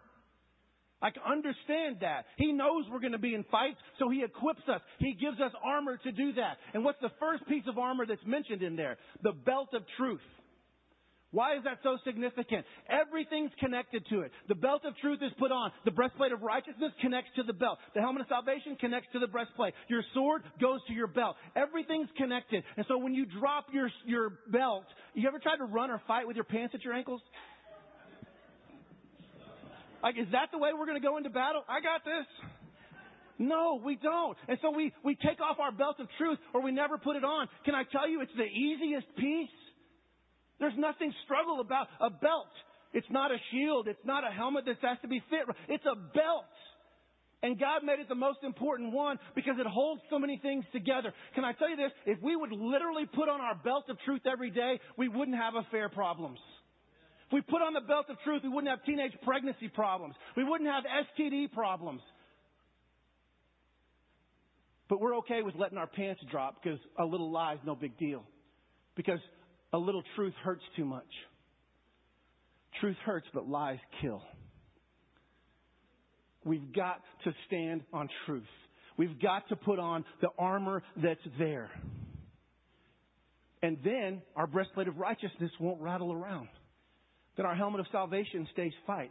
I 1.03 1.11
can 1.11 1.23
understand 1.23 1.99
that. 2.01 2.27
He 2.37 2.53
knows 2.53 2.85
we're 2.91 3.01
going 3.01 3.13
to 3.13 3.19
be 3.19 3.35
in 3.35 3.45
fights, 3.45 3.79
so 3.99 4.09
He 4.11 4.23
equips 4.23 4.63
us. 4.69 4.81
He 4.99 5.15
gives 5.15 5.41
us 5.41 5.53
armor 5.65 5.97
to 5.97 6.13
do 6.13 6.33
that. 6.35 6.59
And 6.75 6.85
what's 6.85 7.01
the 7.01 7.11
first 7.19 7.47
piece 7.49 7.65
of 7.69 7.79
armor 7.79 8.05
that's 8.07 8.25
mentioned 8.27 8.63
in 8.63 8.77
there? 8.77 8.99
The 9.23 9.33
belt 9.33 9.69
of 9.73 9.83
truth. 9.97 10.21
Why 11.33 11.57
is 11.57 11.63
that 11.63 11.79
so 11.85 11.97
significant? 12.05 12.67
Everything's 12.91 13.53
connected 13.61 14.05
to 14.11 14.23
it. 14.23 14.33
The 14.49 14.57
belt 14.57 14.83
of 14.85 14.97
truth 14.97 15.21
is 15.23 15.31
put 15.39 15.53
on. 15.53 15.71
The 15.85 15.93
breastplate 15.93 16.33
of 16.33 16.43
righteousness 16.43 16.91
connects 17.01 17.31
to 17.37 17.45
the 17.45 17.53
belt. 17.53 17.79
The 17.95 18.01
helmet 18.01 18.23
of 18.23 18.29
salvation 18.29 18.77
connects 18.81 19.09
to 19.13 19.21
the 19.21 19.29
breastplate. 19.29 19.75
Your 19.89 20.03
sword 20.13 20.43
goes 20.61 20.81
to 20.89 20.93
your 20.93 21.07
belt. 21.07 21.37
Everything's 21.55 22.09
connected. 22.17 22.65
And 22.77 22.85
so 22.89 22.99
when 22.99 23.15
you 23.15 23.27
drop 23.27 23.67
your, 23.73 23.91
your 24.05 24.39
belt, 24.51 24.87
you 25.15 25.29
ever 25.29 25.39
tried 25.39 25.59
to 25.59 25.65
run 25.65 25.91
or 25.93 26.03
fight 26.09 26.27
with 26.27 26.35
your 26.35 26.45
pants 26.45 26.75
at 26.75 26.83
your 26.83 26.95
ankles? 26.95 27.21
Like, 30.03 30.17
is 30.19 30.27
that 30.33 30.51
the 30.53 30.59
way 30.59 30.71
we're 30.77 30.87
going 30.87 31.01
to 31.01 31.07
go 31.07 31.17
into 31.17 31.31
battle? 31.31 31.63
I 31.69 31.81
got 31.81 32.05
this. 32.05 32.27
No, 33.39 33.81
we 33.83 33.97
don't. 33.97 34.37
And 34.49 34.59
so 34.61 34.71
we, 34.71 34.93
we 35.03 35.15
take 35.17 35.41
off 35.41 35.57
our 35.59 35.73
belt 35.73 35.97
of 35.99 36.09
truth 36.19 36.39
or 36.53 36.63
we 36.63 36.73
never 36.73 36.99
put 36.99 37.17
it 37.17 37.25
on. 37.25 37.49
Can 37.65 37.75
I 37.75 37.85
tell 37.91 38.07
you 38.07 38.21
it's 38.21 38.37
the 38.37 38.45
easiest 38.45 39.07
piece? 39.17 39.49
There's 40.59 40.77
nothing 40.77 41.13
struggle 41.25 41.61
about 41.61 41.89
a 42.01 42.11
belt. 42.11 42.53
It's 42.93 43.07
not 43.11 43.31
a 43.31 43.39
shield. 43.51 43.89
It's 43.89 44.05
not 44.05 44.25
a 44.25 44.31
helmet 44.31 44.67
that 44.67 44.77
has 44.83 44.99
to 45.03 45.09
be 45.09 45.23
fit. 45.31 45.49
It's 45.69 45.85
a 45.87 45.97
belt. 45.97 46.45
And 47.43 47.59
God 47.59 47.83
made 47.83 47.99
it 47.99 48.09
the 48.09 48.15
most 48.15 48.41
important 48.43 48.93
one 48.93 49.19
because 49.35 49.55
it 49.59 49.67
holds 49.67 50.03
so 50.11 50.19
many 50.19 50.39
things 50.43 50.65
together. 50.73 51.15
Can 51.35 51.43
I 51.43 51.53
tell 51.55 51.71
you 51.71 51.77
this? 51.77 51.93
If 52.05 52.21
we 52.23 52.37
would 52.37 52.53
literally 52.53 53.07
put 53.07 53.31
on 53.31 53.41
our 53.41 53.55
belt 53.55 53.85
of 53.89 53.97
truth 54.05 54.23
every 54.31 54.51
day, 54.51 54.79
we 54.99 55.09
wouldn't 55.09 55.39
have 55.39 55.55
affair 55.55 55.89
problems. 55.89 56.39
If 57.31 57.35
we 57.35 57.41
put 57.43 57.63
on 57.63 57.75
the 57.75 57.81
belt 57.81 58.07
of 58.09 58.17
truth, 58.25 58.43
we 58.43 58.49
wouldn't 58.49 58.71
have 58.71 58.85
teenage 58.85 59.13
pregnancy 59.23 59.69
problems. 59.69 60.17
We 60.37 60.43
wouldn't 60.43 60.69
have 60.69 60.83
STD 60.85 61.53
problems. 61.53 62.01
But 64.89 65.01
we're 65.01 65.17
okay 65.19 65.43
with 65.43 65.55
letting 65.55 65.79
our 65.79 65.87
pants 65.87 66.21
drop 66.29 66.61
because 66.61 66.81
a 66.99 67.05
little 67.05 67.31
lie 67.31 67.55
is 67.55 67.61
no 67.65 67.77
big 67.77 67.97
deal. 67.99 68.25
Because 68.97 69.21
a 69.73 69.79
little 69.79 70.03
truth 70.17 70.35
hurts 70.43 70.65
too 70.75 70.85
much. 70.85 71.07
Truth 72.81 72.97
hurts, 73.05 73.29
but 73.33 73.49
lies 73.49 73.79
kill. 74.03 74.23
We've 76.45 76.73
got 76.75 77.01
to 77.23 77.33
stand 77.47 77.83
on 77.93 78.09
truth. 78.27 78.43
We've 78.97 79.21
got 79.21 79.49
to 79.51 79.57
put 79.57 79.79
on 79.79 80.05
the 80.21 80.31
armor 80.37 80.83
that's 80.97 81.21
there. 81.39 81.71
And 83.63 83.79
then 83.85 84.23
our 84.35 84.49
breastplate 84.49 84.89
of 84.89 84.97
righteousness 84.97 85.53
won't 85.61 85.81
rattle 85.81 86.13
around. 86.13 86.49
Then 87.41 87.47
our 87.47 87.55
helmet 87.55 87.81
of 87.81 87.87
salvation 87.91 88.47
stays 88.53 88.73
fight, 88.87 89.11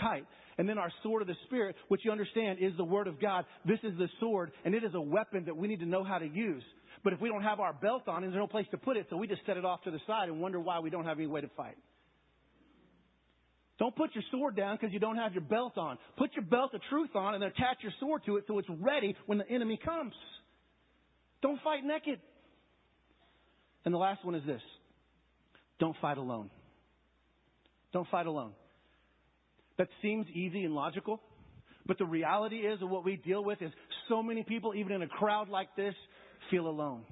tight. 0.00 0.24
And 0.58 0.68
then 0.68 0.78
our 0.78 0.92
sword 1.02 1.22
of 1.22 1.26
the 1.26 1.34
Spirit, 1.46 1.74
which 1.88 2.02
you 2.04 2.12
understand 2.12 2.60
is 2.60 2.72
the 2.76 2.84
Word 2.84 3.08
of 3.08 3.20
God. 3.20 3.46
This 3.66 3.80
is 3.82 3.98
the 3.98 4.06
sword, 4.20 4.52
and 4.64 4.76
it 4.76 4.84
is 4.84 4.94
a 4.94 5.00
weapon 5.00 5.44
that 5.46 5.56
we 5.56 5.66
need 5.66 5.80
to 5.80 5.84
know 5.84 6.04
how 6.04 6.18
to 6.18 6.24
use. 6.24 6.62
But 7.02 7.14
if 7.14 7.20
we 7.20 7.28
don't 7.28 7.42
have 7.42 7.58
our 7.58 7.72
belt 7.72 8.06
on, 8.06 8.22
there's 8.22 8.32
no 8.32 8.46
place 8.46 8.66
to 8.70 8.76
put 8.76 8.96
it, 8.96 9.08
so 9.10 9.16
we 9.16 9.26
just 9.26 9.44
set 9.44 9.56
it 9.56 9.64
off 9.64 9.82
to 9.82 9.90
the 9.90 9.98
side 10.06 10.28
and 10.28 10.40
wonder 10.40 10.60
why 10.60 10.78
we 10.78 10.88
don't 10.88 11.04
have 11.04 11.18
any 11.18 11.26
way 11.26 11.40
to 11.40 11.50
fight. 11.56 11.74
Don't 13.80 13.96
put 13.96 14.14
your 14.14 14.22
sword 14.30 14.54
down 14.54 14.76
because 14.80 14.92
you 14.92 15.00
don't 15.00 15.16
have 15.16 15.32
your 15.32 15.42
belt 15.42 15.76
on. 15.76 15.98
Put 16.16 16.30
your 16.36 16.44
belt 16.44 16.74
of 16.74 16.80
truth 16.88 17.16
on 17.16 17.34
and 17.34 17.42
attach 17.42 17.78
your 17.82 17.92
sword 17.98 18.22
to 18.26 18.36
it 18.36 18.44
so 18.46 18.60
it's 18.60 18.68
ready 18.70 19.16
when 19.26 19.38
the 19.38 19.50
enemy 19.50 19.80
comes. 19.84 20.14
Don't 21.42 21.60
fight 21.64 21.84
naked. 21.84 22.20
And 23.84 23.92
the 23.92 23.98
last 23.98 24.24
one 24.24 24.36
is 24.36 24.46
this 24.46 24.62
don't 25.80 25.96
fight 26.00 26.18
alone. 26.18 26.50
Don't 27.94 28.08
fight 28.10 28.26
alone. 28.26 28.52
That 29.78 29.88
seems 30.02 30.26
easy 30.34 30.64
and 30.64 30.74
logical, 30.74 31.20
but 31.86 31.96
the 31.96 32.04
reality 32.04 32.56
is 32.56 32.82
of 32.82 32.90
what 32.90 33.04
we 33.04 33.16
deal 33.16 33.42
with 33.42 33.62
is 33.62 33.70
so 34.08 34.22
many 34.22 34.42
people, 34.42 34.74
even 34.74 34.92
in 34.92 35.02
a 35.02 35.06
crowd 35.06 35.48
like 35.48 35.68
this, 35.76 35.94
feel 36.50 36.66
alone. 36.66 37.04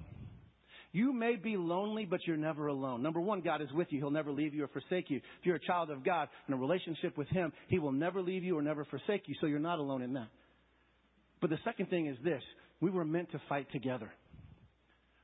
You 0.90 1.12
may 1.12 1.36
be 1.36 1.56
lonely, 1.56 2.04
but 2.04 2.20
you're 2.26 2.36
never 2.36 2.66
alone. 2.66 3.02
Number 3.02 3.20
one, 3.20 3.40
God 3.40 3.62
is 3.62 3.68
with 3.72 3.88
you. 3.90 4.00
He'll 4.00 4.10
never 4.10 4.30
leave 4.30 4.54
you 4.54 4.64
or 4.64 4.68
forsake 4.68 5.08
you. 5.08 5.18
If 5.18 5.46
you're 5.46 5.56
a 5.56 5.66
child 5.66 5.90
of 5.90 6.04
God 6.04 6.28
in 6.48 6.54
a 6.54 6.56
relationship 6.56 7.16
with 7.16 7.28
Him, 7.28 7.52
He 7.68 7.78
will 7.78 7.92
never 7.92 8.20
leave 8.20 8.42
you 8.42 8.58
or 8.58 8.62
never 8.62 8.84
forsake 8.84 9.22
you, 9.26 9.34
so 9.40 9.46
you're 9.46 9.60
not 9.60 9.78
alone 9.78 10.02
in 10.02 10.12
that. 10.14 10.28
But 11.40 11.50
the 11.50 11.58
second 11.64 11.90
thing 11.90 12.06
is 12.06 12.16
this 12.24 12.42
we 12.80 12.90
were 12.90 13.04
meant 13.04 13.30
to 13.32 13.40
fight 13.48 13.68
together. 13.72 14.12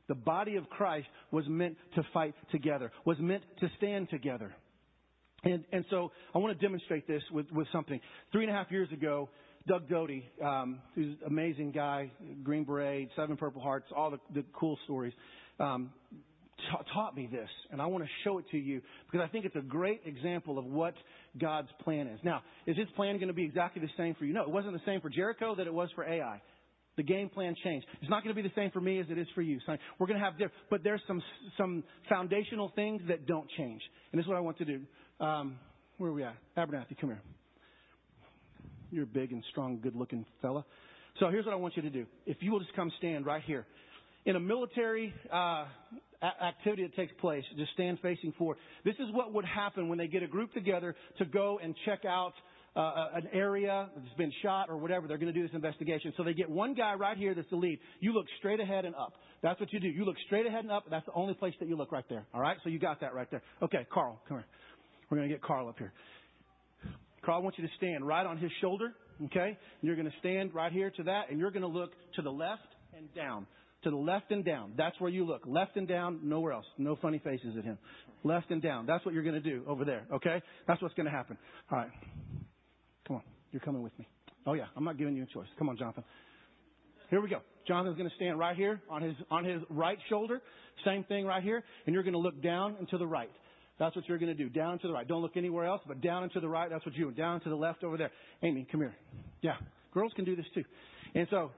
The 0.07 0.15
body 0.15 0.55
of 0.55 0.71
Christ 0.71 1.09
was 1.33 1.45
meant 1.49 1.77
to 1.97 2.03
fight 2.15 2.35
together, 2.53 2.93
was 3.05 3.19
meant 3.19 3.43
to 3.61 3.69
stand 3.77 4.09
together. 4.09 4.55
And, 5.45 5.65
and 5.73 5.85
so 5.91 6.11
I 6.35 6.39
want 6.39 6.59
to 6.59 6.67
demonstrate 6.67 7.07
this 7.07 7.23
with, 7.31 7.51
with 7.53 7.69
something. 7.73 8.01
Three 8.33 8.45
and 8.45 8.53
a 8.53 8.57
half 8.57 8.71
years 8.71 8.91
ago, 8.93 9.29
Doug 9.69 9.89
Doty, 9.89 10.29
um, 10.45 10.81
who's 10.95 11.17
an 11.21 11.27
amazing 11.27 11.73
guy, 11.73 12.11
Green 12.43 12.65
Beret, 12.65 13.09
Seven 13.17 13.37
Purple 13.37 13.63
Hearts, 13.63 13.87
all 13.95 14.11
the, 14.11 14.19
the 14.35 14.45
cool 14.53 14.79
stories, 14.85 15.13
um, 15.61 15.91
ta- 16.71 16.83
taught 16.93 17.17
me 17.17 17.29
this, 17.31 17.49
and 17.71 17.81
I 17.81 17.87
want 17.87 18.05
to 18.05 18.11
show 18.25 18.39
it 18.39 18.47
to 18.51 18.59
you 18.59 18.81
because 19.11 19.25
I 19.25 19.31
think 19.31 19.45
it's 19.45 19.57
a 19.57 19.61
great 19.61 20.01
example 20.07 20.59
of 20.59 20.65
what 20.65 20.95
God's 21.41 21.69
plan 21.85 22.07
is. 22.07 22.19
Now, 22.25 22.43
is 22.67 22.77
His 22.77 22.89
plan 22.97 23.17
going 23.17 23.29
to 23.29 23.35
be 23.35 23.45
exactly 23.45 23.83
the 23.83 23.91
same 23.97 24.15
for 24.15 24.25
you? 24.25 24.33
No, 24.33 24.43
it 24.43 24.51
wasn't 24.51 24.73
the 24.73 24.83
same 24.87 25.01
for 25.01 25.11
Jericho 25.11 25.55
that 25.55 25.67
it 25.67 25.75
was 25.75 25.89
for 25.95 26.05
Ai. 26.05 26.41
The 26.97 27.05
game 27.05 27.29
plan 27.29 27.55
changed. 27.63 27.87
It's 28.01 28.11
not 28.11 28.25
going 28.25 28.35
to 28.35 28.43
be 28.43 28.47
the 28.47 28.55
same 28.57 28.73
for 28.73 28.81
me 28.81 28.99
as 28.99 29.07
it 29.09 29.19
is 29.19 29.29
for 29.33 29.43
you. 29.43 29.61
So 29.67 29.77
we're 30.01 30.09
going 30.09 30.19
to 30.19 30.25
have 30.25 30.33
different, 30.33 30.55
but 30.69 30.83
there's 30.83 31.01
some 31.07 31.23
some 31.57 31.85
foundational 32.09 32.73
things 32.75 33.03
that 33.07 33.27
don't 33.27 33.49
change, 33.57 33.81
and 34.11 34.19
this 34.19 34.25
is 34.25 34.29
what 34.29 34.37
I 34.37 34.41
want 34.41 34.59
to 34.59 34.65
do. 34.65 34.81
Um, 35.21 35.59
where 35.99 36.11
are 36.11 36.15
we 36.15 36.23
at? 36.23 36.37
Abernathy, 36.57 36.99
come 37.01 37.11
here. 37.11 37.21
You're 38.91 39.05
a 39.05 39.07
big 39.07 39.33
and 39.33 39.45
strong, 39.51 39.81
good 39.81 39.97
looking 39.97 40.25
fella. 40.41 40.65
So 41.19 41.29
here's 41.29 41.45
what 41.45 41.53
I 41.53 41.57
want 41.57 41.77
you 41.77 41.83
to 41.83 41.91
do. 41.91 42.07
If 42.27 42.39
you 42.41 42.53
will 42.53 42.61
just 42.61 42.75
come 42.75 42.91
stand 42.99 43.27
right 43.27 43.43
here. 43.45 43.67
In 44.25 44.37
a 44.37 44.41
military 44.41 45.13
uh, 45.33 45.65
activity 46.43 46.83
that 46.83 46.95
takes 46.95 47.13
place, 47.21 47.45
just 47.57 47.73
stand 47.73 47.99
facing 48.01 48.33
forward. 48.33 48.59
This 48.85 48.95
is 48.97 49.07
what 49.13 49.33
would 49.33 49.45
happen 49.45 49.89
when 49.89 49.99
they 49.99 50.07
get 50.07 50.23
a 50.23 50.27
group 50.27 50.53
together 50.53 50.95
to 51.19 51.25
go 51.25 51.59
and 51.63 51.75
check 51.85 52.05
out 52.05 52.35
uh, 52.77 53.09
an 53.15 53.29
area 53.33 53.89
that's 53.97 54.17
been 54.17 54.33
shot 54.43 54.67
or 54.69 54.77
whatever. 54.77 55.09
They're 55.09 55.19
going 55.19 55.33
to 55.33 55.39
do 55.39 55.45
this 55.47 55.55
investigation. 55.55 56.13
So 56.17 56.23
they 56.23 56.35
get 56.35 56.49
one 56.49 56.75
guy 56.75 56.95
right 56.95 57.17
here 57.17 57.35
that's 57.35 57.51
the 57.51 57.57
lead. 57.57 57.81
You 58.01 58.13
look 58.13 58.27
straight 58.39 58.61
ahead 58.61 58.85
and 58.85 58.95
up. 58.95 59.15
That's 59.43 59.59
what 59.59 59.73
you 59.73 59.81
do. 59.81 59.89
You 59.89 60.05
look 60.05 60.17
straight 60.27 60.47
ahead 60.47 60.61
and 60.61 60.71
up. 60.71 60.85
That's 60.89 61.07
the 61.07 61.13
only 61.13 61.35
place 61.35 61.55
that 61.61 61.69
you 61.69 61.77
look 61.77 61.91
right 61.91 62.05
there. 62.09 62.27
All 62.33 62.41
right? 62.41 62.57
So 62.63 62.71
you 62.71 62.79
got 62.79 63.01
that 63.01 63.15
right 63.15 63.31
there. 63.31 63.43
Okay, 63.63 63.87
Carl, 63.93 64.21
come 64.29 64.39
here. 64.39 64.47
We're 65.11 65.19
going 65.19 65.29
to 65.29 65.35
get 65.35 65.43
Carl 65.43 65.69
up 65.69 65.79
here. 65.79 65.93
Carl, 67.25 67.41
I 67.41 67.43
want 67.43 67.59
you 67.59 67.67
to 67.67 67.73
stand 67.77 68.07
right 68.07 68.25
on 68.27 68.39
his 68.39 68.51
shoulder, 68.61 68.93
okay? 69.27 69.49
And 69.49 69.83
you're 69.83 69.97
going 69.97 70.11
to 70.11 70.19
stand 70.21 70.55
right 70.55 70.73
here 70.73 70.91
to 70.97 71.03
that, 71.05 71.31
and 71.31 71.39
you're 71.39 71.51
going 71.51 71.63
to 71.63 71.69
look 71.69 71.91
to 72.17 72.23
the 72.23 72.31
left 72.31 72.63
and 72.97 73.13
down. 73.15 73.47
To 73.85 73.91
the 73.91 73.97
left 73.97 74.31
and 74.31 74.45
down. 74.45 74.73
That's 74.77 74.99
where 75.01 75.11
you 75.11 75.25
look. 75.25 75.43
Left 75.47 75.77
and 75.77 75.87
down, 75.87 76.21
nowhere 76.25 76.53
else. 76.53 76.67
No 76.79 76.97
funny 76.97 77.21
faces 77.23 77.57
at 77.57 77.65
him. 77.65 77.79
Left 78.25 78.51
and 78.51 78.61
down. 78.61 78.87
That's 78.87 79.05
what 79.05 79.15
you're 79.15 79.23
going 79.23 79.41
to 79.41 79.41
do 79.41 79.63
over 79.69 79.85
there, 79.85 80.03
okay? 80.13 80.43
That's 80.67 80.83
what's 80.83 80.95
going 80.95 81.07
to 81.07 81.13
happen. 81.13 81.39
All 81.71 81.79
right. 81.79 81.91
Come 83.07 83.17
on. 83.17 83.23
You're 83.53 83.61
coming 83.61 83.83
with 83.83 83.97
me. 83.99 84.09
Oh, 84.47 84.55
yeah. 84.55 84.65
I'm 84.77 84.85
not 84.85 84.99
giving 84.99 85.15
you 85.15 85.23
a 85.23 85.27
choice. 85.27 85.47
Come 85.59 85.69
on, 85.69 85.77
Jonathan. 85.77 86.05
Here 87.11 87.21
we 87.21 87.29
go. 87.29 87.41
Jonathan's 87.67 87.97
going 87.97 88.09
to 88.09 88.17
stand 88.17 88.39
right 88.39 88.57
here 88.57 88.81
on 88.91 89.03
his, 89.03 89.15
on 89.31 89.45
his 89.45 89.63
right 89.71 89.99
shoulder. 90.09 90.41
Same 90.85 91.05
thing 91.05 91.25
right 91.25 91.43
here. 91.43 91.63
And 91.87 91.95
you're 91.95 92.03
going 92.03 92.15
to 92.15 92.19
look 92.19 92.43
down 92.43 92.77
and 92.79 92.89
to 92.91 92.99
the 92.99 93.07
right. 93.07 93.31
That's 93.79 93.95
what 93.95 94.09
you're 94.09 94.19
going 94.19 94.35
to 94.37 94.43
do. 94.43 94.49
Down 94.49 94.73
and 94.73 94.81
to 94.81 94.89
the 94.89 94.93
right. 94.93 95.07
Don't 95.07 95.23
look 95.23 95.37
anywhere 95.37 95.65
else, 95.65 95.81
but 95.87 96.01
down 96.01 96.25
and 96.25 96.33
to 96.33 96.41
the 96.41 96.49
right. 96.49 96.69
That's 96.69 96.85
what 96.85 96.95
you're 96.95 97.07
doing. 97.07 97.17
Down 97.17 97.41
to 97.43 97.49
the 97.49 97.55
left 97.55 97.85
over 97.85 97.97
there. 97.97 98.11
Amy, 98.43 98.67
come 98.71 98.81
here. 98.81 98.95
Yeah. 99.41 99.55
Girls 99.95 100.13
can 100.17 100.25
do 100.25 100.35
this 100.35 100.47
too. 100.55 100.65
And 101.15 101.27
so 101.31 101.51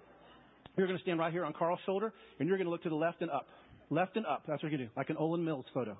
you're 0.76 0.86
going 0.86 0.98
to 0.98 1.02
stand 1.02 1.18
right 1.18 1.32
here 1.32 1.44
on 1.44 1.52
Carl's 1.52 1.80
shoulder, 1.86 2.12
and 2.38 2.48
you're 2.48 2.58
going 2.58 2.66
to 2.66 2.70
look 2.70 2.82
to 2.82 2.90
the 2.90 2.94
left 2.94 3.22
and 3.22 3.30
up. 3.30 3.46
Left 3.88 4.16
and 4.16 4.26
up. 4.26 4.42
That's 4.46 4.62
what 4.62 4.70
you're 4.70 4.78
going 4.78 4.80
to 4.80 4.86
do. 4.86 4.92
Like 4.96 5.10
an 5.10 5.16
Olan 5.16 5.42
Mills 5.42 5.64
photo. 5.72 5.96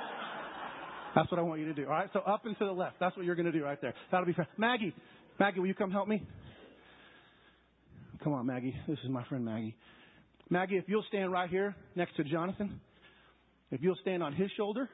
That's 1.14 1.30
what 1.30 1.38
I 1.38 1.42
want 1.42 1.60
you 1.60 1.66
to 1.66 1.74
do. 1.74 1.84
All 1.84 1.90
right. 1.90 2.08
So 2.12 2.20
up 2.20 2.46
and 2.46 2.56
to 2.58 2.64
the 2.64 2.72
left. 2.72 2.96
That's 2.98 3.16
what 3.16 3.26
you're 3.26 3.36
going 3.36 3.46
to 3.46 3.52
do 3.52 3.62
right 3.62 3.80
there. 3.80 3.94
That'll 4.10 4.26
be 4.26 4.32
fair. 4.32 4.48
Maggie, 4.56 4.94
Maggie, 5.38 5.60
will 5.60 5.66
you 5.66 5.74
come 5.74 5.90
help 5.90 6.08
me? 6.08 6.26
Come 8.24 8.32
on, 8.32 8.46
Maggie. 8.46 8.74
This 8.88 8.98
is 9.04 9.10
my 9.10 9.24
friend 9.24 9.44
Maggie. 9.44 9.76
Maggie, 10.48 10.76
if 10.76 10.84
you'll 10.88 11.04
stand 11.08 11.30
right 11.30 11.48
here 11.48 11.76
next 11.94 12.16
to 12.16 12.24
Jonathan, 12.24 12.80
if 13.70 13.82
you'll 13.82 13.96
stand 14.02 14.22
on 14.22 14.32
his 14.32 14.50
shoulder, 14.56 14.88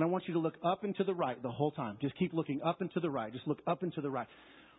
and 0.00 0.08
I 0.08 0.10
want 0.10 0.24
you 0.26 0.32
to 0.32 0.40
look 0.40 0.54
up 0.64 0.82
and 0.82 0.96
to 0.96 1.04
the 1.04 1.12
right 1.12 1.40
the 1.42 1.50
whole 1.50 1.72
time. 1.72 1.98
Just 2.00 2.16
keep 2.18 2.32
looking 2.32 2.62
up 2.62 2.80
and 2.80 2.90
to 2.94 3.00
the 3.00 3.10
right. 3.10 3.30
Just 3.30 3.46
look 3.46 3.58
up 3.66 3.82
and 3.82 3.92
to 3.92 4.00
the 4.00 4.08
right. 4.08 4.26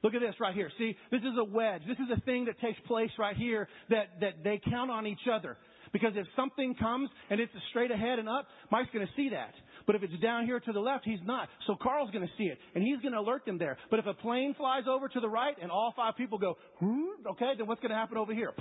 Look 0.01 0.15
at 0.15 0.19
this 0.19 0.34
right 0.41 0.55
here. 0.55 0.72
See, 0.80 0.97
this 1.11 1.19
is 1.19 1.38
a 1.39 1.43
wedge. 1.43 1.84
This 1.88 1.97
is 1.97 2.17
a 2.17 2.19
thing 2.22 2.45
that 2.45 2.59
takes 2.59 2.80
place 2.88 3.11
right 3.19 3.38
here 3.38 3.67
that, 3.91 4.19
that 4.19 4.43
they 4.43 4.59
count 4.67 4.89
on 4.89 5.05
each 5.05 5.30
other. 5.32 5.57
Because 5.93 6.13
if 6.15 6.26
something 6.36 6.74
comes 6.74 7.07
and 7.30 7.39
it's 7.39 7.51
straight 7.69 7.91
ahead 7.91 8.17
and 8.17 8.28
up, 8.28 8.47
Mike's 8.72 8.89
going 8.91 9.05
to 9.05 9.13
see 9.15 9.30
that. 9.30 9.53
But 9.86 9.95
if 9.95 10.01
it's 10.01 10.19
down 10.24 10.47
here 10.47 10.59
to 10.59 10.72
the 10.72 10.80
left, 10.80 11.05
he's 11.05 11.19
not. 11.24 11.49
So 11.67 11.76
Carl's 11.80 12.09
going 12.09 12.26
to 12.26 12.34
see 12.36 12.45
it, 12.45 12.57
and 12.74 12.84
he's 12.84 12.99
going 13.01 13.13
to 13.13 13.19
alert 13.19 13.45
them 13.45 13.59
there. 13.59 13.78
But 13.91 13.99
if 13.99 14.07
a 14.07 14.15
plane 14.15 14.55
flies 14.57 14.86
over 14.89 15.07
to 15.07 15.19
the 15.19 15.30
right 15.30 15.55
and 15.61 15.69
all 15.69 15.93
five 15.95 16.17
people 16.17 16.39
go, 16.39 16.57
okay, 17.32 17.51
then 17.59 17.67
what's 17.67 17.82
going 17.82 17.91
to 17.91 17.95
happen 17.95 18.17
over 18.17 18.34
here? 18.34 18.53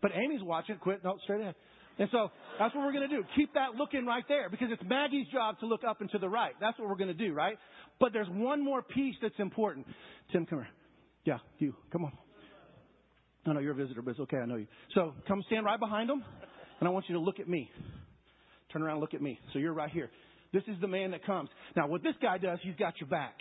But 0.00 0.12
Amy's 0.14 0.42
watching. 0.42 0.76
Quit. 0.76 1.04
No, 1.04 1.18
straight 1.24 1.42
ahead. 1.42 1.56
And 1.98 2.08
so 2.10 2.30
that's 2.58 2.74
what 2.74 2.84
we're 2.84 2.92
going 2.92 3.08
to 3.08 3.16
do. 3.16 3.24
Keep 3.36 3.54
that 3.54 3.74
looking 3.76 4.04
right 4.04 4.24
there 4.28 4.50
because 4.50 4.68
it's 4.70 4.82
Maggie's 4.84 5.26
job 5.32 5.58
to 5.60 5.66
look 5.66 5.82
up 5.88 6.00
and 6.00 6.10
to 6.10 6.18
the 6.18 6.28
right. 6.28 6.52
That's 6.60 6.78
what 6.78 6.88
we're 6.88 6.96
going 6.96 7.08
to 7.08 7.14
do, 7.14 7.32
right? 7.32 7.56
But 8.00 8.12
there's 8.12 8.28
one 8.30 8.64
more 8.64 8.82
piece 8.82 9.14
that's 9.22 9.38
important. 9.38 9.86
Tim, 10.32 10.46
come 10.46 10.60
here. 10.60 10.68
Yeah, 11.24 11.38
you. 11.58 11.74
Come 11.92 12.04
on. 12.04 12.12
No, 13.46 13.52
no, 13.52 13.60
you're 13.60 13.72
a 13.72 13.76
visitor, 13.76 14.02
but 14.02 14.12
it's 14.12 14.20
okay. 14.20 14.38
I 14.38 14.46
know 14.46 14.56
you. 14.56 14.66
So 14.94 15.12
come 15.28 15.42
stand 15.46 15.66
right 15.66 15.78
behind 15.78 16.10
him, 16.10 16.24
and 16.80 16.88
I 16.88 16.90
want 16.90 17.06
you 17.08 17.14
to 17.14 17.20
look 17.20 17.40
at 17.40 17.48
me. 17.48 17.70
Turn 18.72 18.82
around, 18.82 18.94
and 18.94 19.00
look 19.00 19.14
at 19.14 19.22
me. 19.22 19.38
So 19.52 19.58
you're 19.58 19.74
right 19.74 19.90
here. 19.90 20.10
This 20.52 20.62
is 20.66 20.80
the 20.80 20.88
man 20.88 21.10
that 21.12 21.24
comes. 21.24 21.48
Now, 21.76 21.86
what 21.86 22.02
this 22.02 22.14
guy 22.20 22.38
does, 22.38 22.58
he's 22.62 22.76
got 22.76 22.94
your 23.00 23.08
back. 23.08 23.34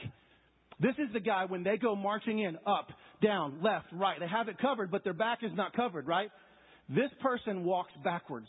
This 0.79 0.95
is 0.97 1.13
the 1.13 1.19
guy 1.19 1.45
when 1.45 1.63
they 1.63 1.77
go 1.77 1.95
marching 1.95 2.39
in, 2.39 2.57
up, 2.67 2.89
down, 3.21 3.59
left, 3.63 3.85
right. 3.93 4.19
They 4.19 4.27
have 4.27 4.47
it 4.47 4.57
covered, 4.59 4.91
but 4.91 5.03
their 5.03 5.13
back 5.13 5.39
is 5.41 5.51
not 5.53 5.73
covered, 5.73 6.07
right? 6.07 6.29
This 6.93 7.09
person 7.21 7.63
walks 7.63 7.91
backwards. 8.03 8.47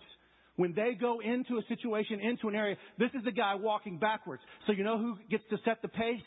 When 0.57 0.73
they 0.73 0.95
go 0.99 1.21
into 1.21 1.59
a 1.59 1.63
situation, 1.69 2.21
into 2.21 2.49
an 2.49 2.55
area, 2.55 2.77
this 2.99 3.11
is 3.15 3.25
the 3.25 3.33
guy 3.33 3.55
walking 3.57 3.99
backwards. 3.99 4.43
So 4.67 4.73
you 4.73 4.85
know 4.85 4.99
who 4.99 5.17
gets 5.31 5.43
to 5.51 5.57
set 5.65 5.83
the 5.83 5.89
pace? 5.89 6.21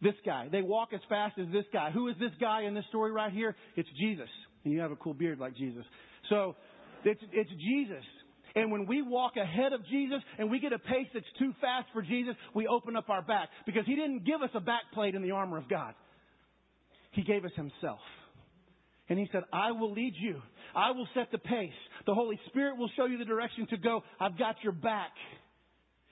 This 0.00 0.14
guy. 0.26 0.48
They 0.50 0.62
walk 0.62 0.88
as 0.92 1.00
fast 1.08 1.38
as 1.38 1.46
this 1.52 1.64
guy. 1.72 1.90
Who 1.92 2.08
is 2.08 2.16
this 2.18 2.32
guy 2.40 2.62
in 2.62 2.74
this 2.74 2.84
story 2.88 3.12
right 3.12 3.32
here? 3.32 3.54
It's 3.76 3.88
Jesus. 4.00 4.28
And 4.64 4.72
you 4.72 4.80
have 4.80 4.90
a 4.90 4.96
cool 4.96 5.14
beard 5.14 5.38
like 5.38 5.56
Jesus. 5.56 5.84
So 6.28 6.56
it's, 7.04 7.20
it's 7.32 7.50
Jesus. 7.50 8.04
And 8.54 8.70
when 8.70 8.86
we 8.86 9.02
walk 9.02 9.32
ahead 9.36 9.72
of 9.72 9.84
Jesus 9.86 10.20
and 10.38 10.50
we 10.50 10.60
get 10.60 10.72
a 10.72 10.78
pace 10.78 11.06
that's 11.14 11.26
too 11.38 11.52
fast 11.60 11.86
for 11.92 12.02
Jesus, 12.02 12.34
we 12.54 12.66
open 12.66 12.96
up 12.96 13.08
our 13.08 13.22
back. 13.22 13.48
Because 13.64 13.84
He 13.86 13.94
didn't 13.94 14.24
give 14.24 14.42
us 14.42 14.50
a 14.54 14.60
back 14.60 14.82
plate 14.92 15.14
in 15.14 15.22
the 15.22 15.30
armor 15.30 15.56
of 15.56 15.68
God. 15.68 15.94
He 17.12 17.22
gave 17.22 17.44
us 17.44 17.52
Himself. 17.56 18.00
And 19.12 19.20
He 19.20 19.28
said, 19.30 19.42
I 19.52 19.72
will 19.72 19.92
lead 19.92 20.14
you. 20.18 20.40
I 20.74 20.92
will 20.92 21.06
set 21.12 21.30
the 21.30 21.36
pace. 21.36 21.68
The 22.06 22.14
Holy 22.14 22.40
Spirit 22.46 22.78
will 22.78 22.88
show 22.96 23.04
you 23.04 23.18
the 23.18 23.26
direction 23.26 23.66
to 23.68 23.76
go. 23.76 24.00
I've 24.18 24.38
got 24.38 24.56
your 24.62 24.72
back. 24.72 25.10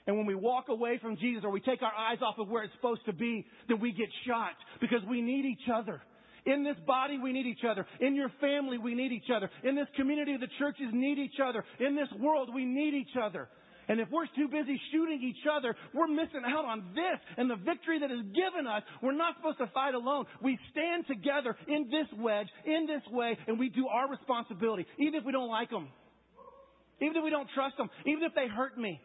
And 0.06 0.18
when 0.18 0.26
we 0.26 0.34
walk 0.34 0.66
away 0.68 0.98
from 1.00 1.16
Jesus 1.16 1.42
or 1.42 1.50
we 1.50 1.60
take 1.60 1.80
our 1.80 1.94
eyes 1.94 2.18
off 2.20 2.34
of 2.38 2.50
where 2.50 2.62
it's 2.62 2.74
supposed 2.74 3.06
to 3.06 3.14
be, 3.14 3.46
then 3.68 3.80
we 3.80 3.92
get 3.92 4.08
shot 4.26 4.52
because 4.82 4.98
we 5.08 5.22
need 5.22 5.46
each 5.46 5.66
other. 5.74 6.02
In 6.44 6.62
this 6.62 6.76
body, 6.86 7.16
we 7.16 7.32
need 7.32 7.46
each 7.46 7.64
other. 7.66 7.86
In 8.00 8.14
your 8.14 8.30
family, 8.38 8.76
we 8.76 8.94
need 8.94 9.12
each 9.12 9.30
other. 9.34 9.48
In 9.64 9.76
this 9.76 9.88
community, 9.96 10.36
the 10.38 10.48
churches 10.58 10.88
need 10.92 11.18
each 11.18 11.40
other. 11.42 11.64
In 11.78 11.96
this 11.96 12.08
world, 12.20 12.50
we 12.54 12.66
need 12.66 12.92
each 12.92 13.16
other. 13.18 13.48
And 13.90 13.98
if 13.98 14.06
we're 14.08 14.30
too 14.38 14.46
busy 14.46 14.80
shooting 14.92 15.18
each 15.20 15.42
other, 15.50 15.74
we're 15.92 16.06
missing 16.06 16.46
out 16.46 16.64
on 16.64 16.94
this 16.94 17.18
and 17.36 17.50
the 17.50 17.56
victory 17.56 17.98
that 17.98 18.12
is 18.12 18.22
given 18.38 18.70
us. 18.70 18.86
We're 19.02 19.18
not 19.18 19.34
supposed 19.34 19.58
to 19.58 19.66
fight 19.74 19.94
alone. 19.94 20.26
We 20.40 20.56
stand 20.70 21.10
together 21.10 21.56
in 21.66 21.90
this 21.90 22.06
wedge, 22.16 22.46
in 22.64 22.86
this 22.86 23.02
way, 23.10 23.36
and 23.48 23.58
we 23.58 23.68
do 23.68 23.88
our 23.88 24.08
responsibility, 24.08 24.86
even 25.00 25.16
if 25.16 25.24
we 25.26 25.32
don't 25.32 25.50
like 25.50 25.70
them, 25.70 25.88
even 27.02 27.16
if 27.16 27.24
we 27.24 27.30
don't 27.30 27.48
trust 27.52 27.78
them, 27.78 27.90
even 28.06 28.22
if 28.22 28.32
they 28.36 28.46
hurt 28.46 28.78
me. 28.78 29.00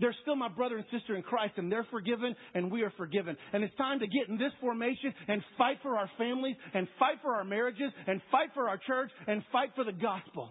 They're 0.00 0.16
still 0.20 0.36
my 0.36 0.48
brother 0.48 0.76
and 0.76 0.84
sister 0.92 1.16
in 1.16 1.22
Christ, 1.22 1.54
and 1.56 1.72
they're 1.72 1.86
forgiven, 1.90 2.36
and 2.52 2.70
we 2.70 2.82
are 2.82 2.92
forgiven. 2.98 3.38
And 3.54 3.64
it's 3.64 3.74
time 3.76 4.00
to 4.00 4.06
get 4.06 4.28
in 4.28 4.36
this 4.36 4.52
formation 4.60 5.14
and 5.28 5.40
fight 5.56 5.78
for 5.82 5.96
our 5.96 6.10
families, 6.18 6.56
and 6.74 6.86
fight 6.98 7.22
for 7.22 7.34
our 7.34 7.44
marriages, 7.44 7.90
and 8.06 8.20
fight 8.30 8.48
for 8.52 8.68
our 8.68 8.78
church, 8.86 9.10
and 9.26 9.42
fight 9.50 9.70
for 9.74 9.84
the 9.84 9.92
gospel. 9.92 10.50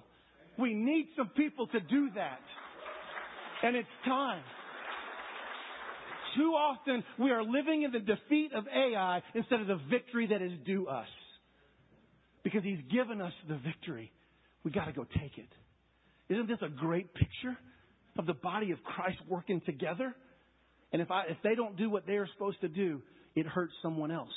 We 0.58 0.74
need 0.74 1.10
some 1.16 1.30
people 1.38 1.68
to 1.68 1.80
do 1.82 2.10
that. 2.16 2.40
And 3.64 3.76
it's 3.76 3.88
time. 4.06 4.44
Too 6.38 6.52
often, 6.52 7.04
we 7.20 7.32
are 7.32 7.44
living 7.44 7.84
in 7.84 7.92
the 7.92 8.00
defeat 8.00 8.52
of 8.54 8.66
Ai 8.68 9.22
instead 9.34 9.62
of 9.62 9.68
the 9.68 9.80
victory 9.90 10.28
that 10.28 10.42
is 10.42 10.52
due 10.66 10.88
us. 10.88 11.08
Because 12.44 12.64
he's 12.64 12.80
given 12.92 13.22
us 13.22 13.34
the 13.48 13.58
victory. 13.58 14.12
We 14.64 14.72
got 14.72 14.86
to 14.86 14.92
go 14.92 15.06
take 15.20 15.38
it. 15.38 15.50
Isn't 16.30 16.48
this 16.48 16.58
a 16.62 16.70
great 16.70 17.14
picture? 17.14 17.58
of 18.18 18.26
the 18.26 18.34
body 18.34 18.72
of 18.72 18.84
Christ 18.84 19.18
working 19.28 19.62
together. 19.66 20.16
And 20.92 21.02
if 21.02 21.10
I, 21.10 21.24
if 21.30 21.38
they 21.44 21.56
don't 21.56 21.78
do 21.78 21.90
what 21.90 22.06
they're 22.06 22.30
supposed 22.34 22.62
to 22.62 22.68
do, 22.68 23.02
it 23.36 23.46
hurts 23.46 23.74
someone 23.82 24.12
else. 24.12 24.34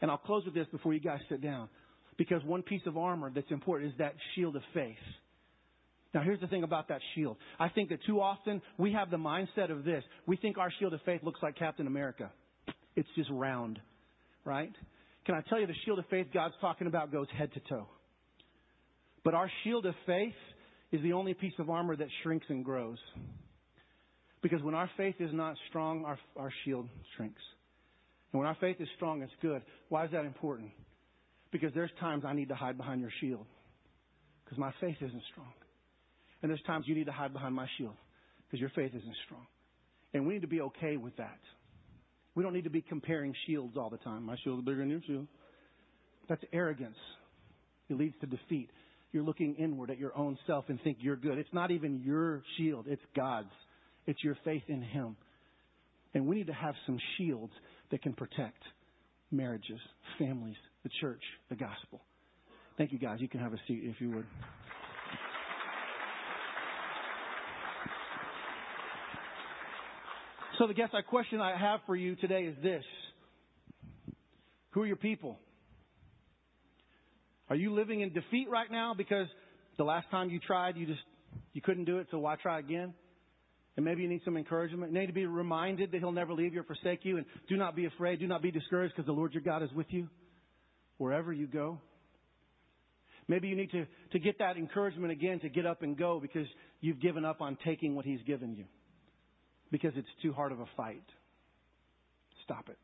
And 0.00 0.10
I'll 0.10 0.18
close 0.18 0.44
with 0.44 0.54
this 0.54 0.66
before 0.70 0.92
you 0.92 1.00
guys 1.00 1.20
sit 1.28 1.42
down. 1.42 1.68
Because 2.16 2.42
one 2.44 2.62
piece 2.62 2.82
of 2.86 2.98
armor 2.98 3.30
that's 3.34 3.50
important 3.50 3.92
is 3.92 3.98
that 3.98 4.14
shield 4.34 4.56
of 4.56 4.62
faith. 4.74 4.96
Now, 6.18 6.24
here's 6.24 6.40
the 6.40 6.48
thing 6.48 6.64
about 6.64 6.88
that 6.88 7.00
shield. 7.14 7.36
I 7.60 7.68
think 7.68 7.90
that 7.90 8.00
too 8.04 8.20
often 8.20 8.60
we 8.76 8.92
have 8.92 9.08
the 9.08 9.16
mindset 9.16 9.70
of 9.70 9.84
this. 9.84 10.02
We 10.26 10.36
think 10.36 10.58
our 10.58 10.72
shield 10.80 10.92
of 10.92 11.00
faith 11.02 11.22
looks 11.22 11.38
like 11.44 11.56
Captain 11.56 11.86
America. 11.86 12.32
It's 12.96 13.08
just 13.14 13.30
round, 13.30 13.78
right? 14.44 14.72
Can 15.26 15.36
I 15.36 15.42
tell 15.48 15.60
you 15.60 15.68
the 15.68 15.76
shield 15.84 16.00
of 16.00 16.06
faith 16.10 16.26
God's 16.34 16.56
talking 16.60 16.88
about 16.88 17.12
goes 17.12 17.28
head 17.38 17.52
to 17.54 17.60
toe? 17.68 17.86
But 19.22 19.34
our 19.34 19.48
shield 19.62 19.86
of 19.86 19.94
faith 20.06 20.34
is 20.90 21.00
the 21.02 21.12
only 21.12 21.34
piece 21.34 21.52
of 21.60 21.70
armor 21.70 21.94
that 21.94 22.08
shrinks 22.24 22.46
and 22.48 22.64
grows. 22.64 22.98
Because 24.42 24.60
when 24.60 24.74
our 24.74 24.90
faith 24.96 25.14
is 25.20 25.30
not 25.32 25.54
strong, 25.68 26.04
our, 26.04 26.18
our 26.36 26.52
shield 26.64 26.88
shrinks. 27.16 27.42
And 28.32 28.40
when 28.40 28.48
our 28.48 28.56
faith 28.60 28.78
is 28.80 28.88
strong, 28.96 29.22
it's 29.22 29.30
good. 29.40 29.62
Why 29.88 30.04
is 30.04 30.10
that 30.10 30.24
important? 30.24 30.70
Because 31.52 31.70
there's 31.76 31.92
times 32.00 32.24
I 32.26 32.32
need 32.32 32.48
to 32.48 32.56
hide 32.56 32.76
behind 32.76 33.02
your 33.02 33.12
shield. 33.20 33.46
Because 34.44 34.58
my 34.58 34.74
faith 34.80 34.96
isn't 35.00 35.22
strong. 35.30 35.52
And 36.42 36.50
there's 36.50 36.62
times 36.62 36.84
you 36.86 36.94
need 36.94 37.06
to 37.06 37.12
hide 37.12 37.32
behind 37.32 37.54
my 37.54 37.66
shield. 37.76 37.96
Because 38.46 38.60
your 38.60 38.70
faith 38.70 38.92
isn't 38.94 39.16
strong. 39.26 39.46
And 40.14 40.26
we 40.26 40.34
need 40.34 40.42
to 40.42 40.48
be 40.48 40.60
okay 40.62 40.96
with 40.96 41.16
that. 41.16 41.38
We 42.34 42.42
don't 42.42 42.54
need 42.54 42.64
to 42.64 42.70
be 42.70 42.80
comparing 42.80 43.34
shields 43.46 43.76
all 43.76 43.90
the 43.90 43.98
time. 43.98 44.24
My 44.24 44.36
shield's 44.42 44.64
bigger 44.64 44.78
than 44.78 44.90
your 44.90 45.02
shield. 45.06 45.26
That's 46.28 46.42
arrogance. 46.52 46.96
It 47.90 47.96
leads 47.96 48.14
to 48.20 48.26
defeat 48.26 48.70
you're 49.12 49.22
looking 49.22 49.54
inward 49.54 49.90
at 49.90 49.98
your 49.98 50.16
own 50.16 50.38
self 50.46 50.66
and 50.68 50.80
think 50.82 50.98
you're 51.00 51.16
good. 51.16 51.38
It's 51.38 51.52
not 51.52 51.70
even 51.70 52.02
your 52.04 52.42
shield, 52.56 52.86
it's 52.88 53.02
God's. 53.16 53.50
It's 54.06 54.22
your 54.22 54.36
faith 54.44 54.62
in 54.68 54.82
Him. 54.82 55.16
And 56.14 56.26
we 56.26 56.36
need 56.36 56.46
to 56.46 56.52
have 56.52 56.74
some 56.86 56.98
shields 57.16 57.52
that 57.90 58.02
can 58.02 58.12
protect 58.12 58.62
marriages, 59.30 59.80
families, 60.18 60.56
the 60.82 60.90
church, 61.00 61.22
the 61.50 61.56
gospel. 61.56 62.00
Thank 62.76 62.92
you, 62.92 62.98
guys. 62.98 63.18
You 63.20 63.28
can 63.28 63.40
have 63.40 63.52
a 63.52 63.58
seat 63.66 63.82
if 63.84 64.00
you 64.00 64.10
would. 64.10 64.26
So, 70.58 70.66
the 70.66 70.74
guess 70.74 70.88
I 70.92 71.02
question 71.02 71.40
I 71.40 71.56
have 71.56 71.80
for 71.86 71.94
you 71.94 72.16
today 72.16 72.42
is 72.42 72.56
this 72.60 72.82
Who 74.70 74.82
are 74.82 74.86
your 74.86 74.96
people? 74.96 75.38
Are 77.48 77.54
you 77.54 77.72
living 77.72 78.00
in 78.00 78.12
defeat 78.12 78.48
right 78.50 78.70
now 78.70 78.92
because 78.92 79.28
the 79.78 79.84
last 79.84 80.10
time 80.10 80.30
you 80.30 80.40
tried, 80.40 80.76
you 80.76 80.86
just 80.86 81.00
you 81.52 81.62
couldn't 81.62 81.84
do 81.84 81.98
it, 81.98 82.08
so 82.10 82.18
why 82.18 82.34
try 82.34 82.58
again? 82.58 82.92
And 83.76 83.84
maybe 83.84 84.02
you 84.02 84.08
need 84.08 84.22
some 84.24 84.36
encouragement. 84.36 84.92
You 84.92 84.98
need 84.98 85.06
to 85.06 85.12
be 85.12 85.26
reminded 85.26 85.92
that 85.92 85.98
He'll 85.98 86.10
never 86.10 86.32
leave 86.32 86.52
you 86.52 86.60
or 86.60 86.64
forsake 86.64 87.04
you. 87.04 87.18
And 87.18 87.26
do 87.48 87.56
not 87.56 87.76
be 87.76 87.86
afraid. 87.86 88.18
Do 88.18 88.26
not 88.26 88.42
be 88.42 88.50
discouraged 88.50 88.96
because 88.96 89.06
the 89.06 89.12
Lord 89.12 89.34
your 89.34 89.42
God 89.42 89.62
is 89.62 89.70
with 89.72 89.86
you 89.90 90.08
wherever 90.96 91.32
you 91.32 91.46
go. 91.46 91.78
Maybe 93.28 93.46
you 93.46 93.54
need 93.54 93.70
to, 93.70 93.86
to 94.12 94.18
get 94.18 94.40
that 94.40 94.56
encouragement 94.56 95.12
again 95.12 95.38
to 95.40 95.48
get 95.48 95.66
up 95.66 95.82
and 95.82 95.96
go 95.96 96.18
because 96.18 96.48
you've 96.80 97.00
given 97.00 97.24
up 97.24 97.40
on 97.40 97.56
taking 97.64 97.94
what 97.94 98.04
He's 98.04 98.22
given 98.26 98.56
you 98.56 98.64
because 99.70 99.92
it's 99.96 100.08
too 100.22 100.32
hard 100.32 100.52
of 100.52 100.60
a 100.60 100.66
fight. 100.76 101.04
Stop 102.44 102.68
it. 102.68 102.78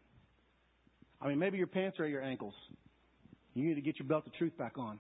I 1.21 1.29
mean, 1.29 1.39
maybe 1.39 1.57
your 1.59 1.67
pants 1.67 1.99
are 1.99 2.05
at 2.05 2.11
your 2.11 2.23
ankles. 2.23 2.55
You 3.55 3.65
need 3.65 3.75
to 3.75 3.81
get 3.81 3.99
your 3.99 4.07
belt 4.09 4.27
of 4.27 4.35
truth 4.35 4.57
back 4.59 4.77
on. 4.77 4.99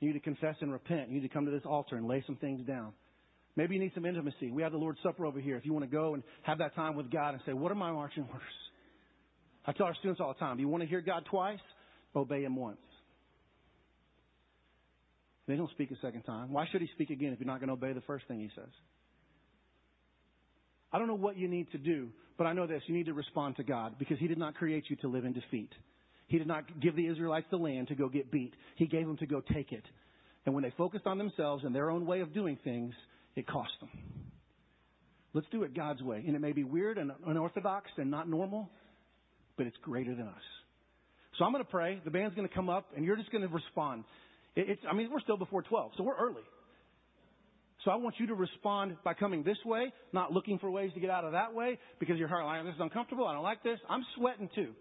You 0.00 0.08
need 0.08 0.14
to 0.14 0.20
confess 0.20 0.56
and 0.60 0.70
repent. 0.72 1.08
You 1.08 1.14
need 1.14 1.28
to 1.28 1.32
come 1.32 1.46
to 1.46 1.50
this 1.50 1.62
altar 1.64 1.96
and 1.96 2.06
lay 2.06 2.22
some 2.26 2.36
things 2.36 2.66
down. 2.66 2.92
Maybe 3.56 3.74
you 3.74 3.80
need 3.80 3.92
some 3.94 4.04
intimacy. 4.04 4.50
We 4.50 4.62
have 4.62 4.72
the 4.72 4.78
Lord's 4.78 4.98
Supper 5.02 5.24
over 5.24 5.40
here. 5.40 5.56
If 5.56 5.64
you 5.64 5.72
want 5.72 5.84
to 5.86 5.90
go 5.90 6.12
and 6.12 6.22
have 6.42 6.58
that 6.58 6.74
time 6.74 6.94
with 6.94 7.10
God 7.10 7.30
and 7.30 7.40
say, 7.46 7.54
What 7.54 7.72
are 7.72 7.76
my 7.76 7.90
marching 7.90 8.24
orders? 8.24 8.42
I 9.64 9.72
tell 9.72 9.86
our 9.86 9.94
students 9.94 10.20
all 10.20 10.32
the 10.32 10.38
time, 10.38 10.56
Do 10.56 10.62
you 10.62 10.68
want 10.68 10.82
to 10.82 10.88
hear 10.88 11.00
God 11.00 11.24
twice? 11.30 11.58
Obey 12.14 12.44
Him 12.44 12.56
once. 12.56 12.76
They 15.48 15.56
don't 15.56 15.70
speak 15.70 15.90
a 15.90 15.96
second 16.02 16.22
time. 16.22 16.52
Why 16.52 16.66
should 16.70 16.82
He 16.82 16.88
speak 16.94 17.08
again 17.08 17.32
if 17.32 17.38
you're 17.40 17.46
not 17.46 17.60
going 17.60 17.68
to 17.68 17.74
obey 17.74 17.94
the 17.94 18.02
first 18.02 18.28
thing 18.28 18.40
He 18.40 18.50
says? 18.54 18.68
I 20.92 20.98
don't 20.98 21.08
know 21.08 21.14
what 21.14 21.36
you 21.36 21.48
need 21.48 21.70
to 21.72 21.78
do, 21.78 22.08
but 22.38 22.46
I 22.46 22.52
know 22.52 22.66
this. 22.66 22.82
You 22.86 22.94
need 22.94 23.06
to 23.06 23.14
respond 23.14 23.56
to 23.56 23.64
God 23.64 23.96
because 23.98 24.18
He 24.18 24.28
did 24.28 24.38
not 24.38 24.54
create 24.54 24.84
you 24.88 24.96
to 24.96 25.08
live 25.08 25.24
in 25.24 25.32
defeat. 25.32 25.72
He 26.28 26.38
did 26.38 26.46
not 26.46 26.80
give 26.80 26.96
the 26.96 27.06
Israelites 27.06 27.46
the 27.50 27.56
land 27.56 27.88
to 27.88 27.94
go 27.94 28.08
get 28.08 28.30
beat. 28.30 28.54
He 28.76 28.86
gave 28.86 29.06
them 29.06 29.16
to 29.18 29.26
go 29.26 29.40
take 29.52 29.72
it. 29.72 29.84
And 30.44 30.54
when 30.54 30.62
they 30.62 30.72
focused 30.76 31.06
on 31.06 31.18
themselves 31.18 31.64
and 31.64 31.74
their 31.74 31.90
own 31.90 32.06
way 32.06 32.20
of 32.20 32.32
doing 32.32 32.58
things, 32.64 32.94
it 33.34 33.46
cost 33.46 33.72
them. 33.80 33.90
Let's 35.34 35.46
do 35.50 35.64
it 35.64 35.74
God's 35.74 36.02
way. 36.02 36.24
And 36.26 36.34
it 36.34 36.40
may 36.40 36.52
be 36.52 36.64
weird 36.64 36.98
and 36.98 37.12
unorthodox 37.26 37.90
and 37.98 38.10
not 38.10 38.28
normal, 38.28 38.70
but 39.56 39.66
it's 39.66 39.76
greater 39.82 40.14
than 40.14 40.26
us. 40.26 40.42
So 41.38 41.44
I'm 41.44 41.52
going 41.52 41.64
to 41.64 41.70
pray. 41.70 42.00
The 42.04 42.10
band's 42.10 42.34
going 42.34 42.48
to 42.48 42.54
come 42.54 42.70
up, 42.70 42.86
and 42.96 43.04
you're 43.04 43.16
just 43.16 43.30
going 43.30 43.46
to 43.46 43.52
respond. 43.52 44.04
It's, 44.54 44.80
I 44.90 44.94
mean, 44.94 45.10
we're 45.12 45.20
still 45.20 45.36
before 45.36 45.62
12, 45.62 45.92
so 45.98 46.04
we're 46.04 46.16
early. 46.16 46.42
So 47.86 47.92
I 47.92 47.94
want 47.94 48.16
you 48.18 48.26
to 48.26 48.34
respond 48.34 48.96
by 49.04 49.14
coming 49.14 49.44
this 49.44 49.58
way, 49.64 49.92
not 50.12 50.32
looking 50.32 50.58
for 50.58 50.68
ways 50.68 50.90
to 50.94 51.00
get 51.00 51.08
out 51.08 51.24
of 51.24 51.32
that 51.32 51.54
way 51.54 51.78
because 52.00 52.18
your 52.18 52.26
heart, 52.26 52.44
like, 52.44 52.64
this 52.64 52.74
is 52.74 52.80
uncomfortable. 52.80 53.28
I 53.28 53.32
don't 53.32 53.44
like 53.44 53.62
this. 53.62 53.78
I'm 53.88 54.04
sweating 54.16 54.50
too. 54.56 54.72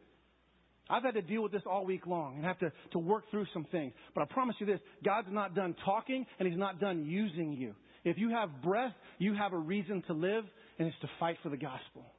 I've 0.90 1.04
had 1.04 1.14
to 1.14 1.22
deal 1.22 1.44
with 1.44 1.52
this 1.52 1.62
all 1.70 1.86
week 1.86 2.08
long 2.08 2.38
and 2.38 2.46
have 2.46 2.58
to, 2.60 2.72
to 2.94 3.00
work 3.00 3.26
through 3.30 3.46
some 3.54 3.68
things. 3.72 3.94
But 4.16 4.24
I 4.24 4.34
promise 4.34 4.56
you 4.60 4.66
this, 4.66 4.80
God's 5.04 5.28
not 5.30 5.54
done 5.54 5.76
talking 5.86 6.26
and 6.40 6.48
He's 6.48 6.58
not 6.58 6.80
done 6.80 7.06
using 7.06 7.54
you. 7.54 7.76
If 8.04 8.18
you 8.18 8.32
have 8.32 8.64
breath, 8.64 8.94
you 9.20 9.36
have 9.36 9.54
a 9.54 9.58
reason 9.58 10.02
to 10.08 10.14
live 10.14 10.46
and 10.80 10.88
it's 10.88 11.00
to 11.02 11.10
fight 11.20 11.38
for 11.44 11.50
the 11.50 11.58
gospel. 11.58 12.12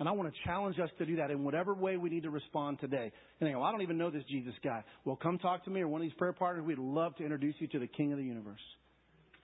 And 0.00 0.08
I 0.08 0.12
want 0.12 0.32
to 0.32 0.40
challenge 0.44 0.80
us 0.80 0.90
to 0.98 1.06
do 1.06 1.16
that 1.16 1.30
in 1.30 1.44
whatever 1.44 1.72
way 1.72 1.96
we 1.96 2.10
need 2.10 2.24
to 2.24 2.30
respond 2.30 2.80
today. 2.80 3.12
And 3.38 3.48
they 3.48 3.52
go, 3.52 3.62
I 3.62 3.70
don't 3.70 3.82
even 3.82 3.96
know 3.96 4.10
this 4.10 4.24
Jesus 4.28 4.54
guy. 4.64 4.82
Well, 5.04 5.14
come 5.14 5.38
talk 5.38 5.64
to 5.66 5.70
me 5.70 5.82
or 5.82 5.88
one 5.88 6.00
of 6.00 6.04
these 6.04 6.18
prayer 6.18 6.32
partners. 6.32 6.64
We'd 6.66 6.78
love 6.78 7.14
to 7.16 7.22
introduce 7.22 7.54
you 7.60 7.68
to 7.68 7.78
the 7.78 7.86
King 7.86 8.10
of 8.10 8.18
the 8.18 8.24
universe. 8.24 8.58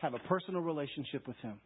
Have 0.05 0.13
a 0.13 0.19
personal 0.19 0.61
relationship 0.61 1.27
with 1.27 1.39
Him. 1.39 1.59